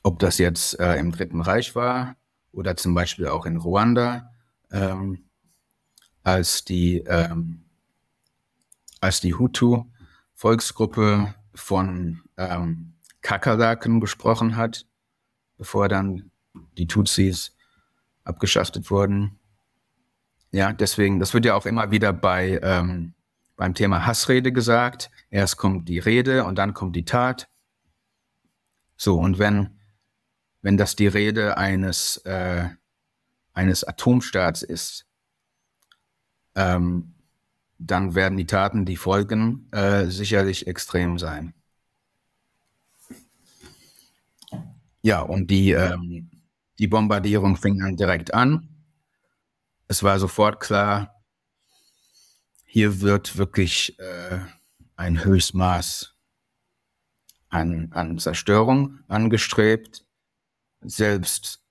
Ob 0.03 0.19
das 0.19 0.39
jetzt 0.39 0.79
äh, 0.81 0.97
im 0.97 1.13
Dritten 1.13 1.41
Reich 1.41 1.75
war 1.75 2.17
oder 2.53 2.77
zum 2.77 2.95
Beispiel 2.95 3.29
auch 3.29 3.47
in 3.47 3.57
Ruanda, 3.57 4.31
ähm, 4.71 5.25
als 6.23 6.65
die, 6.65 6.99
ähm, 7.07 7.65
als 9.01 9.21
die 9.21 9.35
Hutu-Volksgruppe 9.35 11.35
von 11.55 12.23
ähm, 12.37 12.95
Kakerlaken 13.21 14.01
gesprochen 14.01 14.57
hat, 14.57 14.87
bevor 15.57 15.89
dann 15.89 16.31
die 16.77 16.87
Tutsis 16.87 17.57
abgeschaftet 18.25 18.91
wurden. 18.91 19.39
Ja, 20.51 20.73
deswegen, 20.73 21.21
das 21.21 21.35
wird 21.35 21.45
ja 21.45 21.55
auch 21.55 21.67
immer 21.67 21.91
wieder 21.91 22.13
bei 22.13 22.61
ähm, 22.63 23.15
beim 23.63 23.75
Thema 23.75 24.07
Hassrede 24.07 24.53
gesagt. 24.53 25.09
Erst 25.31 25.57
kommt 25.57 25.89
die 25.89 26.01
Rede 26.01 26.45
und 26.45 26.57
dann 26.57 26.75
kommt 26.75 26.97
die 26.97 27.05
Tat. 27.05 27.49
So, 28.97 29.21
und 29.21 29.39
wenn, 29.39 29.79
wenn 30.63 30.77
das 30.77 30.97
die 30.97 31.09
Rede 31.09 31.57
eines, 31.57 32.19
äh, 32.19 32.69
eines 33.53 33.85
Atomstaats 33.85 34.63
ist, 34.63 35.07
ähm, 36.55 37.15
dann 37.79 38.15
werden 38.15 38.39
die 38.39 38.47
Taten, 38.47 38.87
die 38.87 38.97
folgen, 38.97 39.69
äh, 39.73 40.07
sicherlich 40.07 40.67
extrem 40.67 41.19
sein. 41.19 41.53
Ja, 45.03 45.21
und 45.21 45.51
die, 45.51 45.73
ähm, 45.73 46.31
die 46.79 46.87
Bombardierung 46.87 47.57
fing 47.57 47.81
dann 47.81 47.97
direkt 47.97 48.33
an. 48.33 48.69
Es 49.89 50.03
war 50.05 50.19
sofort 50.21 50.61
klar, 50.61 51.23
hier 52.65 53.01
wird 53.01 53.37
wirklich 53.37 53.99
äh, 53.99 54.39
ein 54.97 55.25
Höchstmaß 55.25 56.15
an, 57.49 57.89
an 57.93 58.19
Zerstörung 58.19 59.01
angestrebt. 59.09 60.07
Selbst, 60.85 61.63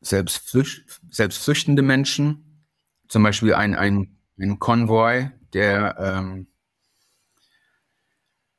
selbst, 0.00 1.00
selbst 1.10 1.44
flüchtende 1.44 1.82
Menschen, 1.82 2.64
zum 3.08 3.22
Beispiel 3.22 3.54
ein, 3.54 3.74
ein, 3.74 4.16
ein 4.38 4.58
Konvoi, 4.58 5.30
der 5.52 5.96
ähm, 5.98 6.46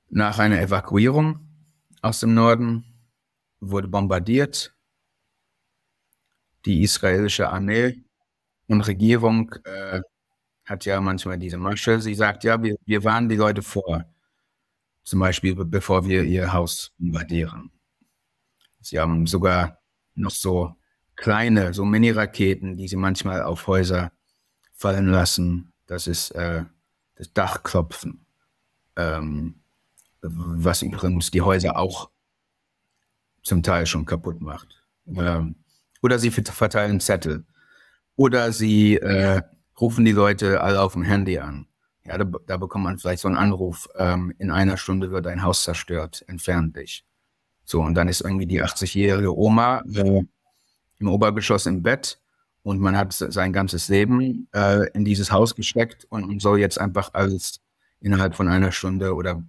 nach 0.09 0.37
einer 0.39 0.61
Evakuierung 0.61 1.39
aus 2.01 2.19
dem 2.19 2.33
Norden 2.33 2.83
wurde 3.59 3.87
bombardiert. 3.87 4.75
Die 6.65 6.83
israelische 6.83 7.49
Armee 7.49 8.03
und 8.67 8.81
Regierung 8.81 9.53
äh, 9.65 10.01
hat 10.65 10.85
ja 10.85 11.01
manchmal 11.01 11.37
diese 11.39 11.57
Masche. 11.57 11.99
Sie 11.99 12.13
sagt, 12.13 12.43
ja, 12.43 12.61
wir, 12.61 12.75
wir 12.85 13.03
warnen 13.03 13.27
die 13.29 13.35
Leute 13.35 13.61
vor. 13.61 14.05
Zum 15.03 15.19
Beispiel, 15.19 15.55
bevor 15.55 16.05
wir 16.05 16.23
ihr 16.23 16.53
Haus 16.53 16.93
bombardieren. 16.97 17.71
Sie 18.79 18.99
haben 18.99 19.27
sogar 19.27 19.82
noch 20.15 20.31
so 20.31 20.75
kleine, 21.15 21.73
so 21.73 21.85
Mini-Raketen, 21.85 22.77
die 22.77 22.87
sie 22.87 22.95
manchmal 22.95 23.43
auf 23.43 23.67
Häuser 23.67 24.11
fallen 24.71 25.07
lassen. 25.07 25.73
Das 25.85 26.07
ist 26.07 26.31
äh, 26.31 26.63
das 27.15 27.33
Dachklopfen. 27.33 28.25
Ähm, 28.95 29.61
was 30.21 30.81
übrigens 30.81 31.31
die 31.31 31.41
Häuser 31.41 31.77
auch 31.77 32.09
zum 33.43 33.61
Teil 33.61 33.85
schon 33.85 34.05
kaputt 34.05 34.41
macht. 34.41 34.83
Ähm, 35.07 35.55
oder 36.01 36.19
sie 36.19 36.31
verteilen 36.31 36.99
Zettel. 36.99 37.45
Oder 38.15 38.51
sie 38.51 38.95
äh, 38.97 39.41
rufen 39.79 40.05
die 40.05 40.11
Leute 40.11 40.61
alle 40.61 40.81
auf 40.81 40.93
dem 40.93 41.03
Handy 41.03 41.39
an. 41.39 41.67
Ja, 42.05 42.17
da, 42.17 42.25
da 42.25 42.57
bekommt 42.57 42.83
man 42.83 42.97
vielleicht 42.97 43.21
so 43.21 43.27
einen 43.27 43.37
Anruf, 43.37 43.87
ähm, 43.95 44.33
in 44.37 44.51
einer 44.51 44.77
Stunde 44.77 45.11
wird 45.11 45.25
ein 45.27 45.43
Haus 45.43 45.63
zerstört, 45.63 46.23
entfernt 46.27 46.75
dich. 46.75 47.05
So, 47.73 47.81
und 47.81 47.95
dann 47.95 48.07
ist 48.07 48.21
irgendwie 48.21 48.45
die 48.45 48.61
80-jährige 48.61 49.35
Oma 49.35 49.81
äh, 49.95 50.21
im 50.99 51.07
Obergeschoss 51.07 51.65
im 51.65 51.81
Bett 51.81 52.21
und 52.61 52.79
man 52.79 52.95
hat 52.95 53.13
sein 53.13 53.51
ganzes 53.51 53.87
Leben 53.87 54.47
äh, 54.53 54.91
in 54.91 55.03
dieses 55.03 55.31
Haus 55.31 55.55
gesteckt 55.55 56.05
und, 56.11 56.39
soll 56.39 56.59
jetzt 56.59 56.79
einfach 56.79 57.15
alles 57.15 57.61
innerhalb 57.99 58.35
von 58.35 58.47
einer 58.47 58.71
Stunde 58.71 59.15
oder 59.15 59.43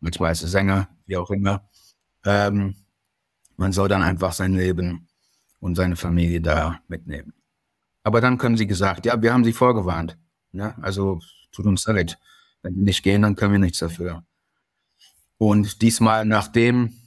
ist 0.00 0.20
es 0.20 0.52
Sänger, 0.52 0.86
wie 1.06 1.16
auch 1.16 1.32
immer, 1.32 1.68
ähm, 2.24 2.76
man 3.56 3.72
soll 3.72 3.88
dann 3.88 4.04
einfach 4.04 4.32
sein 4.32 4.54
Leben 4.54 5.08
und 5.58 5.74
seine 5.74 5.96
Familie 5.96 6.40
da 6.40 6.78
mitnehmen. 6.86 7.32
Aber 8.04 8.20
dann 8.20 8.38
können 8.38 8.56
sie 8.56 8.68
gesagt, 8.68 9.04
ja, 9.04 9.20
wir 9.20 9.32
haben 9.32 9.42
sie 9.42 9.52
vorgewarnt. 9.52 10.16
Ne? 10.52 10.76
Also 10.80 11.18
tut 11.50 11.66
uns 11.66 11.84
leid. 11.88 12.20
Wenn 12.62 12.76
die 12.76 12.82
nicht 12.82 13.02
gehen, 13.02 13.22
dann 13.22 13.34
können 13.34 13.50
wir 13.50 13.58
nichts 13.58 13.80
dafür. 13.80 14.22
Und 15.38 15.82
diesmal, 15.82 16.24
nachdem 16.24 17.00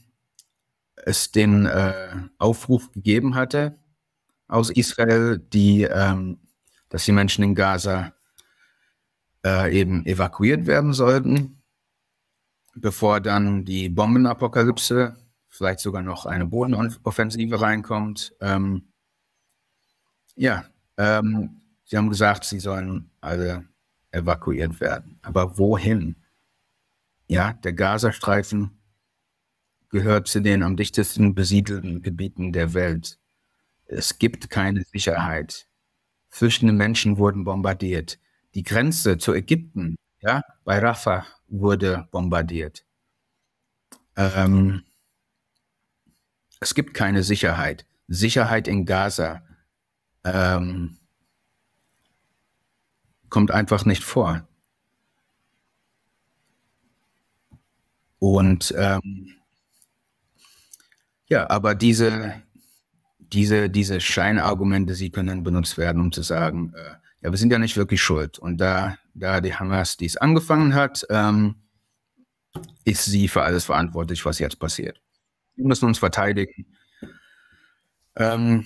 es 1.04 1.32
den 1.32 1.66
äh, 1.66 2.10
Aufruf 2.38 2.90
gegeben 2.92 3.34
hatte 3.34 3.78
aus 4.48 4.70
Israel, 4.70 5.38
die, 5.38 5.82
ähm, 5.82 6.38
dass 6.88 7.04
die 7.04 7.12
Menschen 7.12 7.44
in 7.44 7.54
Gaza 7.54 8.12
äh, 9.44 9.78
eben 9.78 10.04
evakuiert 10.06 10.66
werden 10.66 10.92
sollten, 10.92 11.62
bevor 12.74 13.20
dann 13.20 13.64
die 13.64 13.88
Bombenapokalypse, 13.88 15.16
vielleicht 15.48 15.80
sogar 15.80 16.02
noch 16.02 16.26
eine 16.26 16.46
Bodenoffensive 16.46 17.60
reinkommt. 17.60 18.34
Ähm, 18.40 18.88
ja, 20.34 20.64
ähm, 20.96 21.60
sie 21.84 21.96
haben 21.96 22.08
gesagt, 22.08 22.44
sie 22.44 22.60
sollen 22.60 23.10
alle 23.20 23.64
evakuiert 24.10 24.80
werden. 24.80 25.18
Aber 25.22 25.58
wohin? 25.58 26.16
Ja, 27.26 27.52
der 27.52 27.72
Gazastreifen 27.72 28.77
gehört 29.90 30.28
zu 30.28 30.40
den 30.40 30.62
am 30.62 30.76
dichtesten 30.76 31.34
besiedelten 31.34 32.02
Gebieten 32.02 32.52
der 32.52 32.74
Welt. 32.74 33.18
Es 33.86 34.18
gibt 34.18 34.50
keine 34.50 34.84
Sicherheit. 34.84 35.66
Flüchtende 36.28 36.74
Menschen 36.74 37.18
wurden 37.18 37.44
bombardiert. 37.44 38.18
Die 38.54 38.62
Grenze 38.62 39.18
zu 39.18 39.32
Ägypten, 39.34 39.96
ja, 40.20 40.42
bei 40.64 40.78
Rafah 40.78 41.26
wurde 41.48 42.08
bombardiert. 42.10 42.84
ähm, 44.16 44.82
es 46.60 46.74
gibt 46.74 46.94
keine 46.94 47.22
Sicherheit. 47.22 47.86
Sicherheit 48.08 48.68
in 48.68 48.84
Gaza 48.84 49.42
ähm, 50.24 50.96
kommt 53.28 53.50
einfach 53.50 53.84
nicht 53.84 54.02
vor. 54.04 54.46
Und 58.18 58.74
ähm, 58.76 59.37
ja, 61.28 61.48
aber 61.50 61.74
diese, 61.74 62.42
diese, 63.18 63.68
diese 63.70 64.00
Scheinargumente, 64.00 64.94
sie 64.94 65.10
können 65.10 65.42
benutzt 65.42 65.78
werden, 65.78 66.00
um 66.00 66.12
zu 66.12 66.22
sagen, 66.22 66.72
äh, 66.74 66.96
ja, 67.20 67.30
wir 67.30 67.38
sind 67.38 67.52
ja 67.52 67.58
nicht 67.58 67.76
wirklich 67.76 68.00
schuld. 68.00 68.38
Und 68.38 68.58
da, 68.58 68.96
da 69.14 69.40
die 69.40 69.54
Hamas 69.54 69.96
dies 69.96 70.16
angefangen 70.16 70.74
hat, 70.74 71.06
ähm, 71.10 71.56
ist 72.84 73.04
sie 73.04 73.28
für 73.28 73.42
alles 73.42 73.64
verantwortlich, 73.64 74.24
was 74.24 74.38
jetzt 74.38 74.58
passiert. 74.58 75.00
Wir 75.56 75.66
müssen 75.66 75.86
uns 75.86 75.98
verteidigen. 75.98 76.66
Ähm, 78.16 78.64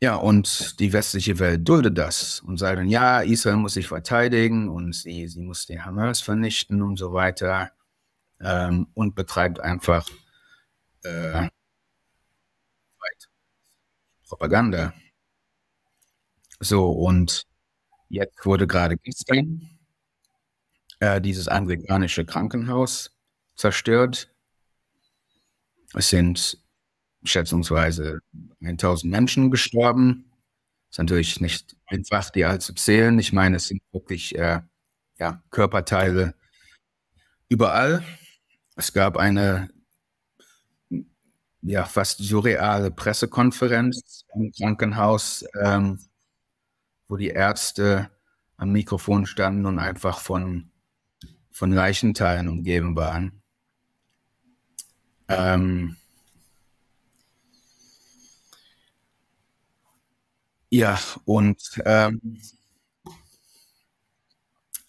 ja, 0.00 0.16
und 0.16 0.78
die 0.80 0.92
westliche 0.92 1.38
Welt 1.38 1.66
duldet 1.66 1.96
das 1.96 2.40
und 2.40 2.58
sagt 2.58 2.78
dann, 2.78 2.88
ja, 2.88 3.20
Israel 3.20 3.56
muss 3.56 3.74
sich 3.74 3.88
verteidigen 3.88 4.68
und 4.68 4.94
sie, 4.94 5.26
sie 5.28 5.40
muss 5.40 5.66
die 5.66 5.80
Hamas 5.80 6.20
vernichten 6.20 6.82
und 6.82 6.98
so 6.98 7.12
weiter 7.12 7.72
ähm, 8.40 8.86
und 8.94 9.14
betreibt 9.14 9.60
einfach 9.60 10.06
äh, 11.04 11.48
Propaganda. 14.28 14.94
So, 16.60 16.90
und 16.90 17.46
jetzt 18.08 18.44
wurde 18.46 18.66
gerade 18.66 18.96
gestern 18.96 19.68
äh, 21.00 21.20
dieses 21.20 21.48
anglikanische 21.48 22.24
Krankenhaus 22.24 23.16
zerstört. 23.56 24.32
Es 25.94 26.08
sind 26.08 26.58
schätzungsweise 27.24 28.20
1000 28.62 29.10
Menschen 29.10 29.50
gestorben. 29.50 30.30
Ist 30.90 30.98
natürlich 30.98 31.40
nicht 31.40 31.76
einfach, 31.86 32.30
die 32.30 32.44
alle 32.44 32.58
zu 32.58 32.74
zählen. 32.74 33.18
Ich 33.18 33.32
meine, 33.32 33.56
es 33.56 33.66
sind 33.66 33.82
wirklich 33.92 34.36
äh, 34.36 34.60
ja, 35.18 35.42
Körperteile 35.50 36.34
überall. 37.48 38.04
Es 38.76 38.92
gab 38.92 39.16
eine 39.16 39.70
ja, 41.64 41.86
fast 41.86 42.18
surreale 42.18 42.90
Pressekonferenz 42.90 44.26
im 44.34 44.52
Krankenhaus, 44.52 45.44
ähm, 45.60 45.98
wo 47.08 47.16
die 47.16 47.28
Ärzte 47.28 48.10
am 48.58 48.70
Mikrofon 48.70 49.24
standen 49.24 49.64
und 49.64 49.78
einfach 49.78 50.20
von, 50.20 50.70
von 51.50 51.72
Leichenteilen 51.72 52.48
umgeben 52.48 52.96
waren. 52.96 53.42
Ähm, 55.28 55.96
ja, 60.68 61.00
und 61.24 61.80
ähm, 61.86 62.42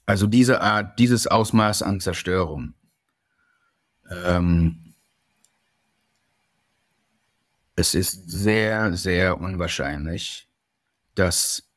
also 0.05 0.27
diese 0.27 0.59
Art, 0.59 0.99
dieses 0.99 1.25
Ausmaß 1.25 1.83
an 1.83 2.01
Zerstörung. 2.01 2.73
Ähm, 4.11 4.84
es 7.75 7.93
ist 7.93 8.29
sehr, 8.29 8.93
sehr 8.93 9.39
unwahrscheinlich, 9.39 10.49
dass, 11.13 11.69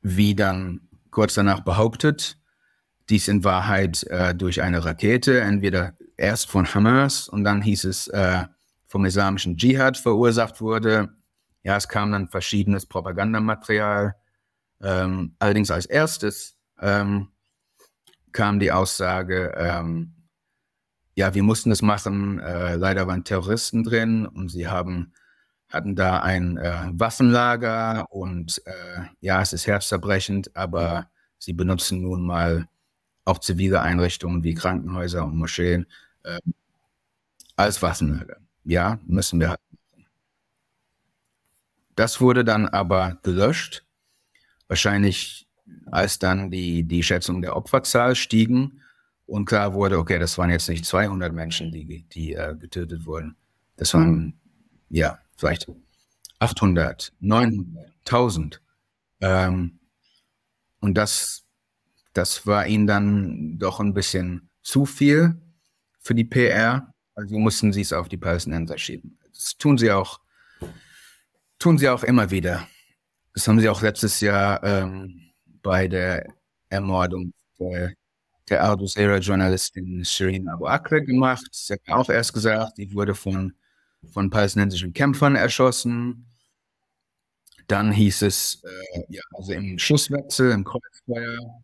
wie 0.00 0.34
dann 0.34 0.88
kurz 1.10 1.34
danach 1.34 1.60
behauptet, 1.60 2.38
dies 3.08 3.26
in 3.26 3.42
Wahrheit 3.42 4.04
äh, 4.04 4.34
durch 4.34 4.62
eine 4.62 4.84
Rakete, 4.84 5.40
entweder 5.40 5.94
erst 6.16 6.48
von 6.48 6.72
Hamas 6.72 7.28
und 7.28 7.42
dann 7.44 7.62
hieß 7.62 7.84
es 7.84 8.06
äh, 8.08 8.44
vom 8.86 9.04
islamischen 9.04 9.56
Dschihad 9.56 9.96
verursacht 9.96 10.60
wurde. 10.60 11.16
Ja, 11.62 11.76
es 11.76 11.88
kam 11.88 12.12
dann 12.12 12.28
verschiedenes 12.28 12.86
Propagandamaterial. 12.86 14.14
Ähm, 14.80 15.34
allerdings 15.38 15.70
als 15.70 15.86
erstes 15.86 16.56
ähm, 16.80 17.28
kam 18.32 18.60
die 18.60 18.72
Aussage, 18.72 19.52
ähm, 19.56 20.14
ja, 21.14 21.34
wir 21.34 21.42
mussten 21.42 21.70
es 21.70 21.82
machen, 21.82 22.38
äh, 22.38 22.76
leider 22.76 23.06
waren 23.06 23.24
Terroristen 23.24 23.82
drin 23.82 24.26
und 24.26 24.48
sie 24.48 24.68
haben 24.68 25.12
hatten 25.70 25.94
da 25.94 26.20
ein 26.20 26.58
äh, 26.58 26.90
Waffenlager 26.92 28.06
und 28.10 28.60
äh, 28.66 29.02
ja, 29.20 29.40
es 29.40 29.52
ist 29.52 29.66
herzerbrechend, 29.66 30.54
aber 30.56 31.10
sie 31.38 31.52
benutzen 31.52 32.02
nun 32.02 32.26
mal 32.26 32.68
auch 33.24 33.38
zivile 33.38 33.80
Einrichtungen 33.80 34.42
wie 34.42 34.54
Krankenhäuser 34.54 35.24
und 35.24 35.36
Moscheen 35.36 35.86
äh, 36.24 36.40
als 37.56 37.80
Waffenlager. 37.82 38.38
Ja, 38.64 38.98
müssen 39.06 39.40
wir 39.40 39.50
halt 39.50 39.60
machen. 39.70 40.06
Das 41.94 42.20
wurde 42.20 42.44
dann 42.44 42.66
aber 42.66 43.18
gelöscht. 43.22 43.84
Wahrscheinlich, 44.68 45.48
als 45.86 46.18
dann 46.18 46.50
die, 46.50 46.84
die 46.84 47.02
Schätzung 47.02 47.42
der 47.42 47.56
Opferzahl 47.56 48.14
stiegen 48.14 48.80
und 49.26 49.44
klar 49.44 49.74
wurde, 49.74 49.98
okay, 49.98 50.18
das 50.18 50.36
waren 50.38 50.50
jetzt 50.50 50.68
nicht 50.68 50.84
200 50.84 51.32
Menschen, 51.32 51.70
die, 51.70 52.02
die 52.02 52.34
äh, 52.34 52.56
getötet 52.56 53.06
wurden. 53.06 53.36
Das 53.76 53.94
waren, 53.94 54.38
ja, 54.88 55.18
vielleicht 55.40 55.66
800, 56.38 57.12
900, 57.20 57.92
1000. 58.00 58.60
Ähm, 59.20 59.80
und 60.80 60.94
das, 60.94 61.44
das 62.12 62.46
war 62.46 62.66
ihnen 62.66 62.86
dann 62.86 63.58
doch 63.58 63.80
ein 63.80 63.94
bisschen 63.94 64.48
zu 64.62 64.84
viel 64.86 65.40
für 65.98 66.14
die 66.14 66.24
PR. 66.24 66.94
Also 67.14 67.38
mussten 67.38 67.72
sie 67.72 67.82
es 67.82 67.92
auf 67.92 68.08
die 68.08 68.16
Palästinenser 68.16 68.78
schieben. 68.78 69.18
Das 69.32 69.56
tun 69.56 69.76
sie 69.76 69.90
auch, 69.90 70.20
tun 71.58 71.78
sie 71.78 71.88
auch 71.88 72.04
immer 72.04 72.30
wieder. 72.30 72.66
Das 73.34 73.46
haben 73.46 73.60
sie 73.60 73.68
auch 73.68 73.82
letztes 73.82 74.20
Jahr 74.20 74.62
ähm, 74.64 75.32
bei 75.62 75.88
der 75.88 76.26
Ermordung 76.68 77.32
der, 77.58 77.92
der 78.48 78.64
Al 78.64 78.80
Jazeera-Journalistin 78.80 80.04
Shirin 80.04 80.48
Abu 80.48 80.66
Akleh 80.66 81.02
gemacht. 81.02 81.46
Sie 81.52 81.74
hat 81.74 81.80
auch 81.88 82.08
erst 82.08 82.32
gesagt, 82.32 82.78
die 82.78 82.92
wurde 82.94 83.14
von 83.14 83.54
von 84.08 84.30
palästinensischen 84.30 84.92
Kämpfern 84.92 85.36
erschossen. 85.36 86.26
Dann 87.66 87.92
hieß 87.92 88.22
es, 88.22 88.62
äh, 88.64 89.02
ja, 89.08 89.22
also 89.32 89.52
im 89.52 89.78
Schusswechsel, 89.78 90.50
im 90.50 90.64
Kreuzfeuer. 90.64 91.62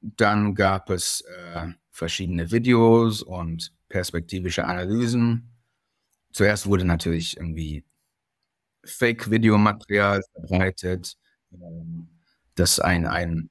Dann 0.00 0.54
gab 0.54 0.90
es 0.90 1.22
äh, 1.22 1.68
verschiedene 1.90 2.50
Videos 2.50 3.22
und 3.22 3.72
perspektivische 3.88 4.64
Analysen. 4.64 5.50
Zuerst 6.32 6.66
wurde 6.66 6.84
natürlich 6.84 7.36
irgendwie 7.36 7.84
Fake-Videomaterial 8.84 10.22
verbreitet, 10.32 11.16
ähm, 11.52 12.08
das 12.54 12.80
ein, 12.80 13.06
ein, 13.06 13.50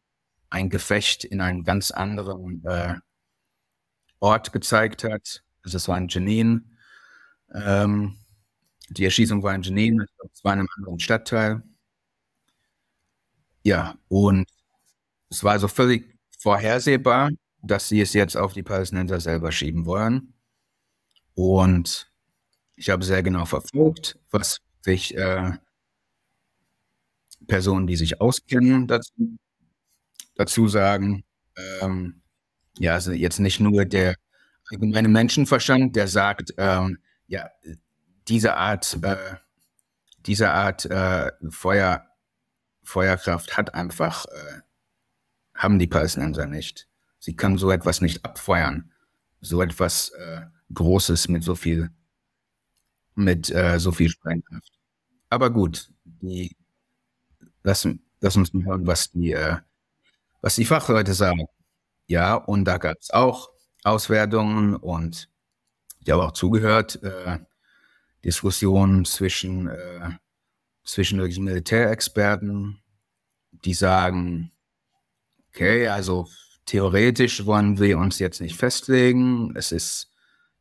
ein 0.50 0.70
Gefecht 0.70 1.24
in 1.24 1.42
einem 1.42 1.64
ganz 1.64 1.92
anderen 1.92 2.64
äh, 2.66 2.96
Ort 4.20 4.52
gezeigt 4.52 5.04
hat. 5.04 5.44
Also 5.64 5.76
das 5.76 5.88
war 5.88 5.98
in 5.98 6.08
Jenin. 6.08 6.77
Ähm, 7.54 8.18
die 8.90 9.06
Erschießung 9.06 9.44
war 9.44 9.54
in 9.56 9.64
Genève, 9.64 10.06
es 10.34 10.44
war 10.44 10.54
in 10.54 10.60
einem 10.60 10.70
anderen 10.78 11.00
Stadtteil. 11.00 11.64
Ja, 13.64 13.98
und 14.08 14.48
es 15.30 15.44
war 15.44 15.54
also 15.54 15.68
völlig 15.68 16.18
vorhersehbar, 16.40 17.32
dass 17.62 17.90
sie 17.90 18.02
es 18.02 18.14
jetzt 18.14 18.38
auf 18.38 18.54
die 18.54 18.64
Palästinenser 18.64 19.20
selber 19.20 19.52
schieben 19.52 19.86
wollen. 19.86 20.34
Und 21.34 22.10
ich 22.76 22.90
habe 22.90 23.04
sehr 23.04 23.24
genau 23.24 23.46
verfolgt, 23.46 24.18
was 24.32 24.60
sich 24.82 25.16
äh, 25.16 25.52
Personen, 27.48 27.88
die 27.88 27.96
sich 27.96 28.22
auskennen, 28.22 28.88
dazu, 28.88 29.38
dazu 30.36 30.68
sagen. 30.68 31.24
Ähm, 31.82 32.22
ja, 32.80 32.94
also 32.94 33.12
jetzt 33.12 33.40
nicht 33.40 33.60
nur 33.60 33.86
der 33.86 34.16
allgemeine 34.72 35.08
Menschenverstand, 35.08 35.96
der 35.96 36.08
sagt, 36.08 36.54
ähm, 36.58 37.00
ja, 37.28 37.50
diese 38.28 38.56
Art, 38.56 38.98
äh, 39.04 39.36
diese 40.26 40.52
Art 40.52 40.86
äh, 40.86 41.32
Feuer, 41.50 42.06
Feuerkraft 42.84 43.58
hat 43.58 43.74
einfach, 43.74 44.26
äh, 44.26 44.62
haben 45.54 45.80
die 45.80 45.88
Palästinenser 45.88 46.48
nicht. 46.48 46.88
Sie 47.20 47.36
können 47.36 47.58
so 47.58 47.72
etwas 47.72 48.02
nicht 48.02 48.24
abfeuern. 48.26 48.92
So 49.42 49.62
etwas 49.62 50.10
äh, 50.10 50.42
Großes 50.74 51.28
mit 51.28 51.44
so 51.44 51.56
viel, 51.56 51.92
mit 53.16 53.50
äh, 53.52 53.80
so 53.80 53.92
viel 53.92 54.10
Sprengkraft. 54.10 54.72
Aber 55.30 55.50
gut, 55.50 55.92
die, 56.06 56.56
lass, 57.64 57.88
lass 58.22 58.36
uns 58.36 58.54
mal 58.54 58.66
hören, 58.66 58.88
was 58.88 59.12
die, 59.12 59.34
äh, 59.34 59.58
was 60.42 60.56
die 60.56 60.66
Fachleute 60.66 61.14
sagen. 61.14 61.46
Ja, 62.08 62.36
und 62.36 62.66
da 62.66 62.78
gab 62.78 62.98
es 63.00 63.12
auch 63.12 63.50
Auswertungen 63.84 64.76
und 64.76 65.30
ich 66.08 66.14
habe 66.14 66.24
auch 66.24 66.32
zugehört, 66.32 67.04
äh, 67.04 67.38
Diskussionen 68.24 69.04
zwischen, 69.04 69.68
äh, 69.68 70.12
zwischen 70.86 71.18
Militärexperten, 71.18 72.82
die 73.52 73.74
sagen, 73.74 74.54
okay, 75.50 75.90
also 75.90 76.30
theoretisch 76.66 77.46
wollen 77.46 77.78
wir 77.78 77.98
uns 77.98 78.20
jetzt 78.20 78.40
nicht 78.40 78.56
festlegen. 78.56 79.54
Es 79.58 79.74
ist 79.74 80.14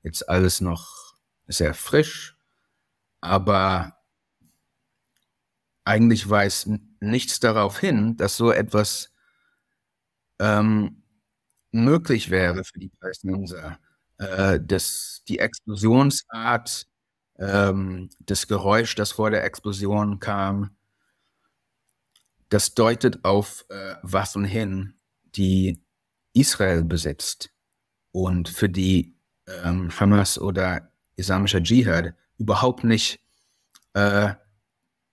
jetzt 0.03 0.29
alles 0.29 0.61
noch 0.61 1.15
sehr 1.47 1.75
frisch, 1.75 2.37
aber 3.21 3.97
eigentlich 5.85 6.29
weist 6.29 6.71
nichts 6.99 7.39
darauf 7.39 7.79
hin, 7.79 8.17
dass 8.17 8.37
so 8.37 8.51
etwas 8.51 9.15
ähm, 10.41 11.05
möglich 11.71 12.31
wäre 12.31 12.65
für 12.65 12.81
die 12.81 12.89
Palästinenser. 12.89 13.79
Äh, 14.19 14.61
die 15.29 15.39
Explosionsart, 15.39 16.87
ähm, 17.39 18.11
das 18.21 18.47
Geräusch, 18.47 18.95
das 18.95 19.13
vor 19.13 19.31
der 19.31 19.45
Explosion 19.45 20.21
kam, 20.21 20.77
das 22.49 22.75
deutet 22.75 23.25
auf 23.25 23.65
äh, 23.69 23.97
Waffen 24.03 24.45
hin, 24.45 24.95
die 25.25 25.83
Israel 26.33 26.85
besitzt 26.85 27.51
und 28.13 28.49
für 28.49 28.69
die 28.69 29.17
ähm, 29.47 29.91
Hamas 29.99 30.39
oder 30.39 30.91
islamischer 31.17 31.63
Dschihad 31.63 32.15
überhaupt 32.39 32.85
nicht 32.85 33.21
äh, 33.95 34.35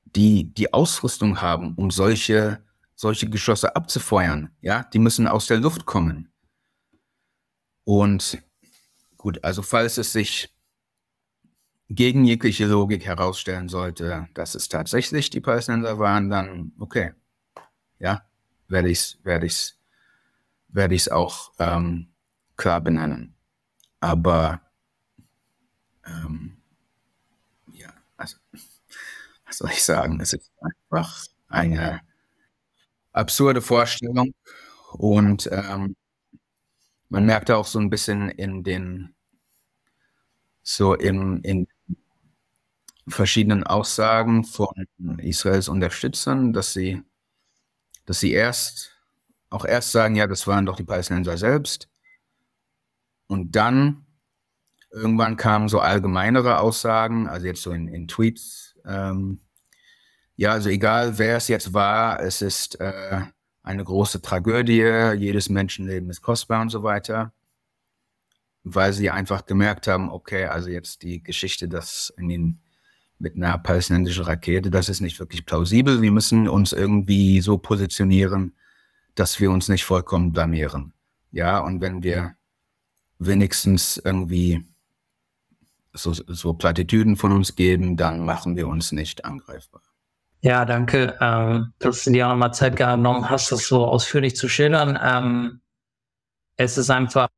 die, 0.05 0.53
die 0.53 0.73
Ausrüstung 0.73 1.41
haben, 1.41 1.73
um 1.75 1.91
solche, 1.91 2.63
solche 2.95 3.29
Geschosse 3.29 3.75
abzufeuern. 3.75 4.51
Ja, 4.61 4.83
die 4.83 4.99
müssen 4.99 5.27
aus 5.27 5.47
der 5.47 5.57
Luft 5.57 5.85
kommen. 5.85 6.31
Und 7.85 8.37
gut, 9.23 9.41
also 9.41 9.61
falls 9.61 9.97
es 9.97 10.11
sich 10.11 10.53
gegen 11.87 12.25
jegliche 12.25 12.65
Logik 12.65 13.05
herausstellen 13.05 13.69
sollte, 13.69 14.27
dass 14.33 14.53
es 14.53 14.67
tatsächlich 14.67 15.29
die 15.29 15.39
Palästinenser 15.39 15.97
waren, 15.97 16.29
dann 16.29 16.73
okay, 16.77 17.13
ja, 17.99 18.25
werde 18.67 18.89
ich 18.89 18.99
es 18.99 19.19
werde 19.23 19.45
ich's, 19.45 19.79
werde 20.67 20.95
ich's 20.95 21.07
auch 21.07 21.53
ähm, 21.57 22.09
klar 22.57 22.81
benennen. 22.81 23.33
Aber 24.01 24.59
ähm, 26.05 26.57
ja, 27.71 27.93
also 28.17 28.35
was 29.45 29.57
soll 29.57 29.69
ich 29.69 29.83
sagen? 29.83 30.19
Es 30.19 30.33
ist 30.33 30.51
einfach 30.59 31.27
eine 31.47 32.01
absurde 33.13 33.61
Vorstellung 33.61 34.33
und 34.91 35.47
ähm, 35.49 35.95
man 37.13 37.27
merkt 37.27 37.51
auch 37.51 37.67
so 37.67 37.77
ein 37.77 37.91
bisschen 37.91 38.29
in 38.29 38.63
den 38.63 39.12
so 40.63 40.93
in, 40.93 41.41
in 41.41 41.67
verschiedenen 43.07 43.63
Aussagen 43.63 44.45
von 44.45 44.87
Israels 45.19 45.69
Unterstützern, 45.69 46.53
dass 46.53 46.73
sie, 46.73 47.03
dass 48.05 48.19
sie 48.19 48.31
erst 48.31 48.93
auch 49.49 49.65
erst 49.65 49.91
sagen, 49.91 50.15
ja, 50.15 50.25
das 50.25 50.47
waren 50.47 50.65
doch 50.65 50.77
die 50.77 50.83
Palästinenser 50.83 51.37
selbst. 51.37 51.87
Und 53.27 53.55
dann 53.55 54.05
irgendwann 54.89 55.37
kamen 55.37 55.69
so 55.69 55.79
allgemeinere 55.79 56.59
Aussagen, 56.59 57.27
also 57.27 57.45
jetzt 57.45 57.61
so 57.61 57.71
in, 57.71 57.87
in 57.87 58.07
Tweets, 58.07 58.75
ähm, 58.85 59.39
ja, 60.35 60.51
also 60.51 60.69
egal 60.69 61.19
wer 61.19 61.37
es 61.37 61.47
jetzt 61.47 61.73
war, 61.73 62.19
es 62.19 62.41
ist 62.41 62.79
äh, 62.79 63.21
eine 63.61 63.83
große 63.83 64.21
Tragödie, 64.21 65.13
jedes 65.17 65.49
Menschenleben 65.49 66.09
ist 66.09 66.21
kostbar 66.21 66.61
und 66.61 66.69
so 66.69 66.81
weiter, 66.83 67.31
weil 68.63 68.93
sie 68.93 69.09
einfach 69.09 69.45
gemerkt 69.45 69.87
haben, 69.87 70.09
okay, 70.09 70.45
also 70.45 70.69
jetzt 70.69 71.03
die 71.03 71.21
Geschichte, 71.21 71.67
dass 71.67 72.13
in 72.17 72.29
den, 72.29 72.61
mit 73.19 73.35
einer 73.35 73.57
palästinensischen 73.57 74.23
Rakete, 74.23 74.71
das 74.71 74.89
ist 74.89 75.01
nicht 75.01 75.19
wirklich 75.19 75.45
plausibel, 75.45 76.01
wir 76.01 76.11
müssen 76.11 76.47
uns 76.47 76.73
irgendwie 76.73 77.41
so 77.41 77.57
positionieren, 77.57 78.55
dass 79.15 79.39
wir 79.39 79.51
uns 79.51 79.67
nicht 79.67 79.83
vollkommen 79.83 80.31
blamieren. 80.31 80.93
Ja, 81.31 81.59
und 81.59 81.81
wenn 81.81 82.03
wir 82.03 82.35
wenigstens 83.19 83.97
irgendwie 84.03 84.65
so, 85.93 86.13
so 86.13 86.53
Plattitüden 86.53 87.15
von 87.17 87.31
uns 87.31 87.55
geben, 87.55 87.97
dann 87.97 88.25
machen 88.25 88.55
wir 88.55 88.67
uns 88.67 88.91
nicht 88.91 89.25
angreifbar. 89.25 89.81
Ja, 90.41 90.65
danke, 90.65 91.17
ähm, 91.21 91.73
dass 91.79 92.03
du 92.03 92.11
dir 92.11 92.27
auch 92.27 92.35
mal 92.35 92.51
Zeit 92.51 92.75
genommen 92.75 93.29
hast, 93.29 93.51
das 93.51 93.67
so 93.67 93.85
ausführlich 93.85 94.35
zu 94.35 94.49
schildern. 94.49 94.99
Ähm, 95.01 95.61
es 96.57 96.77
ist 96.77 96.89
einfach 96.89 97.29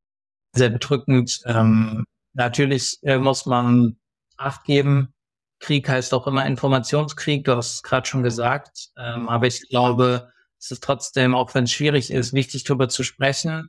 sehr 0.56 0.70
bedrückend. 0.70 1.42
Ähm, 1.46 2.06
natürlich 2.34 2.98
äh, 3.04 3.18
muss 3.18 3.46
man 3.46 3.98
Acht 4.38 4.66
geben. 4.66 5.14
Krieg 5.60 5.88
heißt 5.88 6.14
auch 6.14 6.28
immer 6.28 6.46
Informationskrieg, 6.46 7.46
du 7.46 7.56
hast 7.56 7.76
es 7.76 7.84
gerade 7.84 8.06
schon 8.06 8.24
gesagt. 8.24 8.90
Ähm, 8.98 9.30
aber 9.30 9.48
ich 9.48 9.70
glaube, 9.70 10.32
es 10.60 10.72
ist 10.72 10.84
trotzdem, 10.84 11.34
auch 11.34 11.54
wenn 11.54 11.64
es 11.64 11.72
schwierig 11.72 12.12
ist, 12.12 12.34
wichtig 12.34 12.66
darüber 12.66 12.90
zu 12.90 13.04
sprechen. 13.04 13.68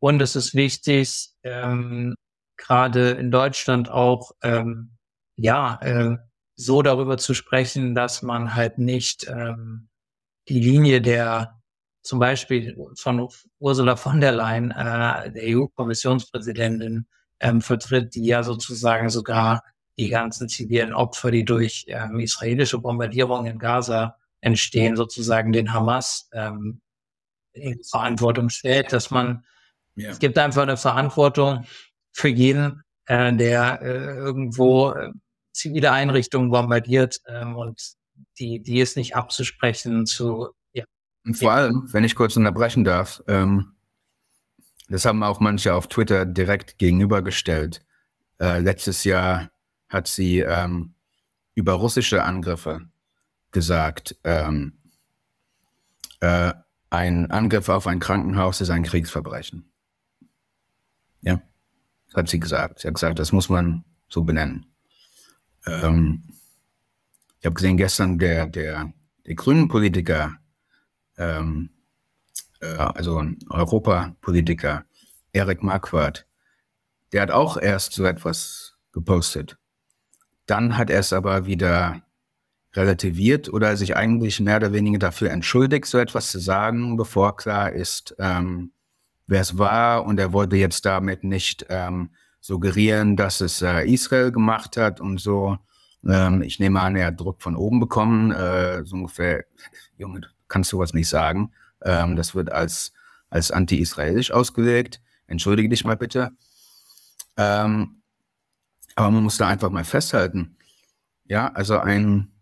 Und 0.00 0.20
es 0.20 0.34
ist 0.34 0.54
wichtig, 0.54 1.30
ähm, 1.44 2.14
gerade 2.56 3.10
in 3.10 3.30
Deutschland 3.30 3.90
auch, 3.90 4.32
ähm, 4.42 4.96
ja, 5.36 5.78
äh, 5.82 6.16
so 6.56 6.82
darüber 6.82 7.16
zu 7.16 7.34
sprechen, 7.34 7.94
dass 7.94 8.22
man 8.22 8.54
halt 8.54 8.78
nicht 8.78 9.26
ähm, 9.28 9.88
die 10.48 10.60
Linie 10.60 11.00
der 11.00 11.59
zum 12.02 12.18
Beispiel 12.18 12.76
von 12.96 13.28
Ursula 13.58 13.96
von 13.96 14.20
der 14.20 14.32
Leyen, 14.32 14.70
äh, 14.70 15.30
der 15.32 15.56
EU-Kommissionspräsidentin, 15.56 17.06
ähm, 17.40 17.60
vertritt, 17.60 18.14
die 18.14 18.26
ja 18.26 18.42
sozusagen 18.42 19.08
sogar 19.08 19.62
die 19.98 20.08
ganzen 20.08 20.48
zivilen 20.48 20.94
Opfer, 20.94 21.30
die 21.30 21.44
durch 21.44 21.84
ähm, 21.88 22.20
israelische 22.20 22.78
Bombardierungen 22.78 23.52
in 23.52 23.58
Gaza 23.58 24.16
entstehen, 24.40 24.96
sozusagen 24.96 25.52
den 25.52 25.72
Hamas 25.72 26.28
ähm, 26.32 26.80
in 27.52 27.82
Verantwortung 27.82 28.48
stellt, 28.48 28.92
dass 28.92 29.10
man, 29.10 29.44
ja. 29.96 30.10
es 30.10 30.18
gibt 30.18 30.38
einfach 30.38 30.62
eine 30.62 30.76
Verantwortung 30.76 31.64
für 32.12 32.28
jeden, 32.28 32.82
äh, 33.06 33.34
der 33.34 33.80
äh, 33.82 34.16
irgendwo 34.16 34.92
äh, 34.92 35.10
zivile 35.52 35.92
Einrichtungen 35.92 36.50
bombardiert 36.50 37.20
ähm, 37.26 37.56
und 37.56 37.80
die, 38.38 38.62
die 38.62 38.80
ist 38.80 38.96
nicht 38.96 39.16
abzusprechen 39.16 40.06
zu. 40.06 40.48
Und 41.24 41.34
vor 41.34 41.52
allem, 41.52 41.88
wenn 41.92 42.04
ich 42.04 42.14
kurz 42.14 42.36
unterbrechen 42.36 42.84
darf, 42.84 43.22
ähm, 43.28 43.72
das 44.88 45.04
haben 45.04 45.22
auch 45.22 45.40
manche 45.40 45.74
auf 45.74 45.86
Twitter 45.88 46.26
direkt 46.26 46.78
gegenübergestellt. 46.78 47.84
Äh, 48.40 48.60
letztes 48.60 49.04
Jahr 49.04 49.50
hat 49.88 50.08
sie 50.08 50.40
ähm, 50.40 50.94
über 51.54 51.74
russische 51.74 52.24
Angriffe 52.24 52.88
gesagt, 53.52 54.16
ähm, 54.24 54.78
äh, 56.20 56.52
ein 56.90 57.30
Angriff 57.30 57.68
auf 57.68 57.86
ein 57.86 58.00
Krankenhaus 58.00 58.60
ist 58.60 58.70
ein 58.70 58.82
Kriegsverbrechen. 58.82 59.70
Ja, 61.22 61.40
das 62.08 62.16
hat 62.16 62.28
sie 62.28 62.40
gesagt. 62.40 62.80
Sie 62.80 62.88
hat 62.88 62.94
gesagt, 62.94 63.18
das 63.18 63.32
muss 63.32 63.48
man 63.48 63.84
so 64.08 64.24
benennen. 64.24 64.66
Ähm, 65.66 66.24
ich 67.38 67.46
habe 67.46 67.54
gesehen, 67.54 67.76
gestern 67.76 68.18
der, 68.18 68.46
der, 68.46 68.92
der 69.26 69.34
grünen 69.34 69.68
Politiker, 69.68 70.36
ähm, 71.20 71.70
äh, 72.60 72.66
also 72.66 73.18
ein 73.18 73.38
Europapolitiker, 73.48 74.84
Erik 75.32 75.62
Marquardt, 75.62 76.26
der 77.12 77.22
hat 77.22 77.30
auch 77.30 77.56
erst 77.56 77.92
so 77.92 78.04
etwas 78.04 78.76
gepostet. 78.92 79.58
Dann 80.46 80.76
hat 80.76 80.90
er 80.90 81.00
es 81.00 81.12
aber 81.12 81.46
wieder 81.46 82.02
relativiert 82.74 83.52
oder 83.52 83.76
sich 83.76 83.96
eigentlich 83.96 84.40
mehr 84.40 84.56
oder 84.56 84.72
weniger 84.72 84.98
dafür 84.98 85.30
entschuldigt, 85.30 85.86
so 85.86 85.98
etwas 85.98 86.30
zu 86.30 86.38
sagen, 86.38 86.96
bevor 86.96 87.36
klar 87.36 87.72
ist, 87.72 88.14
ähm, 88.18 88.72
wer 89.26 89.40
es 89.40 89.58
war. 89.58 90.04
Und 90.04 90.18
er 90.20 90.32
wollte 90.32 90.56
jetzt 90.56 90.84
damit 90.86 91.24
nicht 91.24 91.66
ähm, 91.68 92.10
suggerieren, 92.40 93.16
dass 93.16 93.40
es 93.40 93.62
äh, 93.62 93.84
Israel 93.84 94.32
gemacht 94.32 94.76
hat 94.76 95.00
und 95.00 95.20
so. 95.20 95.58
Ähm, 96.06 96.42
ich 96.42 96.58
nehme 96.60 96.80
an, 96.80 96.96
er 96.96 97.08
hat 97.08 97.20
Druck 97.20 97.42
von 97.42 97.56
oben 97.56 97.80
bekommen, 97.80 98.30
äh, 98.30 98.84
so 98.84 98.96
ungefähr, 98.96 99.44
Junge, 99.98 100.22
kannst 100.50 100.70
du 100.72 100.78
was 100.78 100.92
nicht 100.92 101.08
sagen. 101.08 101.52
Ähm, 101.82 102.16
das 102.16 102.34
wird 102.34 102.52
als, 102.52 102.92
als 103.30 103.50
anti-israelisch 103.50 104.30
ausgelegt. 104.30 105.00
Entschuldige 105.26 105.70
dich 105.70 105.84
mal 105.84 105.96
bitte. 105.96 106.32
Ähm, 107.38 108.02
aber 108.96 109.10
man 109.10 109.22
muss 109.22 109.38
da 109.38 109.48
einfach 109.48 109.70
mal 109.70 109.84
festhalten. 109.84 110.58
Ja, 111.24 111.52
also 111.52 111.78
ein, 111.78 112.32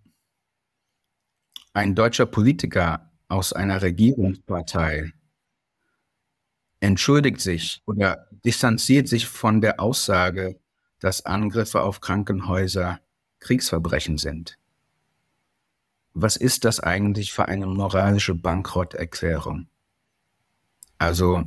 ein 1.73 1.95
deutscher 1.95 2.27
Politiker 2.27 3.13
aus 3.29 3.53
einer 3.53 3.83
Regierungspartei 3.83 5.13
entschuldigt 6.81 7.41
sich 7.41 7.83
oder 7.87 8.29
distanziert 8.45 9.09
sich 9.09 9.27
von 9.27 9.61
der 9.61 9.81
Aussage, 9.81 10.59
dass 11.01 11.27
Angriffe 11.27 11.83
auf 11.83 12.01
Krankenhäuser 12.01 13.01
Kriegsverbrechen 13.41 14.19
sind. 14.19 14.59
Was 16.21 16.37
ist 16.37 16.65
das 16.65 16.81
eigentlich 16.81 17.33
für 17.33 17.47
eine 17.47 17.67
moralische 17.67 18.35
Bankrotterklärung? 18.35 19.69
Also 20.99 21.45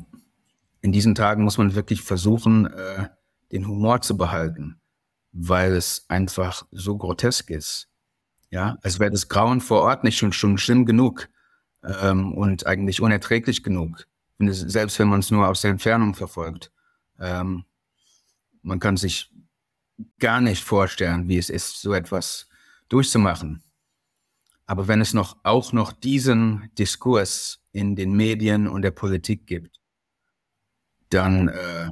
in 0.82 0.92
diesen 0.92 1.16
Tagen 1.16 1.44
muss 1.44 1.58
man 1.58 1.76
wirklich 1.76 2.02
versuchen, 2.02 2.68
äh, 2.68 3.10
den 3.52 3.68
Humor 3.68 4.02
zu 4.02 4.18
behalten, 4.18 4.80
weil 5.32 5.74
es 5.74 6.06
einfach 6.08 6.66
so 6.72 6.98
grotesk 6.98 7.50
ist. 7.50 7.90
Ja, 8.50 8.78
als 8.82 9.00
wäre 9.00 9.12
das 9.12 9.30
Grauen 9.30 9.62
vor 9.62 9.82
Ort 9.82 10.04
nicht 10.04 10.18
schon, 10.18 10.34
schon 10.34 10.58
schlimm 10.58 10.86
genug 10.86 11.30
ähm, 11.84 12.34
und 12.34 12.66
eigentlich 12.66 13.02
unerträglich 13.02 13.64
genug 13.64 14.08
selbst 14.50 15.00
wenn 15.00 15.08
man 15.08 15.20
es 15.20 15.32
nur 15.32 15.48
aus 15.48 15.62
der 15.62 15.72
Entfernung 15.72 16.16
verfolgt. 16.16 16.72
Ähm, 17.20 17.66
man 18.62 18.80
kann 18.80 18.98
sich 18.98 19.32
gar 20.20 20.42
nicht 20.42 20.64
vorstellen, 20.64 21.28
wie 21.28 21.38
es 21.38 21.50
ist, 21.50 21.82
so 21.82 21.94
etwas 21.94 22.48
durchzumachen. 22.90 23.64
Aber 24.72 24.88
wenn 24.88 25.02
es 25.02 25.14
noch 25.14 25.36
auch 25.44 25.74
noch 25.74 25.92
diesen 25.92 26.72
Diskurs 26.80 27.60
in 27.74 27.98
den 27.98 28.14
Medien 28.14 28.70
und 28.70 28.84
der 28.84 28.92
Politik 28.92 29.46
gibt, 29.46 29.82
dann 31.10 31.50
äh, 31.50 31.90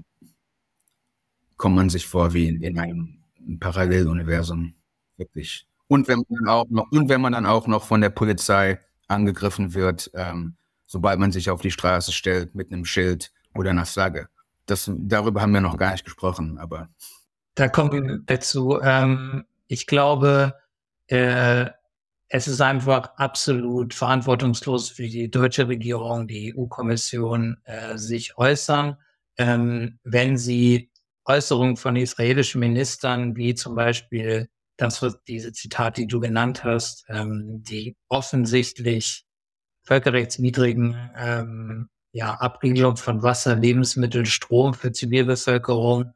kommt 1.57 1.75
man 1.75 1.89
sich 1.89 2.07
vor 2.07 2.33
wie 2.33 2.47
in, 2.47 2.63
in 2.63 2.79
einem 2.79 3.19
Paralleluniversum. 3.59 4.75
Wirklich. 5.17 5.67
Und 5.89 6.07
wenn 6.07 6.23
man 6.29 6.47
auch 6.47 6.69
noch, 6.69 6.89
und 6.93 7.09
wenn 7.09 7.19
man 7.19 7.33
dann 7.33 7.45
auch 7.45 7.67
noch 7.67 7.83
von 7.83 7.99
der 7.99 8.11
Polizei 8.11 8.79
angegriffen 9.09 9.73
wird, 9.73 10.09
ähm, 10.13 10.55
sobald 10.85 11.19
man 11.19 11.33
sich 11.33 11.49
auf 11.49 11.59
die 11.59 11.71
Straße 11.71 12.13
stellt 12.13 12.55
mit 12.55 12.71
einem 12.71 12.85
Schild 12.85 13.33
oder 13.55 13.71
einer 13.71 13.85
Flagge. 13.85 14.29
Das, 14.67 14.89
darüber 14.95 15.41
haben 15.41 15.53
wir 15.53 15.59
noch 15.59 15.75
gar 15.75 15.91
nicht 15.91 16.05
gesprochen, 16.05 16.57
aber. 16.57 16.87
Da 17.55 17.67
kommen 17.67 17.91
wir 17.91 18.19
dazu. 18.25 18.79
Ähm, 18.81 19.43
ich 19.67 19.85
glaube, 19.85 20.55
äh, 21.07 21.71
es 22.29 22.47
ist 22.47 22.61
einfach 22.61 23.15
absolut 23.17 23.93
verantwortungslos 23.93 24.89
für 24.89 25.07
die 25.07 25.31
deutsche 25.31 25.67
Regierung, 25.67 26.27
die 26.27 26.55
EU-Kommission, 26.55 27.57
äh, 27.63 27.97
sich 27.97 28.37
äußern, 28.37 28.97
ähm, 29.37 29.99
wenn 30.03 30.37
sie 30.37 30.91
Äußerungen 31.25 31.75
von 31.75 31.95
israelischen 31.95 32.59
Ministern, 32.59 33.35
wie 33.35 33.55
zum 33.55 33.75
Beispiel 33.75 34.47
das, 34.77 35.01
was 35.01 35.23
diese 35.27 35.51
Zitate, 35.53 36.01
die 36.01 36.07
du 36.07 36.19
genannt 36.19 36.63
hast, 36.63 37.05
ähm, 37.09 37.63
die 37.63 37.97
offensichtlich 38.07 39.25
völkerrechtswidrigen 39.83 40.95
ähm, 41.17 41.89
ja, 42.11 42.35
Abriegelung 42.39 42.95
von 42.95 43.23
Wasser, 43.23 43.55
Lebensmittel, 43.55 44.25
Strom 44.25 44.73
für 44.73 44.91
Zivilbevölkerung, 44.91 46.13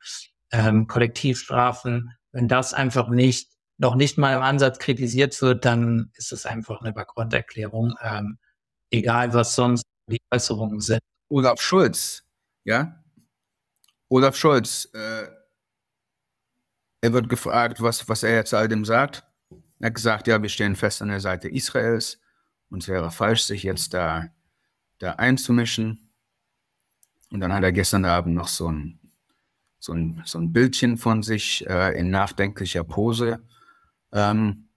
ähm, 0.52 0.88
Kollektivstrafen, 0.88 2.12
wenn 2.32 2.48
das 2.48 2.74
einfach 2.74 3.10
nicht, 3.10 3.53
noch 3.78 3.96
nicht 3.96 4.18
mal 4.18 4.36
im 4.36 4.42
Ansatz 4.42 4.80
kritisiert 4.80 5.40
wird, 5.42 5.66
dann 5.66 6.12
ist 6.16 6.32
es 6.32 6.46
einfach 6.46 6.82
eine 6.82 6.94
Backgrunderklärung, 6.94 7.96
ähm, 8.02 8.38
egal 8.92 9.34
was 9.34 9.56
sonst 9.56 9.84
die 10.08 10.22
Äußerungen 10.32 10.80
sind. 10.80 11.00
Olaf 11.30 11.62
Schulz, 11.62 12.24
ja? 12.64 13.04
Olaf 14.10 14.36
Scholz, 14.36 14.90
äh, 14.94 15.28
er 17.02 17.14
wird 17.14 17.30
gefragt, 17.30 17.82
was, 17.82 18.08
was 18.08 18.24
er 18.24 18.36
jetzt 18.36 18.54
all 18.54 18.68
dem 18.68 18.86
sagt. 18.86 19.24
Er 19.80 19.88
hat 19.88 19.96
gesagt, 19.96 20.28
ja, 20.28 20.42
wir 20.42 20.50
stehen 20.50 20.76
fest 20.76 21.02
an 21.02 21.10
der 21.10 21.20
Seite 21.20 21.50
Israels 21.50 22.20
und 22.70 22.84
es 22.84 22.88
wäre 22.88 23.12
falsch, 23.12 23.42
sich 23.44 23.64
jetzt 23.64 23.94
da, 23.94 24.28
da 25.00 25.14
einzumischen. 25.14 26.12
Und 27.32 27.40
dann 27.40 27.52
hat 27.52 27.64
er 27.64 27.72
gestern 27.72 28.06
Abend 28.06 28.36
noch 28.36 28.48
so 28.48 28.72
ein, 28.72 29.00
so 29.80 29.94
ein, 29.94 30.22
so 30.26 30.38
ein 30.40 30.54
Bildchen 30.54 30.98
von 30.98 31.24
sich 31.24 31.68
äh, 31.68 32.00
in 32.00 32.12
nachdenklicher 32.12 32.84
Pose 32.84 33.42
ähm, 34.14 34.70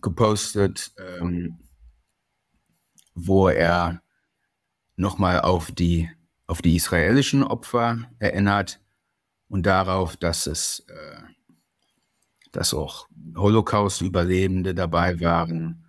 gepostet, 0.00 0.92
ähm, 0.98 1.58
wo 3.14 3.48
er 3.48 4.02
nochmal 4.96 5.40
auf 5.40 5.70
die, 5.72 6.10
auf 6.46 6.62
die 6.62 6.76
israelischen 6.76 7.42
Opfer 7.42 7.98
erinnert 8.18 8.80
und 9.48 9.66
darauf, 9.66 10.16
dass 10.16 10.46
es, 10.46 10.84
äh, 10.88 11.22
dass 12.52 12.74
auch 12.74 13.08
Holocaust-Überlebende 13.36 14.74
dabei 14.74 15.20
waren. 15.20 15.84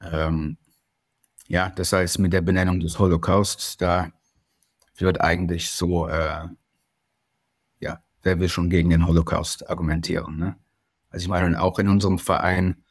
Ähm, 0.00 0.58
ja, 1.48 1.70
das 1.70 1.92
heißt, 1.92 2.18
mit 2.20 2.32
der 2.32 2.40
Benennung 2.40 2.80
des 2.80 2.98
Holocausts, 2.98 3.76
da 3.76 4.12
wird 4.96 5.20
eigentlich 5.20 5.70
so, 5.70 6.08
äh, 6.08 6.48
ja, 7.80 8.02
wer 8.22 8.38
will 8.38 8.48
schon 8.48 8.70
gegen 8.70 8.90
den 8.90 9.06
Holocaust 9.06 9.68
argumentieren? 9.68 10.38
Ne? 10.38 10.56
Also 11.14 11.26
ich 11.26 11.28
meine, 11.28 11.62
auch 11.62 11.78
in 11.78 11.88
unserem 11.88 12.18
Verein 12.18 12.82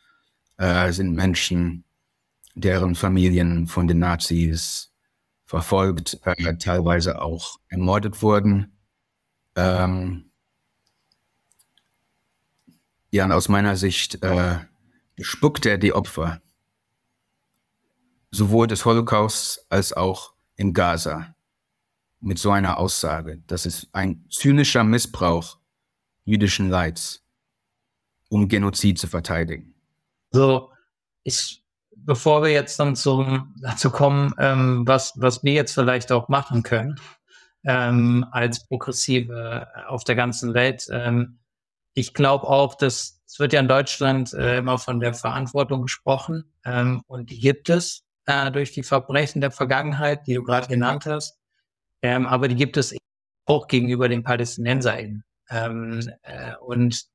äh, 0.55 0.93
sind 0.93 1.13
Menschen, 1.13 1.84
deren 2.55 2.95
Familien 2.95 3.67
von 3.67 3.86
den 3.86 3.99
Nazis 3.99 4.93
verfolgt, 5.45 6.21
äh, 6.24 6.55
teilweise 6.55 7.21
auch 7.21 7.59
ermordet 7.67 8.21
wurden. 8.21 8.78
Ähm, 9.57 10.32
ja, 13.11 13.26
und 13.26 13.34
aus 13.34 13.49
meiner 13.49 13.76
Sicht 13.76 14.24
äh, 14.24 14.59
spuckt 15.19 15.65
er 15.65 15.78
die 15.78 15.91
Opfer, 15.91 16.41
sowohl 18.32 18.67
des 18.67 18.86
Holocausts 18.86 19.65
als 19.67 19.91
auch 19.91 20.34
in 20.55 20.71
Gaza, 20.71 21.36
mit 22.21 22.39
so 22.39 22.51
einer 22.51 22.78
Aussage. 22.78 23.43
Das 23.47 23.65
ist 23.65 23.89
ein 23.91 24.26
zynischer 24.30 24.86
Missbrauch 24.86 25.59
jüdischen 26.24 26.69
Leids, 26.69 27.22
um 28.34 28.47
Genozid 28.47 28.97
zu 28.97 29.07
verteidigen. 29.07 29.75
So, 30.31 30.71
ich, 31.23 31.63
bevor 31.95 32.41
wir 32.41 32.49
jetzt 32.49 32.79
dann 32.79 32.95
zum, 32.95 33.53
dazu 33.61 33.91
kommen, 33.91 34.34
ähm, 34.39 34.88
was, 34.88 35.13
was 35.17 35.43
wir 35.43 35.53
jetzt 35.53 35.73
vielleicht 35.73 36.11
auch 36.11 36.29
machen 36.29 36.63
können, 36.63 36.99
ähm, 37.63 38.25
als 38.31 38.67
Progressive 38.67 39.67
auf 39.88 40.03
der 40.03 40.15
ganzen 40.15 40.55
Welt. 40.55 40.88
Ähm, 40.91 41.38
ich 41.93 42.15
glaube 42.15 42.47
auch, 42.47 42.73
dass 42.73 43.21
es 43.27 43.39
wird 43.39 43.53
ja 43.53 43.59
in 43.59 43.67
Deutschland 43.67 44.34
äh, 44.34 44.57
immer 44.57 44.79
von 44.79 44.99
der 44.99 45.13
Verantwortung 45.13 45.84
gesprochen 45.84 46.43
ähm, 46.65 47.03
und 47.05 47.29
die 47.29 47.39
gibt 47.39 47.69
es 47.69 48.03
äh, 48.25 48.51
durch 48.51 48.71
die 48.71 48.84
Verbrechen 48.84 49.41
der 49.41 49.51
Vergangenheit, 49.51 50.25
die 50.25 50.34
du 50.34 50.43
gerade 50.43 50.67
genannt 50.67 51.05
hast. 51.05 51.38
Ähm, 52.01 52.25
aber 52.25 52.47
die 52.47 52.55
gibt 52.55 52.77
es 52.77 52.95
auch 53.45 53.67
gegenüber 53.67 54.09
den 54.09 54.23
PalästinenserInnen. 54.23 55.23
Ähm, 55.49 56.09
äh, 56.23 56.55
und 56.57 57.12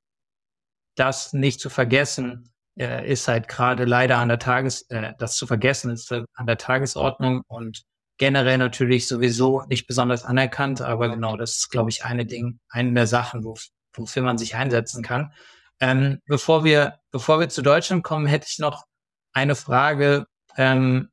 das 0.99 1.33
nicht 1.33 1.61
zu 1.61 1.71
vergessen, 1.71 2.51
äh, 2.79 3.11
ist 3.11 3.29
halt 3.29 3.49
gerade 3.49 3.85
leider 3.85 4.19
an 4.19 4.29
der 4.29 4.39
Tages, 4.39 4.83
äh, 4.91 5.13
das 5.19 5.37
zu 5.37 5.47
vergessen 5.47 5.91
ist 5.91 6.11
äh, 6.13 6.25
an 6.35 6.47
der 6.47 6.59
Tagesordnung 6.59 7.43
und 7.49 7.83
generell 8.19 8.59
natürlich 8.59 9.07
sowieso 9.07 9.63
nicht 9.69 9.87
besonders 9.87 10.25
anerkannt, 10.25 10.81
aber 10.81 11.09
genau, 11.09 11.37
das 11.37 11.57
ist, 11.57 11.71
glaube 11.71 11.91
ich, 11.91 12.05
eine 12.05 12.27
Ding, 12.27 12.59
eine 12.69 12.93
der 12.93 13.07
Sachen, 13.07 13.45
wo, 13.45 13.57
wofür 13.95 14.23
man 14.23 14.39
sich 14.39 14.57
einsetzen 14.57 15.03
kann. 15.03 15.33
Ähm, 15.81 16.21
bevor 16.27 16.65
wir, 16.65 16.99
bevor 17.13 17.41
wir 17.41 17.49
zu 17.49 17.63
Deutschland 17.63 18.03
kommen, 18.03 18.27
hätte 18.27 18.47
ich 18.49 18.59
noch 18.59 18.85
eine 19.33 19.55
Frage 19.55 20.27
ähm, 20.57 21.09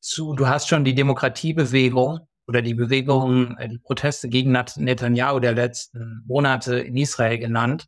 zu, 0.00 0.34
du 0.34 0.48
hast 0.48 0.68
schon 0.68 0.84
die 0.84 0.94
Demokratiebewegung 0.94 2.20
oder 2.46 2.62
die 2.62 2.74
Bewegung, 2.74 3.56
äh, 3.58 3.68
die 3.68 3.78
Proteste 3.78 4.28
gegen 4.28 4.52
Netanyahu 4.52 5.40
der 5.40 5.52
letzten 5.52 6.22
Monate 6.26 6.78
in 6.78 6.96
Israel 6.96 7.38
genannt. 7.38 7.86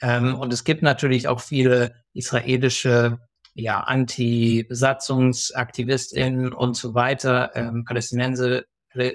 Ähm, 0.00 0.34
und 0.34 0.52
es 0.52 0.64
gibt 0.64 0.82
natürlich 0.82 1.28
auch 1.28 1.40
viele 1.40 1.94
israelische 2.12 3.20
ja, 3.54 3.80
Anti-Besatzungsaktivistinnen 3.80 6.52
und 6.52 6.76
so 6.76 6.94
weiter, 6.94 7.52
ähm, 7.54 7.84
Palästinenser, 7.84 8.64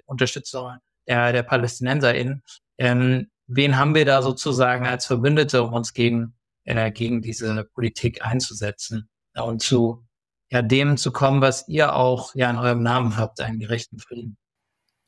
Unterstützer 0.06 0.80
der, 1.08 1.32
der 1.32 1.44
PalästinenserInnen. 1.44 2.42
Ähm, 2.78 3.28
wen 3.48 3.78
haben 3.78 3.96
wir 3.96 4.06
da 4.06 4.22
sozusagen 4.22 4.88
als 4.88 5.06
Verbündete, 5.06 5.64
um 5.64 5.74
uns 5.74 5.94
gegen, 5.94 6.36
äh, 6.64 6.92
gegen 6.92 7.22
diese 7.22 7.66
Politik 7.74 8.26
einzusetzen 8.26 9.10
und 9.36 9.62
zu 9.62 10.06
ja, 10.52 10.62
dem 10.62 10.98
zu 10.98 11.12
kommen, 11.12 11.42
was 11.42 11.68
ihr 11.68 11.96
auch 11.96 12.36
ja 12.36 12.50
in 12.50 12.58
eurem 12.58 12.84
Namen 12.84 13.18
habt, 13.18 13.40
einen 13.40 13.60
gerechten 13.60 14.00
Frieden? 14.00 14.38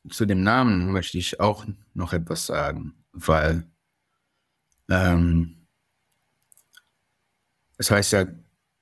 Zu 0.10 0.26
dem 0.26 0.44
Namen 0.44 0.92
möchte 0.92 1.18
ich 1.18 1.40
auch 1.40 1.66
noch 1.94 2.14
etwas 2.14 2.46
sagen, 2.46 3.06
weil 3.12 3.66
ähm, 4.90 5.63
es 7.84 7.92
heißt 7.92 8.14
ja 8.14 8.26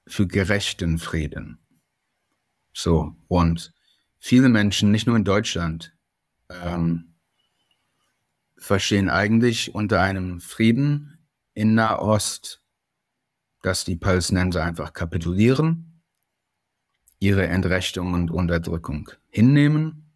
für 0.05 0.27
gerechten 0.27 0.99
Frieden. 0.99 1.57
So, 2.71 3.15
und 3.27 3.73
viele 4.19 4.47
Menschen, 4.47 4.91
nicht 4.91 5.07
nur 5.07 5.15
in 5.15 5.23
Deutschland, 5.23 5.97
ähm, 6.49 7.15
verstehen 8.57 9.09
eigentlich 9.09 9.73
unter 9.73 10.01
einem 10.01 10.39
Frieden 10.39 11.17
in 11.55 11.73
Nahost, 11.73 12.63
dass 13.63 13.85
die 13.85 13.95
Palästinenser 13.95 14.63
einfach 14.63 14.93
kapitulieren, 14.93 16.03
ihre 17.17 17.47
Entrechtung 17.47 18.13
und 18.13 18.29
Unterdrückung 18.29 19.09
hinnehmen, 19.29 20.11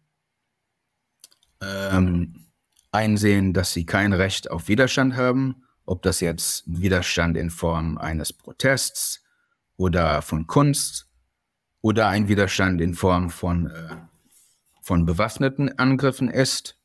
ähm, 1.60 2.46
einsehen, 2.92 3.52
dass 3.52 3.72
sie 3.72 3.84
kein 3.84 4.12
Recht 4.12 4.48
auf 4.48 4.68
Widerstand 4.68 5.16
haben, 5.16 5.65
ob 5.86 6.02
das 6.02 6.20
jetzt 6.20 6.64
Widerstand 6.66 7.36
in 7.36 7.50
Form 7.50 7.96
eines 7.96 8.32
Protests, 8.32 9.26
oder 9.76 10.22
von 10.22 10.46
Kunst 10.46 11.08
oder 11.80 12.08
ein 12.08 12.28
Widerstand 12.28 12.80
in 12.80 12.94
Form 12.94 13.30
von, 13.30 13.70
äh, 13.70 13.96
von 14.82 15.06
bewaffneten 15.06 15.78
Angriffen 15.78 16.30
ist. 16.30 16.78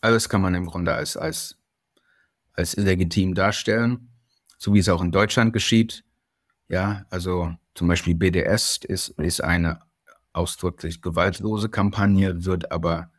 Alles 0.00 0.28
kann 0.28 0.40
man 0.40 0.54
im 0.54 0.66
Grunde 0.66 0.94
als, 0.94 1.16
als, 1.16 1.58
als 2.52 2.74
illegitim 2.74 3.34
darstellen, 3.34 4.10
so 4.58 4.72
wie 4.74 4.78
es 4.78 4.88
auch 4.88 5.02
in 5.02 5.12
Deutschland 5.12 5.52
geschieht. 5.52 6.04
Ja, 6.68 7.06
also 7.10 7.54
zum 7.74 7.88
Beispiel 7.88 8.14
BDS 8.14 8.78
ist, 8.78 9.08
ist 9.10 9.42
eine 9.42 9.80
ausdrücklich 10.32 11.02
gewaltlose 11.02 11.68
Kampagne, 11.68 12.44
wird 12.44 12.70
aber 12.70 13.10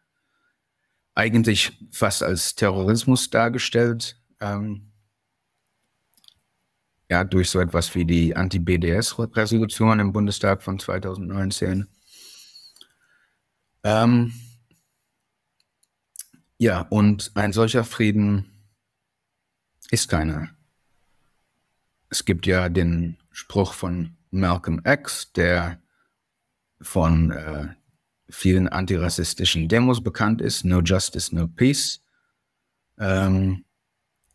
eigentlich 1.15 1.77
fast 1.91 2.23
als 2.23 2.55
Terrorismus 2.55 3.29
dargestellt. 3.29 4.18
Ähm, 4.39 4.91
ja, 7.09 7.23
durch 7.23 7.49
so 7.49 7.59
etwas 7.59 7.95
wie 7.95 8.05
die 8.05 8.35
Anti-BDS-Resolution 8.35 9.99
im 9.99 10.13
Bundestag 10.13 10.61
von 10.61 10.77
2019. 10.77 11.87
Ähm, 13.83 14.33
ja, 16.57 16.81
und 16.81 17.31
ein 17.35 17.53
solcher 17.53 17.83
Frieden 17.83 18.69
ist 19.89 20.09
keiner. 20.09 20.49
Es 22.09 22.25
gibt 22.25 22.45
ja 22.45 22.69
den 22.69 23.17
Spruch 23.31 23.73
von 23.73 24.17
Malcolm 24.29 24.81
X, 24.85 25.31
der 25.33 25.81
von 26.81 27.31
äh, 27.31 27.69
vielen 28.29 28.67
antirassistischen 28.67 29.67
Demos 29.67 30.03
bekannt 30.03 30.41
ist, 30.41 30.63
No 30.65 30.81
Justice, 30.81 31.33
No 31.33 31.47
Peace. 31.47 32.01
Ähm, 32.99 33.65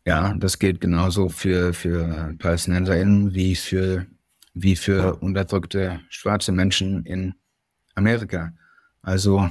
ja, 0.05 0.33
das 0.35 0.59
gilt 0.59 0.81
genauso 0.81 1.29
für, 1.29 1.73
für 1.73 2.35
PalästinenserInnen 2.37 3.33
wie 3.33 3.55
für, 3.55 4.05
wie 4.53 4.75
für 4.75 5.15
unterdrückte 5.15 6.01
schwarze 6.09 6.51
Menschen 6.51 7.05
in 7.05 7.33
Amerika. 7.95 8.53
Also 9.01 9.49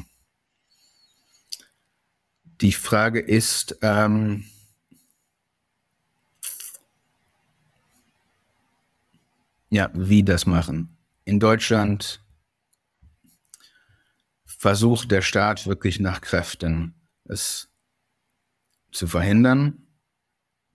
die 2.61 2.73
Frage 2.73 3.21
ist, 3.21 3.77
ähm, 3.83 4.45
ja, 9.71 9.91
wie 9.93 10.23
das 10.23 10.47
machen. 10.47 10.97
In 11.25 11.41
Deutschland 11.41 12.25
versucht 14.45 15.11
der 15.11 15.21
Staat 15.21 15.67
wirklich 15.67 15.99
nach 15.99 16.21
Kräften 16.21 16.95
es 17.25 17.69
zu 18.93 19.09
verhindern. 19.09 19.84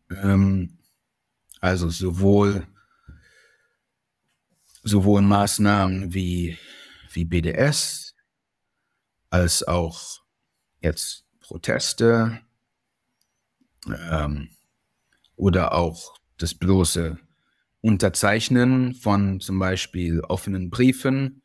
Ähm, 0.10 0.78
also 1.62 1.90
sowohl, 1.90 2.68
sowohl 4.84 5.22
Maßnahmen 5.22 6.14
wie, 6.14 6.58
wie 7.12 7.26
BDS 7.26 8.16
als 9.30 9.64
auch 9.64 10.22
jetzt 10.82 11.26
Proteste 11.42 12.42
ähm, 13.88 14.50
oder 15.36 15.74
auch 15.74 16.18
das 16.38 16.54
bloße 16.54 17.18
Unterzeichnen 17.82 18.96
von 18.96 19.40
zum 19.40 19.60
Beispiel 19.60 20.22
offenen 20.22 20.70
Briefen 20.70 21.44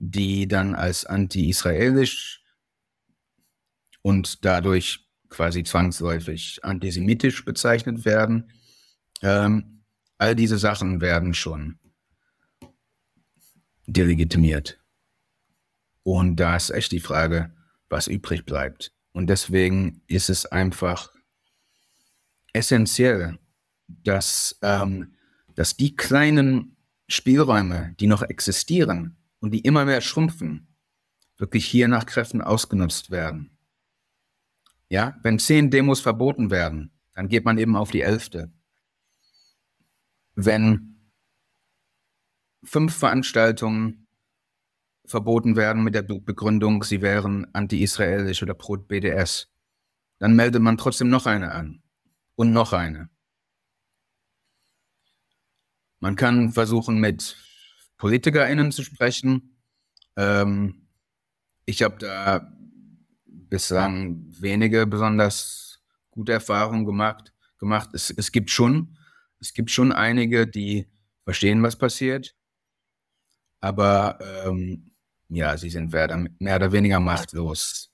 die 0.00 0.48
dann 0.48 0.74
als 0.74 1.04
anti-israelisch 1.04 2.42
und 4.02 4.44
dadurch 4.46 5.09
quasi 5.30 5.64
zwangsläufig 5.64 6.60
antisemitisch 6.62 7.44
bezeichnet 7.44 8.04
werden. 8.04 8.50
Ähm, 9.22 9.84
all 10.18 10.36
diese 10.36 10.58
Sachen 10.58 11.00
werden 11.00 11.32
schon 11.34 11.78
delegitimiert. 13.86 14.78
Und 16.02 16.36
da 16.36 16.56
ist 16.56 16.70
echt 16.70 16.92
die 16.92 17.00
Frage, 17.00 17.54
was 17.88 18.06
übrig 18.06 18.44
bleibt. 18.44 18.92
Und 19.12 19.28
deswegen 19.28 20.02
ist 20.06 20.30
es 20.30 20.46
einfach 20.46 21.12
essentiell, 22.52 23.38
dass, 23.88 24.58
ähm, 24.62 25.14
dass 25.54 25.76
die 25.76 25.96
kleinen 25.96 26.76
Spielräume, 27.08 27.94
die 27.98 28.06
noch 28.06 28.22
existieren, 28.22 29.16
und 29.40 29.52
die 29.52 29.60
immer 29.60 29.84
mehr 29.84 30.00
schrumpfen, 30.00 30.68
wirklich 31.38 31.66
hier 31.66 31.88
nach 31.88 32.06
Kräften 32.06 32.42
ausgenutzt 32.42 33.10
werden. 33.10 33.56
Ja, 34.90 35.16
wenn 35.22 35.38
zehn 35.38 35.70
Demos 35.70 36.00
verboten 36.00 36.50
werden, 36.50 36.90
dann 37.14 37.28
geht 37.28 37.44
man 37.44 37.58
eben 37.58 37.76
auf 37.76 37.92
die 37.92 38.02
elfte. 38.02 38.52
Wenn 40.34 41.12
fünf 42.64 42.96
Veranstaltungen 42.96 44.08
verboten 45.06 45.54
werden 45.54 45.84
mit 45.84 45.94
der 45.94 46.02
Begründung, 46.02 46.82
sie 46.82 47.02
wären 47.02 47.46
anti-israelisch 47.54 48.42
oder 48.42 48.54
pro 48.54 48.76
BDS, 48.76 49.48
dann 50.18 50.34
meldet 50.34 50.60
man 50.60 50.76
trotzdem 50.76 51.08
noch 51.08 51.26
eine 51.26 51.52
an 51.52 51.82
und 52.34 52.52
noch 52.52 52.72
eine. 52.72 53.10
Man 56.00 56.16
kann 56.16 56.50
versuchen, 56.50 56.98
mit 56.98 57.36
PolitikerInnen 57.96 58.72
zu 58.72 58.82
sprechen. 58.82 59.62
Ähm, 60.16 60.88
ich 61.64 61.82
habe 61.82 61.98
da 61.98 62.59
bislang 63.50 64.24
wenige 64.40 64.86
besonders 64.86 65.82
gute 66.10 66.32
Erfahrungen 66.32 66.86
gemacht. 66.86 67.34
gemacht. 67.58 67.90
Es, 67.92 68.10
es, 68.10 68.32
gibt 68.32 68.50
schon, 68.50 68.96
es 69.40 69.52
gibt 69.52 69.70
schon 69.70 69.92
einige, 69.92 70.46
die 70.46 70.86
verstehen, 71.24 71.62
was 71.62 71.76
passiert, 71.76 72.34
aber 73.60 74.18
ähm, 74.46 74.92
ja, 75.28 75.56
sie 75.56 75.70
sind 75.70 75.92
mehr 75.92 76.56
oder 76.56 76.72
weniger 76.72 76.98
machtlos, 76.98 77.92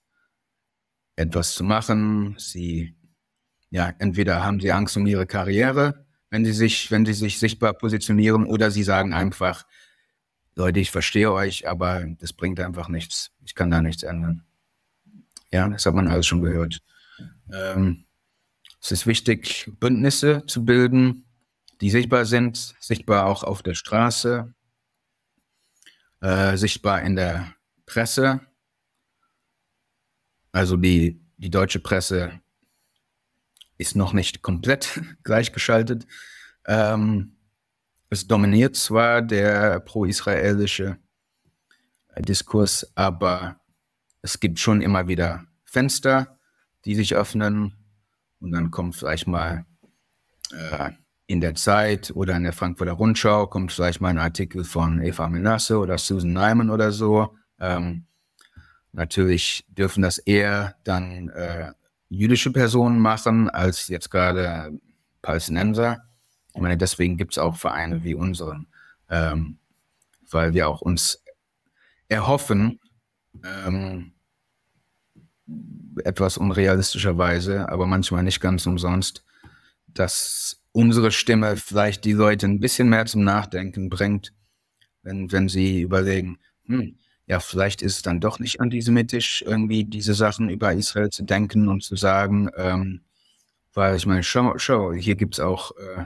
etwas 1.16 1.54
zu 1.54 1.64
machen. 1.64 2.36
Sie, 2.38 2.96
ja, 3.70 3.92
entweder 3.98 4.44
haben 4.44 4.60
sie 4.60 4.72
Angst 4.72 4.96
um 4.96 5.06
ihre 5.06 5.26
Karriere, 5.26 6.06
wenn 6.30 6.44
sie 6.44 6.52
sich, 6.52 6.90
wenn 6.90 7.04
sie 7.04 7.12
sich 7.12 7.38
sichtbar 7.38 7.74
positionieren, 7.74 8.46
oder 8.46 8.70
sie 8.70 8.84
sagen 8.84 9.12
einfach, 9.12 9.66
Leute, 10.54 10.80
ich 10.80 10.90
verstehe 10.90 11.30
euch, 11.32 11.68
aber 11.68 12.06
das 12.18 12.32
bringt 12.32 12.60
einfach 12.60 12.88
nichts. 12.88 13.32
Ich 13.44 13.54
kann 13.54 13.70
da 13.70 13.82
nichts 13.82 14.02
ändern. 14.02 14.45
Ja, 15.52 15.68
das 15.68 15.86
hat 15.86 15.94
man 15.94 16.08
alles 16.08 16.26
schon 16.26 16.42
gehört. 16.42 16.82
Ähm, 17.52 18.04
es 18.80 18.92
ist 18.92 19.06
wichtig, 19.06 19.70
Bündnisse 19.80 20.44
zu 20.46 20.64
bilden, 20.64 21.24
die 21.80 21.90
sichtbar 21.90 22.24
sind, 22.24 22.74
sichtbar 22.80 23.26
auch 23.26 23.42
auf 23.42 23.62
der 23.62 23.74
Straße, 23.74 24.54
äh, 26.20 26.56
sichtbar 26.56 27.02
in 27.02 27.16
der 27.16 27.54
Presse. 27.84 28.40
Also 30.52 30.76
die, 30.76 31.20
die 31.36 31.50
deutsche 31.50 31.80
Presse 31.80 32.40
ist 33.78 33.96
noch 33.96 34.12
nicht 34.12 34.42
komplett 34.42 35.00
gleichgeschaltet. 35.22 36.06
Ähm, 36.66 37.36
es 38.08 38.26
dominiert 38.26 38.76
zwar 38.76 39.20
der 39.20 39.80
pro-israelische 39.80 40.98
Diskurs, 42.18 42.90
aber 42.94 43.60
es 44.22 44.40
gibt 44.40 44.58
schon 44.58 44.82
immer 44.82 45.08
wieder 45.08 45.44
Fenster, 45.64 46.38
die 46.84 46.94
sich 46.94 47.14
öffnen 47.14 47.74
und 48.40 48.52
dann 48.52 48.70
kommt 48.70 48.96
vielleicht 48.96 49.26
mal 49.26 49.64
äh, 50.52 50.90
in 51.26 51.40
der 51.40 51.54
Zeit 51.54 52.12
oder 52.14 52.36
in 52.36 52.44
der 52.44 52.52
Frankfurter 52.52 52.92
Rundschau 52.92 53.46
kommt 53.48 53.72
vielleicht 53.72 54.00
mal 54.00 54.10
ein 54.10 54.18
Artikel 54.18 54.64
von 54.64 55.02
Eva 55.02 55.28
Menasse 55.28 55.78
oder 55.78 55.98
Susan 55.98 56.32
Nyman 56.32 56.70
oder 56.70 56.92
so. 56.92 57.36
Ähm, 57.58 58.06
natürlich 58.92 59.64
dürfen 59.68 60.02
das 60.02 60.18
eher 60.18 60.76
dann 60.84 61.28
äh, 61.30 61.72
jüdische 62.08 62.52
Personen 62.52 63.00
machen 63.00 63.50
als 63.50 63.88
jetzt 63.88 64.10
gerade 64.10 64.78
Palästinenser. 65.22 66.04
Ich 66.54 66.60
meine, 66.60 66.76
deswegen 66.76 67.16
gibt 67.16 67.32
es 67.32 67.38
auch 67.38 67.56
Vereine 67.56 68.04
wie 68.04 68.14
unseren, 68.14 68.68
ähm, 69.10 69.58
weil 70.30 70.54
wir 70.54 70.68
auch 70.68 70.80
uns 70.80 71.22
erhoffen, 72.08 72.78
ähm, 73.44 74.12
etwas 76.04 76.36
unrealistischerweise, 76.36 77.68
aber 77.68 77.86
manchmal 77.86 78.22
nicht 78.22 78.40
ganz 78.40 78.66
umsonst, 78.66 79.24
dass 79.86 80.60
unsere 80.72 81.10
Stimme 81.10 81.56
vielleicht 81.56 82.04
die 82.04 82.12
Leute 82.12 82.46
ein 82.46 82.60
bisschen 82.60 82.88
mehr 82.88 83.06
zum 83.06 83.24
Nachdenken 83.24 83.88
bringt, 83.88 84.32
wenn, 85.02 85.32
wenn 85.32 85.48
sie 85.48 85.82
überlegen, 85.82 86.38
hm, 86.66 86.96
ja, 87.26 87.40
vielleicht 87.40 87.82
ist 87.82 87.96
es 87.96 88.02
dann 88.02 88.20
doch 88.20 88.38
nicht 88.38 88.60
antisemitisch, 88.60 89.42
irgendwie 89.46 89.84
diese 89.84 90.14
Sachen 90.14 90.48
über 90.48 90.72
Israel 90.72 91.10
zu 91.10 91.24
denken 91.24 91.68
und 91.68 91.82
zu 91.82 91.96
sagen, 91.96 92.50
ähm, 92.56 93.00
weil 93.74 93.96
ich 93.96 94.06
meine, 94.06 94.22
schau, 94.22 94.56
schau 94.58 94.92
hier 94.92 95.16
gibt 95.16 95.34
es 95.34 95.40
auch 95.40 95.72
äh, 95.76 96.04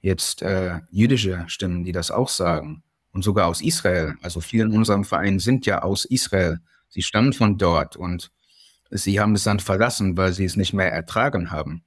jetzt 0.00 0.42
äh, 0.42 0.80
jüdische 0.90 1.44
Stimmen, 1.48 1.84
die 1.84 1.92
das 1.92 2.10
auch 2.10 2.28
sagen. 2.28 2.82
Und 3.12 3.22
sogar 3.22 3.48
aus 3.48 3.60
Israel. 3.60 4.14
Also 4.22 4.40
viele 4.40 4.64
in 4.64 4.72
unserem 4.72 5.04
Verein 5.04 5.38
sind 5.40 5.66
ja 5.66 5.82
aus 5.82 6.04
Israel. 6.04 6.60
Sie 6.88 7.02
stammen 7.02 7.32
von 7.32 7.58
dort 7.58 7.96
und 7.96 8.30
sie 8.90 9.20
haben 9.20 9.34
das 9.34 9.44
Land 9.44 9.62
verlassen, 9.62 10.16
weil 10.16 10.32
sie 10.32 10.44
es 10.44 10.56
nicht 10.56 10.72
mehr 10.72 10.92
ertragen 10.92 11.50
haben. 11.50 11.84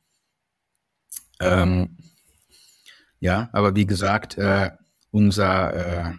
Ähm, 1.39 1.97
ja, 3.19 3.49
aber 3.53 3.75
wie 3.75 3.85
gesagt, 3.85 4.37
äh, 4.37 4.71
unser 5.11 5.73
äh, 5.73 6.13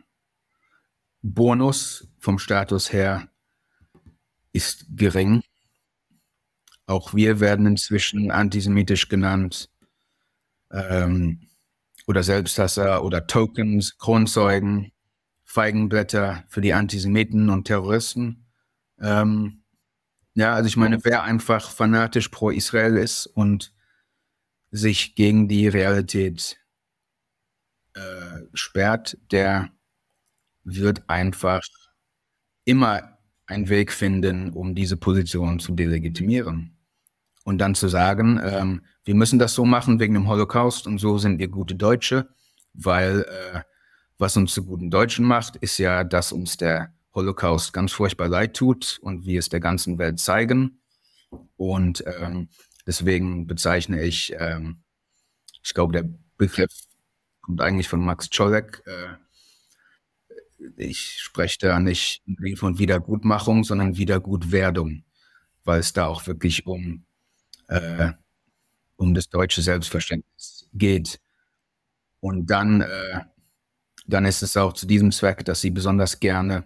Bonus 1.23 2.09
vom 2.19 2.39
Status 2.39 2.93
her 2.93 3.29
ist 4.53 4.87
gering. 4.91 5.43
Auch 6.87 7.15
wir 7.15 7.41
werden 7.41 7.67
inzwischen 7.67 8.31
antisemitisch 8.31 9.09
genannt. 9.09 9.71
Ähm, 10.71 11.49
oder 12.07 12.23
Selbsthasser 12.23 13.03
oder 13.03 13.27
Tokens, 13.27 13.97
Kronzeugen, 13.99 14.93
Feigenblätter 15.55 16.43
für 16.49 16.61
die 16.61 16.75
Antisemiten 16.75 17.49
und 17.49 17.65
Terroristen. 17.65 18.45
Ähm, 19.01 19.63
ja, 20.35 20.53
also 20.53 20.67
ich 20.67 20.77
meine, 20.77 21.05
wer 21.05 21.23
einfach 21.23 21.71
fanatisch 21.71 22.29
pro 22.29 22.51
Israel 22.51 22.97
ist 22.97 23.27
und 23.27 23.73
sich 24.73 25.15
gegen 25.15 25.47
die 25.47 25.69
Realität 25.69 26.59
äh, 27.95 28.41
sperrt, 28.53 29.17
der 29.31 29.71
wird 30.65 31.09
einfach 31.09 31.63
immer 32.65 33.17
einen 33.47 33.69
Weg 33.69 33.93
finden, 33.93 34.51
um 34.51 34.75
diese 34.75 34.97
Position 34.97 35.61
zu 35.61 35.73
delegitimieren. 35.73 36.77
Und 37.45 37.59
dann 37.59 37.77
zu 37.77 37.87
sagen, 37.87 38.41
ähm, 38.43 38.83
wir 39.05 39.15
müssen 39.15 39.39
das 39.39 39.55
so 39.55 39.65
machen 39.65 40.01
wegen 40.01 40.15
dem 40.15 40.27
Holocaust 40.27 40.89
und 40.89 40.99
so 40.99 41.17
sind 41.19 41.39
wir 41.39 41.47
gute 41.47 41.77
Deutsche, 41.77 42.29
weil 42.73 43.21
äh, 43.21 43.61
was 44.19 44.37
uns 44.37 44.55
zu 44.55 44.65
guten 44.65 44.91
Deutschen 44.91 45.25
macht, 45.25 45.57
ist 45.57 45.79
ja, 45.79 46.05
dass 46.05 46.33
uns 46.33 46.57
der 46.57 46.95
Holocaust 47.15 47.73
ganz 47.73 47.93
furchtbar 47.93 48.29
leid 48.29 48.55
tut 48.55 48.99
und 49.03 49.25
wir 49.25 49.39
es 49.39 49.49
der 49.49 49.61
ganzen 49.61 49.99
Welt 49.99 50.19
zeigen. 50.19 50.81
Und 51.57 52.05
ähm, 52.07 52.49
deswegen 52.87 53.47
bezeichne 53.47 54.03
ich, 54.03 54.35
ähm, 54.39 54.83
ich 55.63 55.75
glaube, 55.75 55.93
der 55.93 56.09
Begriff 56.37 56.73
kommt 57.41 57.61
eigentlich 57.61 57.89
von 57.89 58.05
Max 58.05 58.31
Czolek. 58.31 58.83
Äh, 58.87 59.17
ich 60.77 61.21
spreche 61.21 61.59
da 61.61 61.79
nicht 61.79 62.23
von 62.57 62.79
Wiedergutmachung, 62.79 63.65
sondern 63.65 63.97
Wiedergutwerdung, 63.97 65.05
weil 65.65 65.81
es 65.81 65.93
da 65.93 66.07
auch 66.07 66.27
wirklich 66.27 66.67
um, 66.67 67.05
äh, 67.69 68.13
um 68.97 69.15
das 69.15 69.29
deutsche 69.29 69.63
Selbstverständnis 69.63 70.69
geht. 70.73 71.21
Und 72.21 72.47
dann, 72.47 72.81
äh, 72.81 73.21
dann 74.05 74.25
ist 74.25 74.43
es 74.43 74.57
auch 74.57 74.73
zu 74.73 74.87
diesem 74.87 75.13
Zweck, 75.13 75.45
dass 75.45 75.61
sie 75.61 75.71
besonders 75.71 76.21
gerne 76.21 76.65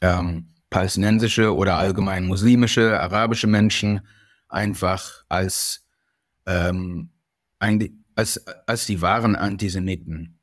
ähm, 0.00 0.48
palästinensische 0.70 1.54
oder 1.54 1.76
allgemein 1.76 2.26
muslimische, 2.26 2.98
arabische 3.00 3.46
Menschen 3.46 4.00
einfach 4.48 5.24
als, 5.28 5.86
ähm, 6.46 7.10
als, 8.14 8.44
als 8.66 8.86
die 8.86 9.00
wahren 9.00 9.36
Antisemiten 9.36 10.38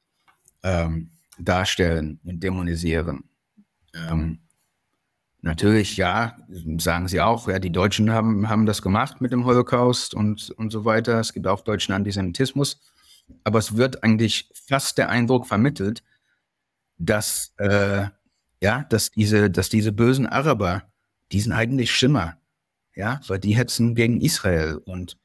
ähm, 0.64 1.12
darstellen 1.38 2.20
und 2.24 2.42
dämonisieren. 2.42 3.30
Ähm, 3.94 4.40
natürlich, 5.42 5.98
ja, 5.98 6.38
sagen 6.78 7.08
sie 7.08 7.22
auch, 7.22 7.48
ja, 7.48 7.60
die 7.60 7.72
Deutschen 7.72 8.12
haben, 8.12 8.48
haben 8.48 8.66
das 8.66 8.82
gemacht 8.82 9.22
mit 9.22 9.32
dem 9.32 9.46
Holocaust 9.46 10.14
und, 10.14 10.52
und 10.52 10.72
so 10.72 10.86
weiter. 10.86 11.20
Es 11.20 11.34
gibt 11.34 11.48
auch 11.48 11.62
deutschen 11.62 11.94
Antisemitismus. 11.94 12.80
Aber 13.44 13.60
es 13.60 13.76
wird 13.78 14.04
eigentlich 14.04 14.50
fast 14.68 14.98
der 14.98 15.10
Eindruck 15.10 15.48
vermittelt, 15.48 16.04
dass, 16.98 17.54
äh, 17.58 18.08
ja, 18.62 18.84
dass 18.90 19.12
diese, 19.12 19.50
dass 19.50 19.70
diese 19.70 19.92
bösen 19.92 20.28
Araber, 20.28 20.84
die 21.32 21.42
sind 21.42 21.52
eigentlich 21.52 21.92
Schimmer. 21.92 22.38
Ja, 22.96 23.22
weil 23.28 23.40
die 23.40 23.56
hetzen 23.56 23.96
gegen 23.96 24.20
Israel. 24.20 24.78
Und 24.78 25.18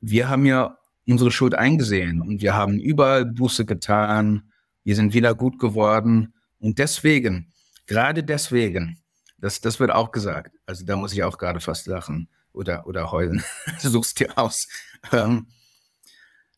wir 0.00 0.28
haben 0.28 0.46
ja 0.46 0.78
unsere 1.06 1.30
Schuld 1.30 1.54
eingesehen 1.54 2.22
und 2.22 2.40
wir 2.40 2.54
haben 2.54 2.78
überall 2.78 3.26
Buße 3.26 3.66
getan 3.66 4.44
wir 4.84 4.96
sind 4.96 5.14
wieder 5.14 5.34
gut 5.34 5.58
geworden. 5.58 6.34
Und 6.58 6.78
deswegen, 6.78 7.52
gerade 7.86 8.22
deswegen, 8.24 8.98
das, 9.38 9.60
das 9.60 9.80
wird 9.80 9.90
auch 9.90 10.12
gesagt, 10.12 10.56
also 10.66 10.84
da 10.84 10.96
muss 10.96 11.12
ich 11.12 11.22
auch 11.22 11.38
gerade 11.38 11.60
fast 11.60 11.86
lachen 11.86 12.28
oder, 12.52 12.86
oder 12.86 13.10
heulen, 13.10 13.42
suchst 13.78 14.20
dir 14.20 14.36
aus. 14.38 14.68
Ähm, 15.12 15.46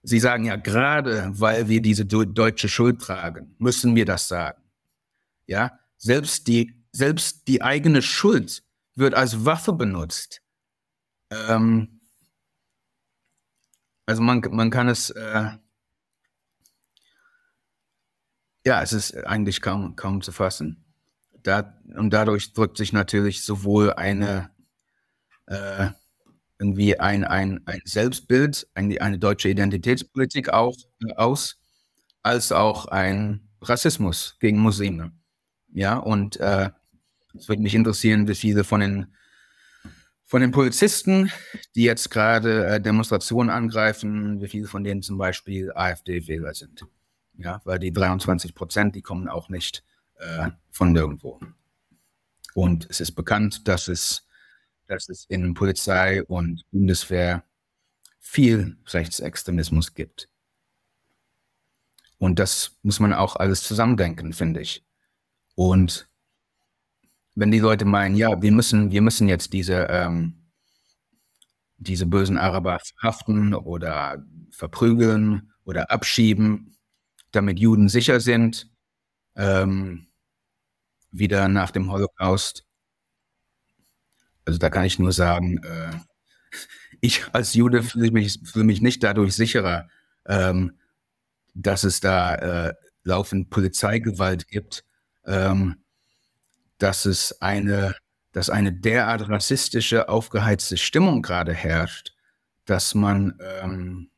Sie 0.07 0.21
sagen 0.21 0.45
ja, 0.45 0.57
gerade 0.57 1.31
weil 1.33 1.69
wir 1.69 1.81
diese 1.81 2.05
deutsche 2.05 2.69
Schuld 2.69 3.01
tragen, 3.01 3.55
müssen 3.59 3.97
wir 3.97 4.05
das 4.05 4.29
sagen. 4.29 4.63
Ja, 5.47 5.79
selbst 5.97 6.47
die, 6.47 6.85
selbst 6.93 7.49
die 7.49 7.63
eigene 7.63 8.03
Schuld 8.03 8.63
wird 8.95 9.15
als 9.15 9.47
Waffe 9.47 9.73
benutzt. 9.73 10.43
Ähm, 11.31 12.01
also 14.05 14.21
man, 14.21 14.43
man 14.51 14.71
kann 14.71 14.89
es, 14.89 15.09
äh, 15.09 15.51
ja, 18.67 18.83
es 18.83 18.93
ist 18.93 19.17
eigentlich 19.27 19.63
kaum, 19.63 19.97
kaum 19.97 20.21
zu 20.21 20.33
fassen. 20.33 20.85
Da, 21.43 21.79
und 21.97 22.11
dadurch 22.11 22.53
drückt 22.53 22.77
sich 22.77 22.93
natürlich 22.93 23.43
sowohl 23.43 23.95
eine 23.95 24.51
äh, 25.47 25.91
irgendwie 26.65 26.99
ein, 26.99 27.25
ein, 27.25 27.61
ein 27.67 27.83
Selbstbild, 27.85 28.67
eine, 28.75 29.01
eine 29.01 29.19
deutsche 29.19 29.51
Identitätspolitik 29.51 30.49
auch, 30.49 30.75
äh, 31.07 31.13
aus, 31.15 31.61
als 32.23 32.53
auch 32.53 32.87
ein 32.87 33.49
Rassismus 33.61 34.37
gegen 34.41 34.59
Muslime. 34.59 35.13
Ja, 35.73 35.99
und 35.99 36.39
äh, 36.39 36.71
es 37.37 37.49
würde 37.49 37.63
mich 37.63 37.75
interessieren, 37.75 38.29
wie 38.29 38.35
viele 38.35 38.65
von 38.65 38.81
den, 38.81 39.15
von 40.25 40.41
den 40.41 40.53
Polizisten, 40.53 41.31
die 41.75 41.83
jetzt 41.83 42.11
gerade 42.11 42.67
äh, 42.67 42.81
Demonstrationen 42.81 43.51
angreifen, 43.51 44.41
wie 44.41 44.49
viele 44.49 44.67
von 44.67 44.85
denen 44.85 45.03
zum 45.03 45.19
Beispiel 45.19 45.71
AfD-Wähler 45.75 46.55
sind. 46.55 46.87
Ja, 47.37 47.61
weil 47.65 47.79
die 47.79 47.93
23 47.93 48.55
Prozent, 48.55 48.95
die 48.95 49.03
kommen 49.03 49.29
auch 49.29 49.49
nicht 49.49 49.85
äh, 50.19 50.51
von 50.71 50.93
nirgendwo. 50.93 51.41
Und 52.55 52.87
es 52.89 53.01
ist 53.01 53.13
bekannt, 53.13 53.67
dass 53.67 53.89
es, 53.89 54.29
dass 54.87 55.09
es 55.09 55.25
in 55.29 55.55
Polizei 55.55 56.23
und 56.25 56.65
Bundeswehr 56.71 57.45
viel 58.19 58.77
Rechtsextremismus 58.87 59.95
gibt. 59.95 60.29
Und 62.19 62.39
das 62.39 62.79
muss 62.83 63.01
man 63.01 63.13
auch 63.13 63.37
alles 63.37 63.63
zusammendenken, 63.63 64.33
finde 64.33 64.61
ich. 64.61 64.85
Und 65.55 66.09
wenn 67.35 67.51
die 67.51 67.59
Leute 67.59 67.85
meinen, 67.85 68.17
ja, 68.17 68.41
wir 68.41 68.53
müssen, 68.53 68.91
wir 68.91 69.03
müssen 69.03 69.29
jetzt 69.29 69.53
diese, 69.53 69.87
ähm, 69.91 70.51
diese 71.77 72.07
bösen 72.07 72.39
Araber 72.39 72.81
verhaften 72.81 73.55
oder 73.55 74.25
verprügeln 74.51 75.53
oder 75.65 75.91
abschieben, 75.91 76.77
damit 77.33 77.59
Juden 77.59 77.89
sicher 77.89 78.21
sind, 78.21 78.71
ähm, 79.37 80.07
wieder 81.11 81.49
nach 81.49 81.71
dem 81.71 81.91
Holocaust. 81.91 82.64
Also 84.45 84.59
da 84.59 84.71
kann 84.71 84.85
ich 84.85 84.99
nur 84.99 85.13
sagen, 85.13 85.59
äh, 85.63 85.91
ich 87.01 87.25
als 87.33 87.55
Jude 87.55 87.83
fühle 87.83 88.11
mich, 88.11 88.41
fühle 88.45 88.65
mich 88.65 88.81
nicht 88.81 89.03
dadurch 89.03 89.35
sicherer, 89.35 89.89
ähm, 90.27 90.79
dass 91.55 91.85
es 91.85 92.01
da 92.01 92.35
äh, 92.69 92.75
laufend 93.05 93.51
Polizeigewalt 93.51 94.49
gibt, 94.49 94.85
ähm, 95.27 95.77
dass 96.79 97.07
es 97.07 97.41
eine, 97.41 97.95
dass 98.33 98.51
eine 98.51 98.73
derart 98.73 99.29
rassistische, 99.29 100.09
aufgeheizte 100.09 100.77
Stimmung 100.77 101.23
gerade 101.23 101.55
herrscht, 101.55 102.15
dass 102.67 102.95
man 102.95 103.39
ähm, 103.41 104.11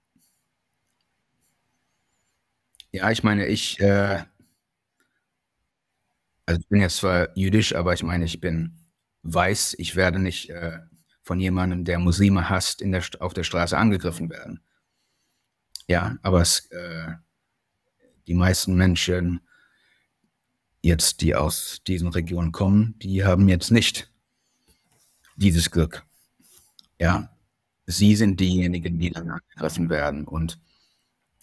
ja, 2.92 3.10
ich 3.10 3.22
meine, 3.22 3.46
ich, 3.46 3.78
äh, 3.80 4.24
also 6.46 6.60
ich 6.60 6.68
bin 6.68 6.80
jetzt 6.80 6.96
zwar 6.96 7.36
jüdisch, 7.36 7.74
aber 7.74 7.92
ich 7.92 8.02
meine, 8.02 8.24
ich 8.24 8.40
bin 8.40 8.78
weiß. 9.32 9.76
Ich 9.78 9.96
werde 9.96 10.18
nicht 10.18 10.50
äh, 10.50 10.78
von 11.22 11.40
jemandem, 11.40 11.84
der 11.84 11.98
Muslime 11.98 12.48
hasst, 12.48 12.80
in 12.80 12.92
der, 12.92 13.02
auf 13.20 13.34
der 13.34 13.44
Straße 13.44 13.76
angegriffen 13.76 14.30
werden. 14.30 14.60
Ja, 15.88 16.16
aber 16.22 16.40
es, 16.40 16.66
äh, 16.70 17.12
die 18.26 18.34
meisten 18.34 18.74
Menschen 18.74 19.40
jetzt, 20.82 21.20
die 21.20 21.34
aus 21.34 21.82
diesen 21.86 22.08
Regionen 22.08 22.52
kommen, 22.52 22.98
die 22.98 23.24
haben 23.24 23.48
jetzt 23.48 23.70
nicht 23.70 24.12
dieses 25.36 25.70
Glück. 25.70 26.04
Ja, 26.98 27.36
sie 27.86 28.16
sind 28.16 28.40
diejenigen, 28.40 28.98
die 28.98 29.10
dann 29.10 29.30
angegriffen 29.30 29.90
werden 29.90 30.26
und 30.26 30.58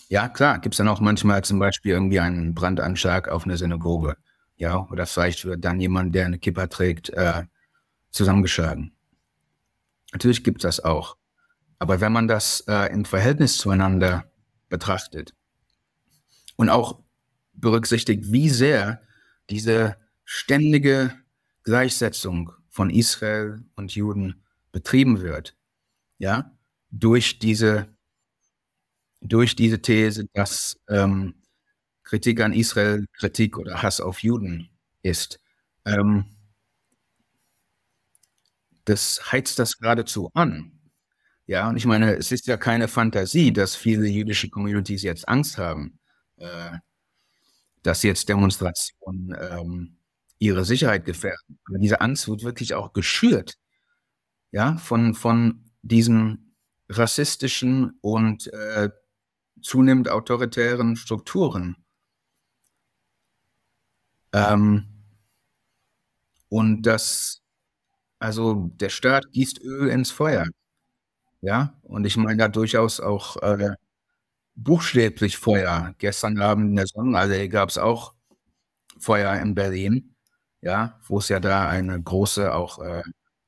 ja, 0.10 0.30
klar, 0.30 0.60
gibt 0.60 0.76
es 0.76 0.78
dann 0.78 0.90
auch 0.90 1.00
manchmal 1.00 1.44
zum 1.44 1.60
Beispiel 1.60 1.92
irgendwie 1.92 2.20
einen 2.20 2.54
Brandanschlag 2.54 3.30
auf 3.30 3.46
eine 3.46 3.58
Synagoge. 3.58 4.16
Ja, 4.58 4.88
oder 4.92 5.08
vielleicht 5.08 5.46
wird 5.46 5.66
dann 5.66 5.80
jemand, 5.80 6.14
der 6.14 6.28
eine 6.28 6.38
Kippa 6.38 6.68
trägt, 6.68 7.10
äh, 7.10 7.44
zusammengeschlagen. 8.14 8.94
Natürlich 10.14 10.44
gibt 10.44 10.64
es 10.64 10.78
das 10.78 10.86
auch. 10.86 11.18
Aber 11.80 12.00
wenn 12.00 12.14
man 12.14 12.30
das 12.30 12.62
äh, 12.68 12.94
im 12.94 13.04
Verhältnis 13.04 13.58
zueinander 13.58 14.32
betrachtet 14.70 15.34
und 16.56 16.70
auch 16.70 17.02
berücksichtigt, 17.54 18.32
wie 18.32 18.50
sehr 18.50 19.02
diese 19.50 19.98
ständige 20.24 21.14
Gleichsetzung 21.64 22.52
von 22.70 22.90
Israel 22.90 23.64
und 23.76 23.94
Juden 23.94 24.44
betrieben 24.72 25.22
wird, 25.22 25.58
ja, 26.20 26.58
durch 26.90 27.40
diese 27.40 27.94
durch 29.22 29.56
diese 29.56 29.82
These, 29.82 30.26
dass 30.34 30.78
ähm, 30.90 31.36
Kritik 32.04 32.42
an 32.42 32.54
Israel 32.54 33.06
Kritik 33.14 33.58
oder 33.58 33.82
Hass 33.82 34.02
auf 34.02 34.22
Juden 34.22 34.70
ist. 35.02 35.40
Ähm, 35.86 36.26
das 38.86 39.32
heizt 39.32 39.60
das 39.60 39.78
geradezu 39.78 40.30
an. 40.34 40.80
Ja, 41.46 41.70
und 41.70 41.78
ich 41.78 41.86
meine, 41.86 42.16
es 42.16 42.32
ist 42.32 42.48
ja 42.48 42.58
keine 42.58 42.88
Fantasie, 42.88 43.52
dass 43.52 43.76
viele 43.76 44.08
jüdische 44.08 44.50
Communities 44.50 45.04
jetzt 45.04 45.28
Angst 45.28 45.58
haben, 45.58 46.00
äh, 46.38 46.78
dass 47.84 48.04
jetzt 48.04 48.30
Demonstrationen 48.30 49.36
ähm, 49.40 49.98
ihre 50.40 50.66
Sicherheit 50.66 51.06
gefährden. 51.06 51.60
Aber 51.66 51.78
diese 51.80 52.02
Angst 52.02 52.28
wird 52.28 52.44
wirklich 52.44 52.74
auch 52.76 52.94
geschürt, 52.94 53.58
ja, 54.52 54.78
von, 54.78 55.16
von 55.16 55.70
diesen 55.82 56.56
rassistischen 56.90 57.98
und 58.02 58.48
äh, 58.54 58.90
zunehmend 59.62 60.10
autoritären 60.10 60.96
Strukturen. 60.96 61.76
Ähm, 64.34 64.88
und 66.50 66.84
das, 66.84 67.43
also 68.24 68.72
der 68.80 68.88
Staat 68.90 69.26
gießt 69.34 69.62
Öl 69.62 69.90
ins 69.90 70.10
Feuer. 70.10 70.46
Ja, 71.42 71.74
und 71.84 72.06
ich 72.06 72.16
meine 72.18 72.38
da 72.38 72.48
durchaus 72.48 73.02
auch 73.02 73.36
äh, 73.44 73.72
buchstäblich 74.56 75.38
Feuer. 75.38 75.94
Gestern 75.98 76.40
Abend 76.42 76.70
in 76.72 76.76
der 76.78 76.88
Sonnenallee 76.88 77.50
gab 77.50 77.70
es 77.70 77.78
auch 77.78 78.14
Feuer 79.00 79.36
in 79.42 79.56
Berlin, 79.56 80.16
ja, 80.62 81.00
wo 81.08 81.20
es 81.20 81.30
ja 81.30 81.42
da 81.42 81.68
eine 81.70 82.02
große, 82.02 82.54
auch 82.54 82.80
äh, 82.80 83.04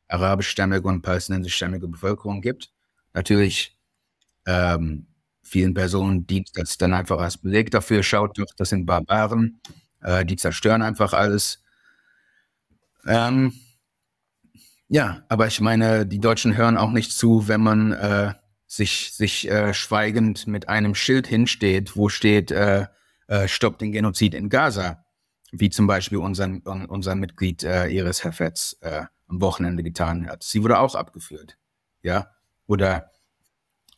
arabischstämmige 0.10 0.88
und 0.88 1.02
palästinensischstämmige 1.04 1.88
Bevölkerung 1.88 2.42
gibt. 2.42 2.74
Natürlich 3.14 3.80
ähm, 4.46 5.08
vielen 5.44 5.74
Personen 5.74 6.28
dient 6.28 6.52
das 6.56 6.78
dann 6.78 6.94
einfach 6.94 7.20
als 7.20 7.38
Beleg 7.38 7.72
dafür, 7.72 8.04
schaut 8.04 8.38
doch, 8.40 8.54
das 8.58 8.70
sind 8.70 8.86
Barbaren, 8.86 9.62
äh, 10.02 10.26
die 10.26 10.36
zerstören 10.36 10.82
einfach 10.82 11.14
alles. 11.14 11.64
Ähm, 13.08 13.54
ja, 14.88 15.24
aber 15.30 15.48
ich 15.48 15.62
meine, 15.62 16.06
die 16.06 16.20
Deutschen 16.20 16.56
hören 16.56 16.78
auch 16.78 16.92
nicht 16.92 17.12
zu, 17.12 17.48
wenn 17.48 17.62
man 17.62 17.92
äh, 17.92 18.34
sich, 18.68 19.14
sich 19.14 19.50
äh, 19.50 19.74
schweigend 19.74 20.48
mit 20.48 20.70
einem 20.70 20.96
Schild 20.96 21.28
hinsteht, 21.28 21.96
wo 21.96 22.10
steht, 22.10 22.52
äh, 22.52 22.88
äh, 23.28 23.48
stoppt 23.48 23.82
den 23.82 23.92
Genozid 23.92 24.34
in 24.34 24.50
Gaza, 24.50 25.04
wie 25.52 25.70
zum 25.70 25.88
Beispiel 25.88 26.20
unser, 26.20 26.50
unser 26.66 27.16
Mitglied 27.16 27.64
äh, 27.64 27.88
Iris 27.88 28.24
Herfetz 28.24 28.78
äh, 28.82 29.04
am 29.28 29.42
Wochenende 29.42 29.82
getan 29.82 30.28
hat. 30.28 30.44
Sie 30.44 30.62
wurde 30.62 30.80
auch 30.80 30.94
abgeführt. 30.94 31.58
Ja, 32.04 32.30
oder 32.68 33.12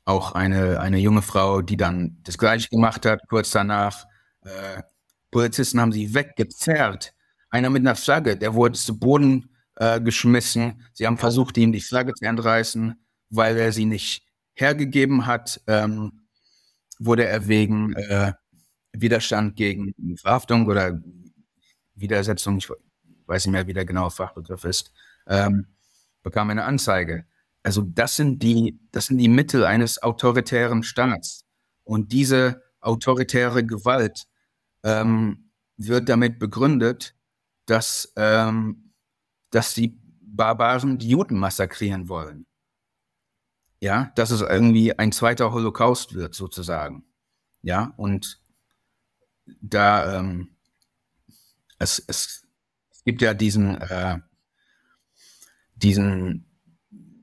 auch 0.05 0.31
eine, 0.31 0.80
eine 0.80 0.99
junge 0.99 1.22
Frau, 1.22 1.61
die 1.61 1.76
dann 1.76 2.18
das 2.23 2.38
Gleiche 2.38 2.69
gemacht 2.69 3.05
hat, 3.05 3.19
kurz 3.27 3.51
danach. 3.51 4.05
Polizisten 5.31 5.81
haben 5.81 5.91
sie 5.91 6.14
weggezerrt. 6.14 7.14
Einer 7.49 7.69
mit 7.69 7.81
einer 7.81 7.95
Flagge, 7.95 8.38
der 8.38 8.53
wurde 8.53 8.77
zu 8.77 8.97
Boden 8.97 9.49
äh, 9.78 10.02
geschmissen. 10.02 10.84
Sie 10.94 11.08
haben 11.08 11.18
versucht, 11.18 11.58
ihm 11.58 11.72
die 11.72 11.82
Flagge 11.82 12.14
zu 12.14 12.26
entreißen, 12.26 12.95
weil 13.30 13.58
er 13.58 13.72
sie 13.72 13.86
nicht 13.86 14.26
hergegeben 14.54 15.26
hat. 15.26 15.62
Ähm, 15.68 16.28
wurde 16.99 17.26
er 17.26 17.48
wegen 17.48 17.94
äh, 17.94 18.34
Widerstand 18.91 19.56
gegen 19.56 19.94
Verhaftung 20.18 20.68
oder 20.68 20.99
Widersetzung, 21.95 22.58
ich 22.58 22.70
weiß 23.26 23.45
nicht 23.45 23.52
mehr, 23.52 23.68
wie 23.68 23.74
der 23.74 23.86
genaue 23.86 24.12
Fachbegriff 24.12 24.64
ist, 24.64 24.91
ähm, 25.28 25.68
bekam 26.24 26.49
eine 26.49 26.64
Anzeige. 26.64 27.26
Also 27.64 27.82
das 27.82 28.16
sind 28.16 28.41
die, 28.44 28.80
das 28.91 29.08
sind 29.08 29.18
die 29.18 29.28
Mittel 29.28 29.66
eines 29.66 30.02
autoritären 30.02 30.84
Staats. 30.84 31.45
Und 31.84 32.12
diese 32.12 32.64
autoritäre 32.80 33.66
Gewalt 33.66 34.28
ähm, 34.84 35.52
wird 35.78 36.10
damit 36.10 36.40
begründet, 36.40 37.16
dass, 37.66 38.14
ähm, 38.16 38.86
dass 39.52 39.74
die 39.74 39.99
Barbaren 40.22 40.98
die 40.98 41.10
Juden 41.10 41.38
massakrieren 41.38 42.10
wollen. 42.10 42.45
Ja, 43.80 44.11
dass 44.15 44.32
es 44.32 44.41
irgendwie 44.41 44.98
ein 44.98 45.11
zweiter 45.11 45.52
Holocaust 45.52 46.14
wird, 46.15 46.34
sozusagen. 46.34 47.06
Ja, 47.61 47.94
und 47.98 48.41
da 49.61 50.18
ähm, 50.18 50.56
es, 51.80 52.03
es, 52.07 52.48
es 52.90 53.03
gibt 53.03 53.22
ja 53.22 53.34
diesen, 53.34 53.80
äh, 53.82 54.19
diesen 55.76 56.48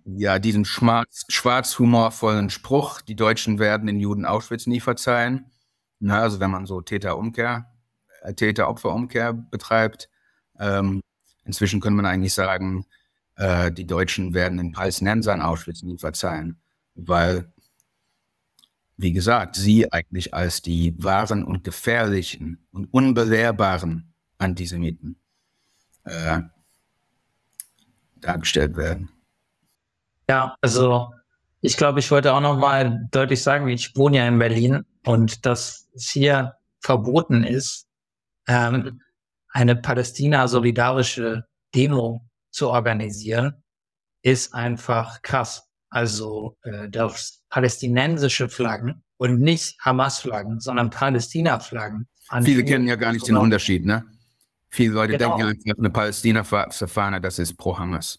ja, 0.05 0.39
diesen 0.39 0.65
schwarz, 0.65 1.25
schwarz 1.29 1.79
humorvollen 1.79 2.51
Spruch, 2.51 3.01
die 3.01 3.17
Deutschen 3.17 3.59
werden 3.59 3.87
den 3.87 3.99
Juden 3.99 4.27
Auschwitz 4.27 4.67
nie 4.67 4.81
verzeihen. 4.81 5.51
Na, 5.99 6.21
also 6.21 6.41
wenn 6.41 6.51
man 6.51 6.67
so 6.67 6.83
Täter-Umkehr, 6.83 7.73
äh, 8.23 8.35
Täter-Opfer-Umkehr 8.35 9.33
betreibt. 9.33 10.11
Ähm, 10.59 11.01
inzwischen 11.45 11.81
könnte 11.81 11.97
man 11.97 12.07
eigentlich 12.07 12.35
sagen, 12.35 12.87
äh, 13.37 13.73
die 13.73 13.87
Deutschen 13.87 14.35
werden 14.35 14.59
den 14.59 14.73
Palästinensern 14.73 15.43
Auschwitz 15.43 15.83
nie 15.83 15.99
verzeihen, 15.99 16.61
weil, 16.95 17.53
wie 18.97 19.13
gesagt, 19.13 19.57
sie 19.57 19.93
eigentlich 19.93 20.35
als 20.35 20.63
die 20.63 20.95
wahren 21.03 21.45
und 21.45 21.65
gefährlichen 21.65 22.67
und 22.71 22.93
unbelehrbaren 22.93 24.15
Antisemiten 24.39 25.17
äh, 26.05 26.41
dargestellt 28.17 28.77
werden. 28.77 29.11
Ja, 30.29 30.57
also 30.61 31.13
ich 31.61 31.77
glaube, 31.77 32.01
ich 32.01 32.11
wollte 32.11 32.33
auch 32.33 32.41
noch 32.41 32.59
mal 32.59 33.09
deutlich 33.11 33.43
sagen, 33.43 33.69
ich 33.69 33.97
wohne 33.97 34.19
ja 34.19 34.29
in 34.29 34.39
Berlin 34.39 34.85
und 35.05 35.45
dass 35.45 35.89
es 35.95 36.11
hier 36.11 36.55
verboten 36.81 37.43
ist, 37.45 37.87
ähm, 38.47 39.01
eine 39.55 39.77
Palästina-solidarische 39.77 41.47
Demo 41.75 42.29
zu 42.51 42.69
organisieren, 42.69 43.63
ist 44.23 44.53
einfach 44.53 45.23
krass. 45.23 45.69
Also 45.89 46.57
äh, 46.63 46.89
dass 46.91 47.43
palästinensische 47.49 48.49
Flaggen 48.49 49.05
und 49.17 49.41
nicht 49.41 49.79
Hamas-Flaggen, 49.81 50.61
sondern 50.61 50.91
Palästina-Flaggen. 50.91 52.09
Viele 52.43 52.65
kennen 52.65 52.89
ja 52.89 52.97
gar 52.97 53.13
nicht 53.13 53.29
den 53.29 53.37
Unterschied, 53.37 53.87
ne? 53.87 54.05
Viele 54.71 54.95
Leute 54.95 55.17
genau. 55.17 55.39
denken, 55.39 55.73
eine 55.79 55.91
Palästina-Fahne, 55.91 57.21
das 57.21 57.39
ist 57.39 57.57
pro 57.57 57.79
Hamas. 57.79 58.19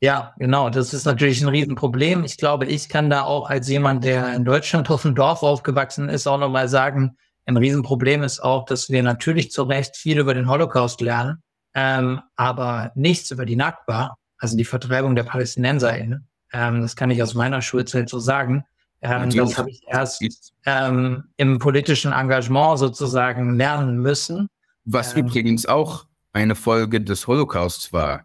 Ja, 0.00 0.34
genau. 0.38 0.70
Das 0.70 0.94
ist 0.94 1.04
natürlich 1.04 1.40
ein 1.42 1.48
Riesenproblem. 1.48 2.22
Ich 2.24 2.36
glaube, 2.36 2.66
ich 2.66 2.88
kann 2.88 3.10
da 3.10 3.22
auch 3.22 3.50
als 3.50 3.68
jemand, 3.68 4.04
der 4.04 4.34
in 4.34 4.44
Deutschland 4.44 4.90
auf 4.90 5.02
dem 5.02 5.14
Dorf 5.16 5.42
aufgewachsen 5.42 6.08
ist, 6.08 6.28
auch 6.28 6.38
nochmal 6.38 6.68
sagen, 6.68 7.16
ein 7.46 7.56
Riesenproblem 7.56 8.22
ist 8.22 8.40
auch, 8.40 8.64
dass 8.64 8.90
wir 8.90 9.02
natürlich 9.02 9.50
zu 9.50 9.64
Recht 9.64 9.96
viel 9.96 10.18
über 10.18 10.34
den 10.34 10.48
Holocaust 10.48 11.00
lernen, 11.00 11.42
ähm, 11.74 12.20
aber 12.36 12.92
nichts 12.94 13.30
über 13.30 13.44
die 13.44 13.56
Nakba, 13.56 14.16
also 14.38 14.56
die 14.56 14.64
Vertreibung 14.64 15.14
der 15.14 15.24
PalästinenserInnen. 15.24 16.26
Ähm, 16.52 16.82
das 16.82 16.96
kann 16.96 17.10
ich 17.10 17.22
aus 17.22 17.34
meiner 17.34 17.60
Schulzeit 17.62 18.08
so 18.08 18.18
sagen. 18.18 18.64
Ähm, 19.02 19.30
das 19.30 19.58
habe 19.58 19.70
ich 19.70 19.82
erst 19.86 20.22
ähm, 20.64 21.24
im 21.36 21.58
politischen 21.58 22.12
Engagement 22.12 22.78
sozusagen 22.78 23.56
lernen 23.56 23.98
müssen. 23.98 24.48
Was 24.84 25.14
ähm, 25.14 25.26
übrigens 25.26 25.66
auch 25.66 26.06
eine 26.32 26.54
Folge 26.54 27.00
des 27.00 27.26
Holocausts 27.26 27.92
war 27.92 28.24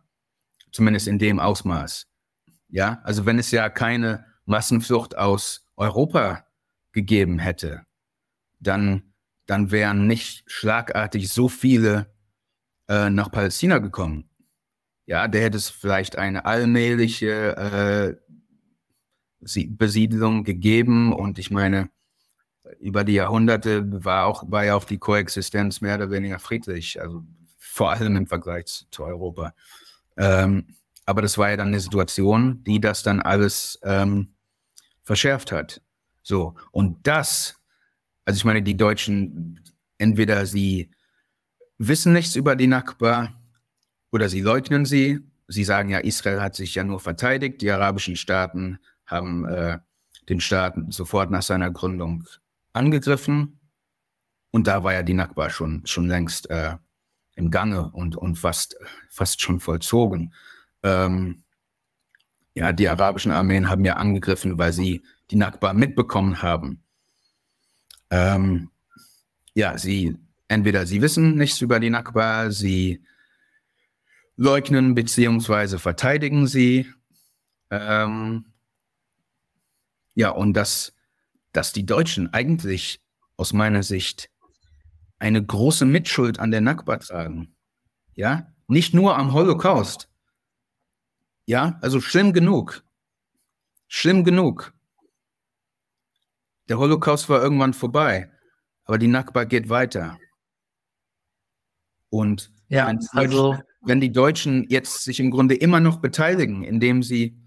zumindest 0.71 1.07
in 1.07 1.19
dem 1.19 1.39
Ausmaß. 1.39 2.07
Ja, 2.69 2.99
also 3.03 3.25
wenn 3.25 3.39
es 3.39 3.51
ja 3.51 3.69
keine 3.69 4.25
Massenflucht 4.45 5.17
aus 5.17 5.65
Europa 5.75 6.45
gegeben 6.91 7.39
hätte, 7.39 7.83
dann, 8.59 9.08
dann 9.49 9.71
wären 9.71 10.07
nicht 10.07 10.43
schlagartig 10.45 11.29
so 11.29 11.49
viele 11.49 12.13
äh, 12.87 13.09
nach 13.09 13.31
Palästina 13.31 13.79
gekommen. 13.79 14.29
Ja, 15.05 15.27
da 15.27 15.39
hätte 15.39 15.57
es 15.57 15.69
vielleicht 15.69 16.17
eine 16.17 16.45
allmähliche 16.45 18.19
äh, 19.41 19.65
Besiedelung 19.69 20.43
gegeben 20.43 21.13
und 21.13 21.39
ich 21.39 21.49
meine, 21.49 21.89
über 22.79 23.03
die 23.03 23.13
Jahrhunderte 23.13 24.03
war 24.05 24.25
auch, 24.27 24.43
war 24.51 24.65
ja 24.65 24.75
auch 24.75 24.83
die 24.83 24.99
Koexistenz 24.99 25.81
mehr 25.81 25.95
oder 25.95 26.11
weniger 26.11 26.37
friedlich, 26.37 27.01
also 27.01 27.23
vor 27.57 27.91
allem 27.91 28.15
im 28.17 28.27
Vergleich 28.27 28.85
zu 28.91 29.03
Europa. 29.03 29.53
Ähm, 30.17 30.75
aber 31.05 31.23
das 31.23 31.37
war 31.39 31.49
ja 31.49 31.57
dann 31.57 31.69
eine 31.69 31.79
Situation, 31.79 32.63
die 32.63 32.79
das 32.79 33.01
dann 33.01 33.19
alles 33.19 33.79
ähm, 33.81 34.35
verschärft 35.01 35.51
hat. 35.51 35.81
So, 36.21 36.53
und 36.71 37.07
das, 37.07 37.58
also 38.29 38.37
ich 38.37 38.45
meine, 38.45 38.61
die 38.61 38.77
Deutschen, 38.77 39.59
entweder 39.97 40.45
sie 40.45 40.91
wissen 41.79 42.13
nichts 42.13 42.35
über 42.35 42.55
die 42.55 42.67
Nakba 42.67 43.33
oder 44.11 44.29
sie 44.29 44.41
leugnen 44.41 44.85
sie. 44.85 45.21
Sie 45.47 45.63
sagen 45.63 45.89
ja, 45.89 45.97
Israel 45.97 46.39
hat 46.39 46.55
sich 46.55 46.75
ja 46.75 46.83
nur 46.83 46.99
verteidigt. 46.99 47.59
Die 47.63 47.71
arabischen 47.71 48.15
Staaten 48.15 48.77
haben 49.07 49.45
äh, 49.45 49.79
den 50.29 50.39
Staat 50.41 50.75
sofort 50.89 51.31
nach 51.31 51.41
seiner 51.41 51.71
Gründung 51.71 52.23
angegriffen. 52.71 53.59
Und 54.51 54.67
da 54.67 54.83
war 54.83 54.93
ja 54.93 55.01
die 55.01 55.15
Nakba 55.15 55.49
schon, 55.49 55.81
schon 55.87 56.07
längst 56.07 56.51
äh, 56.51 56.77
im 57.33 57.49
Gange 57.49 57.89
und, 57.89 58.15
und 58.15 58.35
fast, 58.35 58.77
fast 59.09 59.41
schon 59.41 59.59
vollzogen. 59.59 60.35
Ähm, 60.83 61.45
ja, 62.53 62.73
die 62.73 62.89
arabischen 62.89 63.31
Armeen 63.31 63.69
haben 63.69 63.85
ja 63.85 63.95
angegriffen, 63.95 64.59
weil 64.59 64.71
sie 64.71 65.03
die 65.31 65.35
Nakba 65.35 65.73
mitbekommen 65.73 66.43
haben. 66.43 66.83
Ähm, 68.09 68.69
ja, 69.53 69.77
sie 69.77 70.17
entweder 70.47 70.85
sie 70.85 71.01
wissen 71.01 71.35
nichts 71.35 71.61
über 71.61 71.79
die 71.79 71.89
Nakba, 71.89 72.51
sie 72.51 73.03
leugnen 74.35 74.95
bzw. 74.95 75.77
verteidigen 75.77 76.47
sie. 76.47 76.91
Ähm, 77.69 78.45
ja, 80.15 80.31
und 80.31 80.53
dass, 80.53 80.93
dass 81.53 81.71
die 81.71 81.85
Deutschen 81.85 82.33
eigentlich 82.33 83.01
aus 83.37 83.53
meiner 83.53 83.83
Sicht 83.83 84.29
eine 85.19 85.45
große 85.45 85.85
Mitschuld 85.85 86.39
an 86.39 86.51
der 86.51 86.61
Nakba 86.61 86.97
tragen. 86.97 87.55
Ja, 88.15 88.51
nicht 88.67 88.93
nur 88.93 89.17
am 89.17 89.33
Holocaust. 89.33 90.09
Ja, 91.45 91.77
also 91.81 91.99
schlimm 92.01 92.33
genug. 92.33 92.83
Schlimm 93.87 94.23
genug. 94.23 94.73
Der 96.69 96.77
Holocaust 96.77 97.27
war 97.29 97.41
irgendwann 97.41 97.73
vorbei, 97.73 98.31
aber 98.85 98.97
die 98.97 99.07
Nakba 99.07 99.43
geht 99.43 99.69
weiter. 99.69 100.17
Und 102.09 102.51
ja, 102.69 102.87
wenn, 102.87 102.99
also, 103.11 103.57
wenn 103.81 103.99
die 103.99 104.11
Deutschen 104.11 104.67
jetzt 104.69 105.03
sich 105.03 105.19
im 105.19 105.31
Grunde 105.31 105.55
immer 105.55 105.79
noch 105.79 105.97
beteiligen, 105.97 106.63
indem 106.63 107.01
sie, 107.01 107.37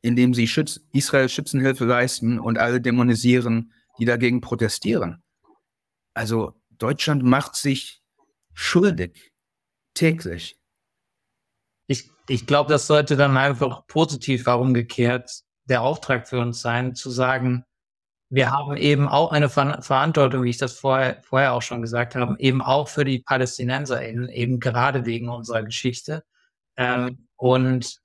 indem 0.00 0.34
sie 0.34 0.48
Schütz, 0.48 0.80
Israel 0.92 1.28
Schützenhilfe 1.28 1.84
leisten 1.84 2.38
und 2.38 2.58
alle 2.58 2.80
dämonisieren, 2.80 3.72
die 3.98 4.04
dagegen 4.04 4.40
protestieren. 4.40 5.22
Also 6.14 6.60
Deutschland 6.70 7.22
macht 7.22 7.54
sich 7.54 8.02
schuldig 8.52 9.32
täglich. 9.94 10.58
Ich, 11.86 12.10
ich 12.28 12.46
glaube, 12.46 12.70
das 12.70 12.86
sollte 12.86 13.16
dann 13.16 13.36
einfach 13.36 13.86
positiv 13.86 14.46
herumgekehrt 14.46 15.44
der 15.64 15.82
Auftrag 15.82 16.28
für 16.28 16.40
uns 16.40 16.60
sein, 16.60 16.94
zu 16.94 17.10
sagen, 17.10 17.64
wir 18.32 18.50
haben 18.50 18.78
eben 18.78 19.08
auch 19.08 19.30
eine 19.30 19.50
Ver 19.50 19.82
Verantwortung, 19.82 20.42
wie 20.42 20.48
ich 20.48 20.56
das 20.56 20.72
vorher, 20.72 21.20
vorher 21.22 21.52
auch 21.52 21.60
schon 21.60 21.82
gesagt 21.82 22.14
habe, 22.14 22.34
eben 22.38 22.62
auch 22.62 22.88
für 22.88 23.04
die 23.04 23.18
PalästinenserInnen, 23.18 24.30
eben 24.30 24.58
gerade 24.58 25.04
wegen 25.04 25.28
unserer 25.28 25.62
Geschichte. 25.62 26.24
Ähm, 26.78 27.28
und 27.36 28.00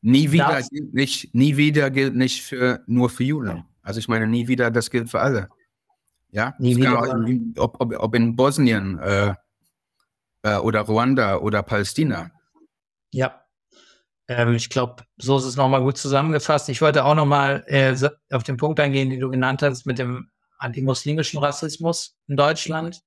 nie 0.00 0.30
wieder 0.30 0.46
das, 0.46 0.70
gilt 0.70 0.94
nicht, 0.94 1.34
nie 1.34 1.56
wieder 1.56 1.90
gilt 1.90 2.14
nicht 2.14 2.44
für 2.44 2.84
nur 2.86 3.10
für 3.10 3.24
Juden. 3.24 3.64
Also 3.82 3.98
ich 3.98 4.06
meine, 4.06 4.28
nie 4.28 4.46
wieder, 4.46 4.70
das 4.70 4.92
gilt 4.92 5.10
für 5.10 5.18
alle. 5.18 5.48
Ja, 6.30 6.54
nie 6.60 6.76
wieder. 6.76 7.00
Auch, 7.00 7.64
ob, 7.64 7.80
ob, 7.80 7.98
ob 7.98 8.14
in 8.14 8.36
Bosnien 8.36 9.00
äh, 9.00 9.34
äh, 10.42 10.56
oder 10.58 10.82
Ruanda 10.82 11.38
oder 11.38 11.64
Palästina. 11.64 12.30
Ja, 13.10 13.41
ähm, 14.36 14.54
ich 14.54 14.70
glaube, 14.70 15.04
so 15.18 15.36
ist 15.36 15.44
es 15.44 15.56
nochmal 15.56 15.82
gut 15.82 15.98
zusammengefasst. 15.98 16.68
Ich 16.68 16.80
wollte 16.80 17.04
auch 17.04 17.14
nochmal 17.14 17.64
äh, 17.66 17.94
auf 18.30 18.42
den 18.42 18.56
Punkt 18.56 18.80
eingehen, 18.80 19.10
den 19.10 19.20
du 19.20 19.30
genannt 19.30 19.62
hast, 19.62 19.86
mit 19.86 19.98
dem 19.98 20.30
antimuslimischen 20.58 21.38
Rassismus 21.40 22.16
in 22.28 22.36
Deutschland. 22.36 23.00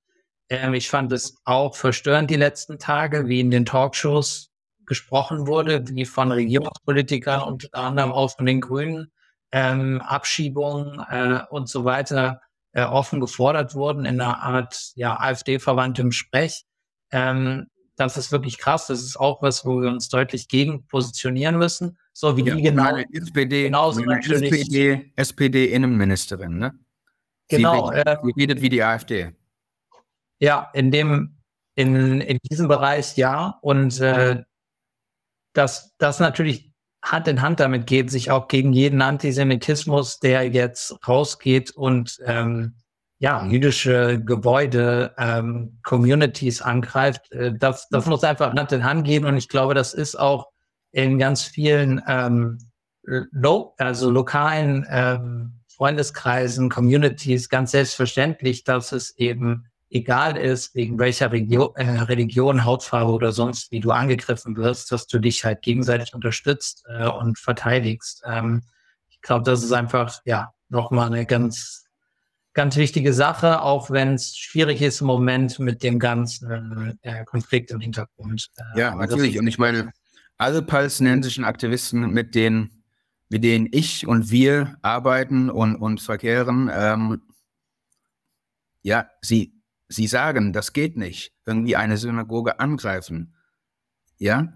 Ähm, 0.48 0.74
ich 0.74 0.88
fand 0.88 1.12
es 1.12 1.36
auch 1.44 1.74
verstörend 1.74 2.30
die 2.30 2.36
letzten 2.36 2.78
Tage, 2.78 3.28
wie 3.28 3.40
in 3.40 3.50
den 3.50 3.66
Talkshows 3.66 4.50
gesprochen 4.86 5.46
wurde, 5.46 5.84
wie 5.88 6.04
von 6.04 6.30
Regierungspolitikern, 6.30 7.42
unter 7.42 7.74
anderem 7.74 8.12
auch 8.12 8.36
von 8.36 8.46
den 8.46 8.60
Grünen, 8.60 9.10
ähm, 9.52 10.00
Abschiebungen 10.00 11.00
äh, 11.10 11.40
und 11.50 11.68
so 11.68 11.84
weiter 11.84 12.40
äh, 12.72 12.84
offen 12.84 13.20
gefordert 13.20 13.74
wurden 13.74 14.04
in 14.04 14.20
einer 14.20 14.42
Art 14.42 14.92
ja, 14.94 15.18
AfD-verwandtem 15.18 16.12
Sprech. 16.12 16.64
Ähm, 17.10 17.66
das 17.96 18.16
ist 18.16 18.30
wirklich 18.30 18.58
krass. 18.58 18.86
Das 18.86 19.02
ist 19.02 19.18
auch 19.18 19.42
was, 19.42 19.64
wo 19.64 19.80
wir 19.80 19.88
uns 19.88 20.08
deutlich 20.08 20.48
gegen 20.48 20.86
positionieren 20.86 21.58
müssen. 21.58 21.98
So 22.12 22.36
wie 22.36 22.44
ja, 22.44 22.54
die 22.54 22.62
genau. 22.62 22.96
SPD, 22.96 23.64
genauso 23.64 24.02
SPD, 24.02 25.12
SPD-Innenministerin, 25.16 26.58
ne? 26.58 26.78
Genau. 27.48 27.90
Sie, 27.90 27.96
äh, 27.96 28.16
redet 28.36 28.60
wie 28.60 28.68
die 28.68 28.82
AfD. 28.82 29.32
Ja, 30.40 30.70
in 30.74 30.90
dem, 30.90 31.36
in, 31.74 32.20
in 32.20 32.38
diesem 32.50 32.68
Bereich 32.68 33.16
ja. 33.16 33.58
Und 33.62 34.00
äh, 34.00 34.42
dass 35.52 35.94
das 35.98 36.20
natürlich 36.20 36.72
Hand 37.02 37.28
in 37.28 37.40
Hand 37.40 37.60
damit 37.60 37.86
geht, 37.86 38.10
sich 38.10 38.30
auch 38.30 38.48
gegen 38.48 38.72
jeden 38.72 39.00
Antisemitismus, 39.00 40.18
der 40.18 40.50
jetzt 40.50 40.96
rausgeht 41.06 41.70
und 41.70 42.18
ähm, 42.24 42.74
ja, 43.18 43.46
jüdische 43.46 44.22
Gebäude, 44.22 45.14
ähm, 45.16 45.78
Communities 45.82 46.60
angreift. 46.60 47.32
Äh, 47.32 47.54
das, 47.56 47.88
das 47.88 48.06
muss 48.06 48.24
einfach 48.24 48.52
Hand 48.54 48.72
in 48.72 48.84
Hand 48.84 49.06
gehen 49.06 49.24
und 49.24 49.36
ich 49.36 49.48
glaube, 49.48 49.74
das 49.74 49.94
ist 49.94 50.16
auch 50.16 50.48
in 50.92 51.18
ganz 51.18 51.42
vielen 51.42 52.02
ähm, 52.06 52.58
lo 53.02 53.74
also 53.78 54.10
lokalen 54.10 54.86
ähm, 54.90 55.60
Freundeskreisen, 55.68 56.70
Communities 56.70 57.48
ganz 57.48 57.70
selbstverständlich, 57.72 58.64
dass 58.64 58.92
es 58.92 59.16
eben 59.16 59.66
egal 59.90 60.36
ist, 60.36 60.74
wegen 60.74 60.98
welcher 60.98 61.30
Regio 61.30 61.72
äh, 61.76 61.84
Religion, 61.84 62.64
Hautfarbe 62.64 63.12
oder 63.12 63.32
sonst, 63.32 63.70
wie 63.70 63.80
du 63.80 63.90
angegriffen 63.92 64.56
wirst, 64.56 64.90
dass 64.90 65.06
du 65.06 65.18
dich 65.18 65.44
halt 65.44 65.62
gegenseitig 65.62 66.14
unterstützt 66.14 66.84
äh, 66.88 67.06
und 67.06 67.38
verteidigst. 67.38 68.22
Ähm, 68.26 68.62
ich 69.08 69.20
glaube, 69.20 69.44
das 69.44 69.62
ist 69.62 69.72
einfach, 69.72 70.20
ja, 70.24 70.52
nochmal 70.68 71.06
eine 71.06 71.26
ganz 71.26 71.85
ganz 72.56 72.76
wichtige 72.76 73.12
Sache, 73.12 73.60
auch 73.60 73.90
wenn 73.90 74.14
es 74.14 74.36
schwierig 74.36 74.80
ist 74.80 75.02
im 75.02 75.06
Moment 75.06 75.58
mit 75.58 75.82
dem 75.82 75.98
ganzen 75.98 76.98
äh, 77.02 77.24
Konflikt 77.26 77.70
im 77.70 77.80
Hintergrund. 77.80 78.48
Äh, 78.56 78.80
ja, 78.80 78.94
natürlich. 78.94 79.38
Und 79.38 79.46
ich 79.46 79.58
meine, 79.58 79.92
alle 80.38 80.62
palästinensischen 80.62 81.44
Aktivisten, 81.44 82.10
mit 82.10 82.34
denen, 82.34 82.82
mit 83.28 83.44
denen 83.44 83.68
ich 83.70 84.06
und 84.06 84.30
wir 84.30 84.78
arbeiten 84.80 85.50
und, 85.50 85.76
und 85.76 86.00
verkehren, 86.00 86.70
ähm, 86.72 87.20
ja, 88.82 89.10
sie, 89.20 89.52
sie 89.88 90.06
sagen, 90.06 90.54
das 90.54 90.72
geht 90.72 90.96
nicht. 90.96 91.34
Irgendwie 91.44 91.76
eine 91.76 91.98
Synagoge 91.98 92.58
angreifen. 92.58 93.34
Ja. 94.16 94.54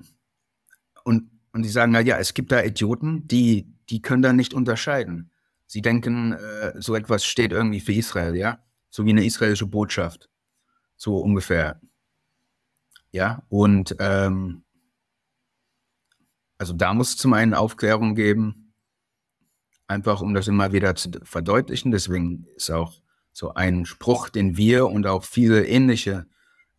Und, 1.04 1.30
und 1.52 1.64
sie 1.64 1.70
sagen, 1.70 1.92
na 1.92 2.00
ja, 2.00 2.16
es 2.16 2.32
gibt 2.32 2.50
da 2.50 2.62
Idioten, 2.62 3.28
die, 3.28 3.74
die 3.90 4.00
können 4.00 4.22
da 4.22 4.32
nicht 4.32 4.54
unterscheiden. 4.54 5.29
Sie 5.70 5.82
denken, 5.82 6.32
äh, 6.32 6.72
so 6.80 6.96
etwas 6.96 7.24
steht 7.24 7.52
irgendwie 7.52 7.78
für 7.78 7.92
Israel, 7.92 8.34
ja? 8.34 8.58
So 8.88 9.04
wie 9.04 9.10
eine 9.10 9.24
israelische 9.24 9.66
Botschaft. 9.66 10.28
So 10.96 11.18
ungefähr. 11.18 11.80
Ja, 13.12 13.44
und 13.48 13.94
ähm, 14.00 14.64
also 16.58 16.72
da 16.72 16.92
muss 16.92 17.10
es 17.10 17.16
zum 17.18 17.34
einen 17.34 17.54
Aufklärung 17.54 18.16
geben, 18.16 18.74
einfach 19.86 20.20
um 20.22 20.34
das 20.34 20.48
immer 20.48 20.72
wieder 20.72 20.96
zu 20.96 21.12
verdeutlichen. 21.22 21.92
Deswegen 21.92 22.48
ist 22.56 22.70
auch 22.70 23.00
so 23.30 23.54
ein 23.54 23.86
Spruch, 23.86 24.28
den 24.28 24.56
wir 24.56 24.88
und 24.88 25.06
auch 25.06 25.22
viele 25.22 25.64
ähnliche 25.68 26.26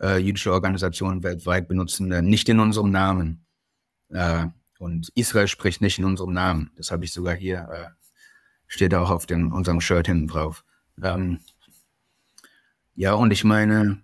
äh, 0.02 0.18
jüdische 0.18 0.52
Organisationen 0.52 1.24
weltweit 1.24 1.70
benutzen, 1.70 2.12
äh, 2.12 2.22
nicht 2.22 2.50
in 2.50 2.60
unserem 2.60 2.92
Namen. 2.92 3.46
Äh, 4.10 4.48
und 4.80 5.08
Israel 5.16 5.48
spricht 5.48 5.80
nicht 5.80 5.98
in 5.98 6.04
unserem 6.04 6.34
Namen. 6.34 6.72
Das 6.76 6.92
habe 6.92 7.06
ich 7.06 7.14
sogar 7.14 7.36
hier 7.36 7.70
äh, 7.72 8.01
Steht 8.72 8.94
auch 8.94 9.10
auf 9.10 9.26
dem, 9.26 9.52
unserem 9.52 9.82
Shirt 9.82 10.08
hinten 10.08 10.30
drauf. 10.30 10.64
Ähm, 11.04 11.42
ja, 12.96 13.12
und 13.16 13.32
ich 13.32 13.44
meine, 13.44 14.02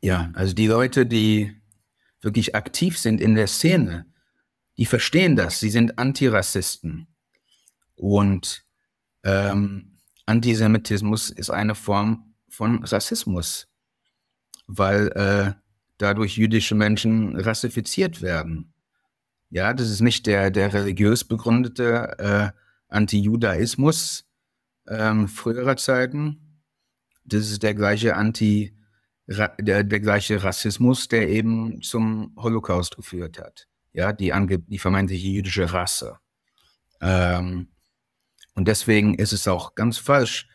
ja, 0.00 0.30
also 0.32 0.54
die 0.54 0.68
Leute, 0.68 1.04
die 1.04 1.54
wirklich 2.22 2.54
aktiv 2.54 2.96
sind 2.96 3.20
in 3.20 3.34
der 3.34 3.46
Szene, 3.46 4.06
die 4.78 4.86
verstehen 4.86 5.36
das. 5.36 5.60
Sie 5.60 5.68
sind 5.68 5.98
Antirassisten. 5.98 7.08
Und 7.94 8.64
ähm, 9.22 9.98
Antisemitismus 10.24 11.28
ist 11.28 11.50
eine 11.50 11.74
Form 11.74 12.32
von 12.48 12.84
Rassismus, 12.84 13.68
weil 14.66 15.08
äh, 15.08 15.52
dadurch 15.98 16.38
jüdische 16.38 16.74
Menschen 16.74 17.38
rassifiziert 17.38 18.22
werden. 18.22 18.72
Ja, 19.50 19.72
das 19.72 19.90
ist 19.90 20.00
nicht 20.00 20.26
der, 20.26 20.50
der 20.50 20.72
religiös 20.72 21.24
begründete 21.24 22.18
äh, 22.18 22.50
Anti-Judaismus 22.88 24.24
ähm, 24.88 25.28
früherer 25.28 25.76
Zeiten. 25.76 26.62
Das 27.24 27.50
ist 27.50 27.62
der 27.62 27.74
gleiche 27.74 28.16
Anti, 28.16 28.76
der, 29.26 29.84
der 29.84 30.00
gleiche 30.00 30.42
Rassismus, 30.42 31.08
der 31.08 31.28
eben 31.28 31.82
zum 31.82 32.34
Holocaust 32.36 32.96
geführt 32.96 33.38
hat. 33.38 33.68
Ja, 33.92 34.12
die, 34.12 34.32
ange 34.32 34.58
die 34.58 34.78
vermeintliche 34.78 35.28
jüdische 35.28 35.72
Rasse. 35.72 36.18
Ähm, 37.00 37.68
und 38.54 38.68
deswegen 38.68 39.14
ist 39.14 39.32
es 39.32 39.48
auch 39.48 39.74
ganz 39.74 39.98
falsch, 39.98 40.48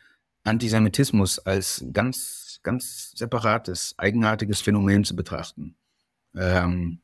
Antisemitismus 0.44 1.40
als 1.40 1.86
ganz, 1.94 2.60
ganz 2.64 3.12
separates, 3.16 3.94
eigenartiges 3.98 4.62
Phänomen 4.62 5.04
zu 5.04 5.16
betrachten. 5.16 5.76
Ähm, 6.36 7.02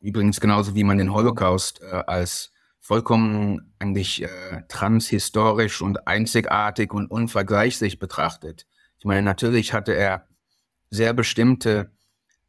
Übrigens 0.00 0.40
genauso 0.40 0.74
wie 0.74 0.84
man 0.84 0.98
den 0.98 1.12
Holocaust 1.12 1.80
äh, 1.82 2.02
als 2.06 2.52
vollkommen 2.78 3.72
eigentlich 3.78 4.22
äh, 4.22 4.28
transhistorisch 4.68 5.80
und 5.82 6.06
einzigartig 6.06 6.92
und 6.92 7.10
unvergleichlich 7.10 7.98
betrachtet. 7.98 8.66
Ich 8.98 9.04
meine, 9.04 9.22
natürlich 9.22 9.72
hatte 9.72 9.94
er 9.94 10.26
sehr 10.90 11.14
bestimmte 11.14 11.92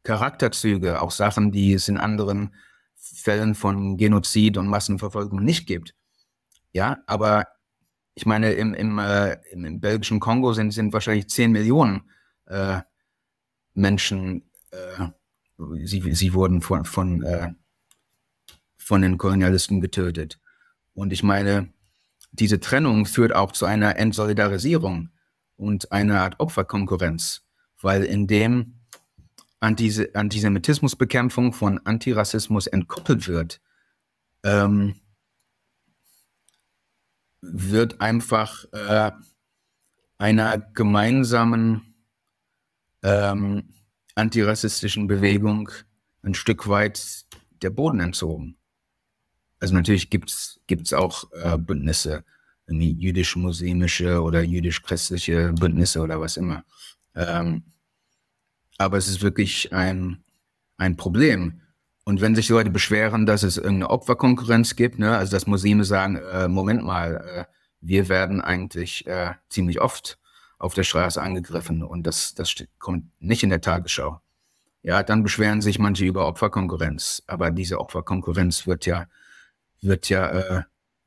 Charakterzüge, 0.02 1.00
auch 1.00 1.10
Sachen, 1.10 1.50
die 1.50 1.72
es 1.72 1.88
in 1.88 1.96
anderen 1.96 2.54
Fällen 2.94 3.54
von 3.54 3.96
Genozid 3.96 4.56
und 4.58 4.66
Massenverfolgung 4.66 5.42
nicht 5.42 5.66
gibt. 5.66 5.94
Ja, 6.72 6.98
aber 7.06 7.46
ich 8.14 8.26
meine, 8.26 8.52
im, 8.52 8.74
im, 8.74 8.98
äh, 8.98 9.38
im, 9.50 9.64
im 9.64 9.80
belgischen 9.80 10.20
Kongo 10.20 10.52
sind, 10.52 10.72
sind 10.72 10.92
wahrscheinlich 10.92 11.28
10 11.28 11.52
Millionen 11.52 12.10
äh, 12.46 12.80
Menschen 13.74 14.50
äh, 14.70 15.06
sie, 15.84 16.14
sie 16.14 16.34
wurden 16.34 16.62
von, 16.62 16.84
von, 16.84 17.22
äh, 17.22 17.52
von 18.76 19.02
den 19.02 19.18
Kolonialisten 19.18 19.80
getötet. 19.80 20.40
Und 20.94 21.12
ich 21.12 21.22
meine, 21.22 21.72
diese 22.32 22.60
Trennung 22.60 23.06
führt 23.06 23.34
auch 23.34 23.52
zu 23.52 23.66
einer 23.66 23.96
Entsolidarisierung 23.96 25.10
und 25.56 25.92
einer 25.92 26.20
Art 26.20 26.40
Opferkonkurrenz, 26.40 27.42
weil 27.80 28.04
indem 28.04 28.80
Antis 29.60 30.14
Antisemitismusbekämpfung 30.14 31.52
von 31.52 31.78
Antirassismus 31.86 32.66
entkoppelt 32.66 33.28
wird, 33.28 33.60
ähm, 34.42 34.96
wird 37.40 38.00
einfach 38.00 38.64
äh, 38.72 39.12
einer 40.18 40.58
gemeinsamen 40.58 41.94
ähm, 43.02 43.74
antirassistischen 44.14 45.06
Bewegung 45.06 45.70
ein 46.22 46.34
Stück 46.34 46.68
weit 46.68 47.24
der 47.62 47.70
Boden 47.70 48.00
entzogen. 48.00 48.56
Also 49.60 49.74
natürlich 49.74 50.10
gibt 50.10 50.30
es 50.30 50.92
auch 50.92 51.30
äh, 51.32 51.56
Bündnisse, 51.58 52.24
jüdisch-muslimische 52.68 54.22
oder 54.22 54.42
jüdisch-christliche 54.42 55.52
Bündnisse 55.52 56.00
oder 56.00 56.20
was 56.20 56.36
immer. 56.36 56.64
Ähm, 57.14 57.62
aber 58.78 58.98
es 58.98 59.08
ist 59.08 59.22
wirklich 59.22 59.72
ein, 59.72 60.24
ein 60.76 60.96
Problem. 60.96 61.60
Und 62.04 62.20
wenn 62.20 62.34
sich 62.34 62.48
Leute 62.48 62.70
beschweren, 62.70 63.24
dass 63.26 63.42
es 63.42 63.56
irgendeine 63.56 63.90
Opferkonkurrenz 63.90 64.76
gibt, 64.76 64.98
ne, 64.98 65.16
also 65.16 65.32
dass 65.32 65.46
Muslime 65.46 65.84
sagen, 65.84 66.16
äh, 66.16 66.48
Moment 66.48 66.84
mal, 66.84 67.16
äh, 67.16 67.44
wir 67.80 68.08
werden 68.08 68.40
eigentlich 68.40 69.06
äh, 69.06 69.34
ziemlich 69.48 69.80
oft 69.80 70.18
auf 70.58 70.74
der 70.74 70.84
Straße 70.84 71.20
angegriffen 71.20 71.82
und 71.82 72.04
das, 72.04 72.34
das 72.34 72.54
kommt 72.78 73.06
nicht 73.20 73.42
in 73.42 73.50
der 73.50 73.60
Tagesschau. 73.60 74.20
Ja, 74.82 75.02
dann 75.02 75.22
beschweren 75.22 75.62
sich 75.62 75.78
manche 75.78 76.04
über 76.04 76.28
Opferkonkurrenz, 76.28 77.22
aber 77.26 77.50
diese 77.50 77.80
Opferkonkurrenz 77.80 78.66
wird 78.66 78.86
ja, 78.86 79.06
wird 79.80 80.08
ja 80.08 80.30
äh, 80.30 80.62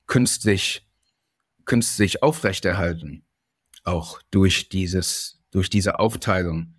künstlich, 0.07 0.87
künstlich 1.65 2.23
aufrechterhalten, 2.23 3.23
auch 3.83 4.21
durch 4.31 4.69
dieses, 4.69 5.43
durch 5.51 5.69
diese 5.69 5.99
Aufteilung 5.99 6.73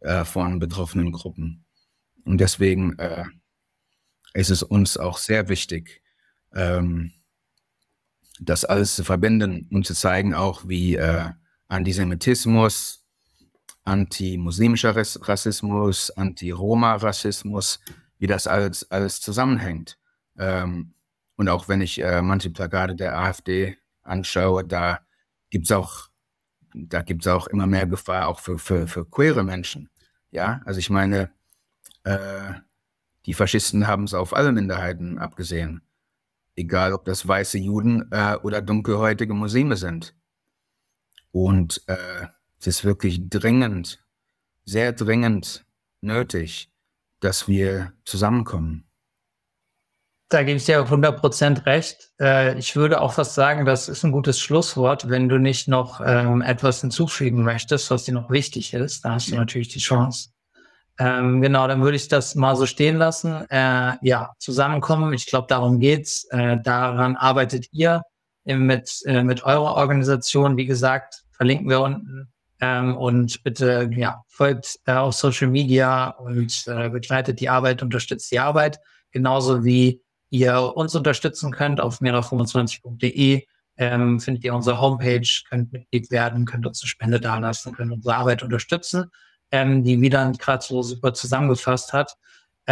äh, 0.00 0.24
von 0.24 0.58
betroffenen 0.58 1.12
Gruppen. 1.12 1.64
Und 2.24 2.38
deswegen 2.38 2.98
äh, 2.98 3.24
ist 4.34 4.50
es 4.50 4.62
uns 4.62 4.96
auch 4.96 5.18
sehr 5.18 5.48
wichtig, 5.48 6.02
ähm, 6.54 7.12
das 8.40 8.64
alles 8.64 8.96
zu 8.96 9.04
verbinden 9.04 9.68
und 9.70 9.86
zu 9.86 9.94
zeigen 9.94 10.34
auch, 10.34 10.66
wie 10.66 10.96
äh, 10.96 11.30
Antisemitismus, 11.70 13.04
anti-muslimischer 13.84 14.94
Rassismus, 14.96 16.10
anti-Roma-Rassismus, 16.10 17.80
wie 18.18 18.26
das 18.26 18.46
alles, 18.46 18.90
alles 18.90 19.20
zusammenhängt. 19.20 19.98
Ähm, 20.36 20.94
und 21.36 21.48
auch 21.48 21.68
wenn 21.68 21.80
ich 21.80 22.02
äh, 22.02 22.22
manche 22.22 22.50
Plakate 22.50 22.96
der 22.96 23.16
AfD 23.16 23.78
anschaue, 24.02 24.64
da 24.64 25.00
gibt 25.50 25.66
es 25.66 25.72
auch, 25.72 26.08
auch 27.26 27.46
immer 27.46 27.66
mehr 27.66 27.86
Gefahr 27.86 28.28
auch 28.28 28.40
für, 28.40 28.58
für, 28.58 28.86
für 28.86 29.08
queere 29.08 29.44
Menschen. 29.44 29.88
Ja, 30.30 30.60
also 30.64 30.78
ich 30.78 30.90
meine, 30.90 31.30
äh, 32.04 32.52
die 33.26 33.34
Faschisten 33.34 33.86
haben 33.86 34.04
es 34.04 34.14
auf 34.14 34.34
alle 34.34 34.52
Minderheiten 34.52 35.18
abgesehen. 35.18 35.82
Egal, 36.56 36.92
ob 36.92 37.04
das 37.04 37.26
weiße 37.26 37.58
Juden 37.58 38.10
äh, 38.10 38.36
oder 38.42 38.60
dunkelhäutige 38.60 39.34
Muslime 39.34 39.76
sind. 39.76 40.14
Und 41.32 41.82
äh, 41.86 42.26
es 42.58 42.66
ist 42.66 42.84
wirklich 42.84 43.28
dringend, 43.28 44.02
sehr 44.64 44.92
dringend 44.92 45.64
nötig, 46.00 46.70
dass 47.20 47.48
wir 47.48 47.92
zusammenkommen. 48.04 48.86
Da 50.28 50.44
gebe 50.44 50.58
ich 50.58 50.64
dir 50.64 50.86
100% 50.86 51.66
recht. 51.66 52.12
Äh, 52.20 52.56
ich 52.56 52.76
würde 52.76 53.00
auch 53.00 53.14
fast 53.14 53.34
sagen, 53.34 53.64
das 53.64 53.88
ist 53.88 54.04
ein 54.04 54.12
gutes 54.12 54.38
Schlusswort. 54.38 55.08
Wenn 55.08 55.28
du 55.28 55.38
nicht 55.38 55.66
noch 55.66 56.00
ähm, 56.04 56.40
etwas 56.40 56.80
hinzufügen 56.80 57.42
möchtest, 57.42 57.90
was 57.90 58.04
dir 58.04 58.14
noch 58.14 58.30
wichtig 58.30 58.72
ist, 58.72 59.04
da 59.04 59.14
hast 59.14 59.30
du 59.30 59.34
natürlich 59.34 59.68
die 59.68 59.80
Chance. 59.80 60.30
Ähm, 61.00 61.40
genau, 61.40 61.66
dann 61.66 61.82
würde 61.82 61.96
ich 61.96 62.06
das 62.06 62.36
mal 62.36 62.54
so 62.54 62.66
stehen 62.66 62.96
lassen. 62.96 63.44
Äh, 63.50 63.96
ja, 64.02 64.34
zusammenkommen. 64.38 65.12
Ich 65.14 65.26
glaube, 65.26 65.48
darum 65.48 65.80
geht's. 65.80 66.24
Äh, 66.30 66.58
daran 66.62 67.16
arbeitet 67.16 67.66
ihr 67.72 68.02
mit, 68.56 69.02
äh, 69.06 69.22
mit 69.22 69.44
eurer 69.44 69.74
Organisation. 69.76 70.56
Wie 70.56 70.66
gesagt, 70.66 71.24
verlinken 71.32 71.68
wir 71.68 71.80
unten. 71.80 72.32
Ähm, 72.60 72.96
und 72.96 73.42
bitte 73.42 73.90
ja, 73.92 74.22
folgt 74.28 74.78
äh, 74.86 74.92
auf 74.92 75.14
Social 75.14 75.48
Media 75.48 76.10
und 76.10 76.64
äh, 76.66 76.90
begleitet 76.90 77.40
die 77.40 77.48
Arbeit, 77.48 77.82
unterstützt 77.82 78.30
die 78.30 78.38
Arbeit. 78.38 78.78
Genauso 79.12 79.64
wie 79.64 80.02
ihr 80.28 80.76
uns 80.76 80.94
unterstützen 80.94 81.50
könnt 81.52 81.80
auf 81.80 82.00
mera25.de. 82.00 83.44
Ähm, 83.78 84.20
findet 84.20 84.44
ihr 84.44 84.54
unsere 84.54 84.80
Homepage, 84.80 85.26
könnt 85.48 85.72
Mitglied 85.72 86.10
werden, 86.10 86.44
könnt 86.44 86.66
uns 86.66 86.82
eine 86.82 86.88
Spende 86.88 87.18
dalassen, 87.18 87.72
könnt 87.72 87.92
unsere 87.92 88.14
Arbeit 88.14 88.42
unterstützen 88.42 89.10
ähm, 89.50 89.84
die 89.84 90.00
Wieland 90.00 90.38
gerade 90.38 90.64
so 90.64 90.82
super 90.82 91.14
zusammengefasst 91.14 91.92
hat. 91.92 92.16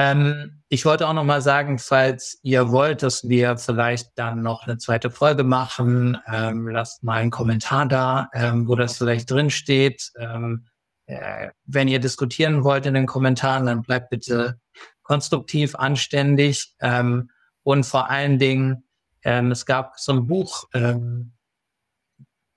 Ähm, 0.01 0.62
ich 0.69 0.85
wollte 0.85 1.09
auch 1.09 1.12
noch 1.12 1.25
mal 1.25 1.43
sagen, 1.43 1.81
falls 1.81 2.39
ihr 2.45 2.70
wollt, 2.70 3.03
dass 3.03 3.29
wir 3.29 3.57
vielleicht 3.57 4.11
dann 4.15 4.43
noch 4.43 4.62
eine 4.62 4.79
zweite 4.79 5.11
Folge 5.11 5.43
machen, 5.43 6.16
ähm, 6.33 6.69
lasst 6.69 7.03
mal 7.03 7.15
einen 7.15 7.33
Kommentar 7.33 7.89
da, 7.89 8.29
ähm, 8.33 8.69
wo 8.69 8.77
das 8.77 8.97
vielleicht 8.97 9.29
drin 9.29 9.51
steht. 9.51 10.12
Ähm, 10.16 10.66
äh, 11.07 11.49
wenn 11.65 11.89
ihr 11.89 11.99
diskutieren 11.99 12.62
wollt 12.62 12.87
in 12.87 12.95
den 12.95 13.07
Kommentaren, 13.07 13.66
dann 13.66 13.83
bleibt 13.83 14.11
bitte 14.11 14.61
konstruktiv, 15.03 15.75
anständig 15.75 16.77
ähm, 16.79 17.31
und 17.65 17.85
vor 17.85 18.09
allen 18.09 18.39
Dingen, 18.39 18.85
ähm, 19.25 19.51
es 19.51 19.66
gab 19.66 19.99
so 19.99 20.12
ein 20.12 20.29
Buch, 20.29 20.69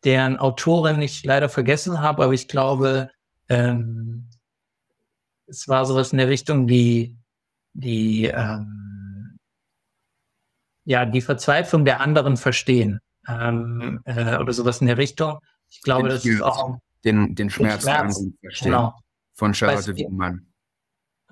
deren 0.04 0.38
Autorin 0.38 1.02
ich 1.02 1.24
leider 1.24 1.50
vergessen 1.50 2.02
habe, 2.02 2.24
aber 2.24 2.34
ich 2.34 2.48
glaube, 2.48 3.10
es 3.48 3.58
war 5.68 5.86
sowas 5.86 6.12
in 6.12 6.20
der 6.20 6.30
Richtung, 6.30 6.68
die, 6.68 7.18
die, 7.74 8.26
ähm, 8.26 9.38
ja, 10.86 11.06
die 11.06 11.22
Verzweiflung 11.22 11.86
der 11.86 12.02
anderen 12.02 12.38
verstehen. 12.38 13.00
Ähm, 13.28 14.02
äh, 14.06 14.38
oder 14.38 14.52
sowas 14.54 14.82
in 14.82 14.88
der 14.88 14.98
Richtung. 14.98 15.40
Ich 15.70 15.82
glaube, 15.82 16.10
den 16.10 16.16
das 16.16 16.26
ist 16.26 16.42
auch. 16.42 16.80
Den, 17.04 17.36
den 17.36 17.50
Schmerz, 17.50 17.84
den 17.84 17.92
Schmerz 17.92 18.24
verstehen. 18.42 18.72
Genau. 18.72 18.94
Von 19.34 19.54
Charlotte 19.54 19.96
Wiedemann. 19.96 20.52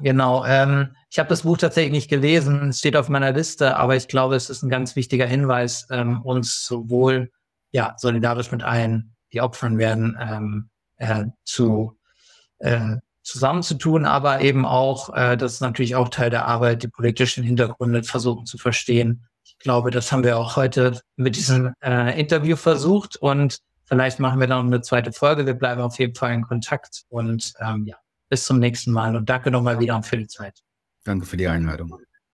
Genau. 0.01 0.45
Ähm, 0.45 0.95
ich 1.09 1.19
habe 1.19 1.29
das 1.29 1.43
Buch 1.43 1.57
tatsächlich 1.57 1.91
nicht 1.91 2.09
gelesen, 2.09 2.69
es 2.69 2.79
steht 2.79 2.95
auf 2.95 3.09
meiner 3.09 3.31
Liste, 3.31 3.75
aber 3.75 3.95
ich 3.95 4.07
glaube, 4.07 4.35
es 4.35 4.49
ist 4.49 4.63
ein 4.63 4.69
ganz 4.69 4.95
wichtiger 4.95 5.25
Hinweis, 5.25 5.87
ähm, 5.91 6.21
uns 6.21 6.65
sowohl 6.65 7.31
ja 7.71 7.95
solidarisch 7.97 8.51
mit 8.51 8.63
allen, 8.63 9.15
die 9.33 9.41
opfern 9.41 9.77
werden, 9.77 10.17
ähm, 10.19 10.69
äh, 10.97 11.25
zu 11.43 11.97
äh, 12.59 12.97
zusammenzutun, 13.30 14.06
aber 14.06 14.41
eben 14.41 14.65
auch, 14.65 15.14
äh, 15.15 15.38
das 15.38 15.53
ist 15.53 15.61
natürlich 15.61 15.95
auch 15.95 16.10
Teil 16.10 16.30
der 16.30 16.45
Arbeit, 16.45 16.84
die 16.84 16.88
politischen 16.88 17.43
Hintergründe 17.43 18.03
versuchen 18.03 18.45
zu 18.45 18.57
verstehen. 18.57 19.26
Ich 19.43 19.57
glaube, 19.60 19.91
das 19.91 20.11
haben 20.11 20.23
wir 20.23 20.38
auch 20.38 20.56
heute 20.56 20.99
mit 21.15 21.35
diesem 21.35 21.73
äh, 21.84 22.19
Interview 22.19 22.56
versucht 22.56 23.15
und 23.15 23.60
vielleicht 23.85 24.19
machen 24.19 24.39
wir 24.39 24.47
dann 24.47 24.68
eine 24.68 24.81
zweite 24.81 25.11
Folge. 25.11 25.45
Wir 25.45 25.53
bleiben 25.53 25.81
auf 25.81 25.97
jeden 25.99 26.15
Fall 26.15 26.34
in 26.34 26.43
Kontakt 26.43 27.03
und 27.10 27.53
ähm, 27.60 27.85
ja, 27.85 27.97
bis 28.30 28.45
zum 28.45 28.60
nächsten 28.60 28.91
Mal 28.91 29.15
und 29.15 29.30
danke 29.30 29.51
nochmal 29.51 29.80
wieder 29.80 30.01
für 30.03 30.18
die 30.18 30.27
Zeit. 30.27 30.60
Danke 31.03 31.26
für 31.26 31.38
die 31.38 31.47
Einladung. 31.47 31.99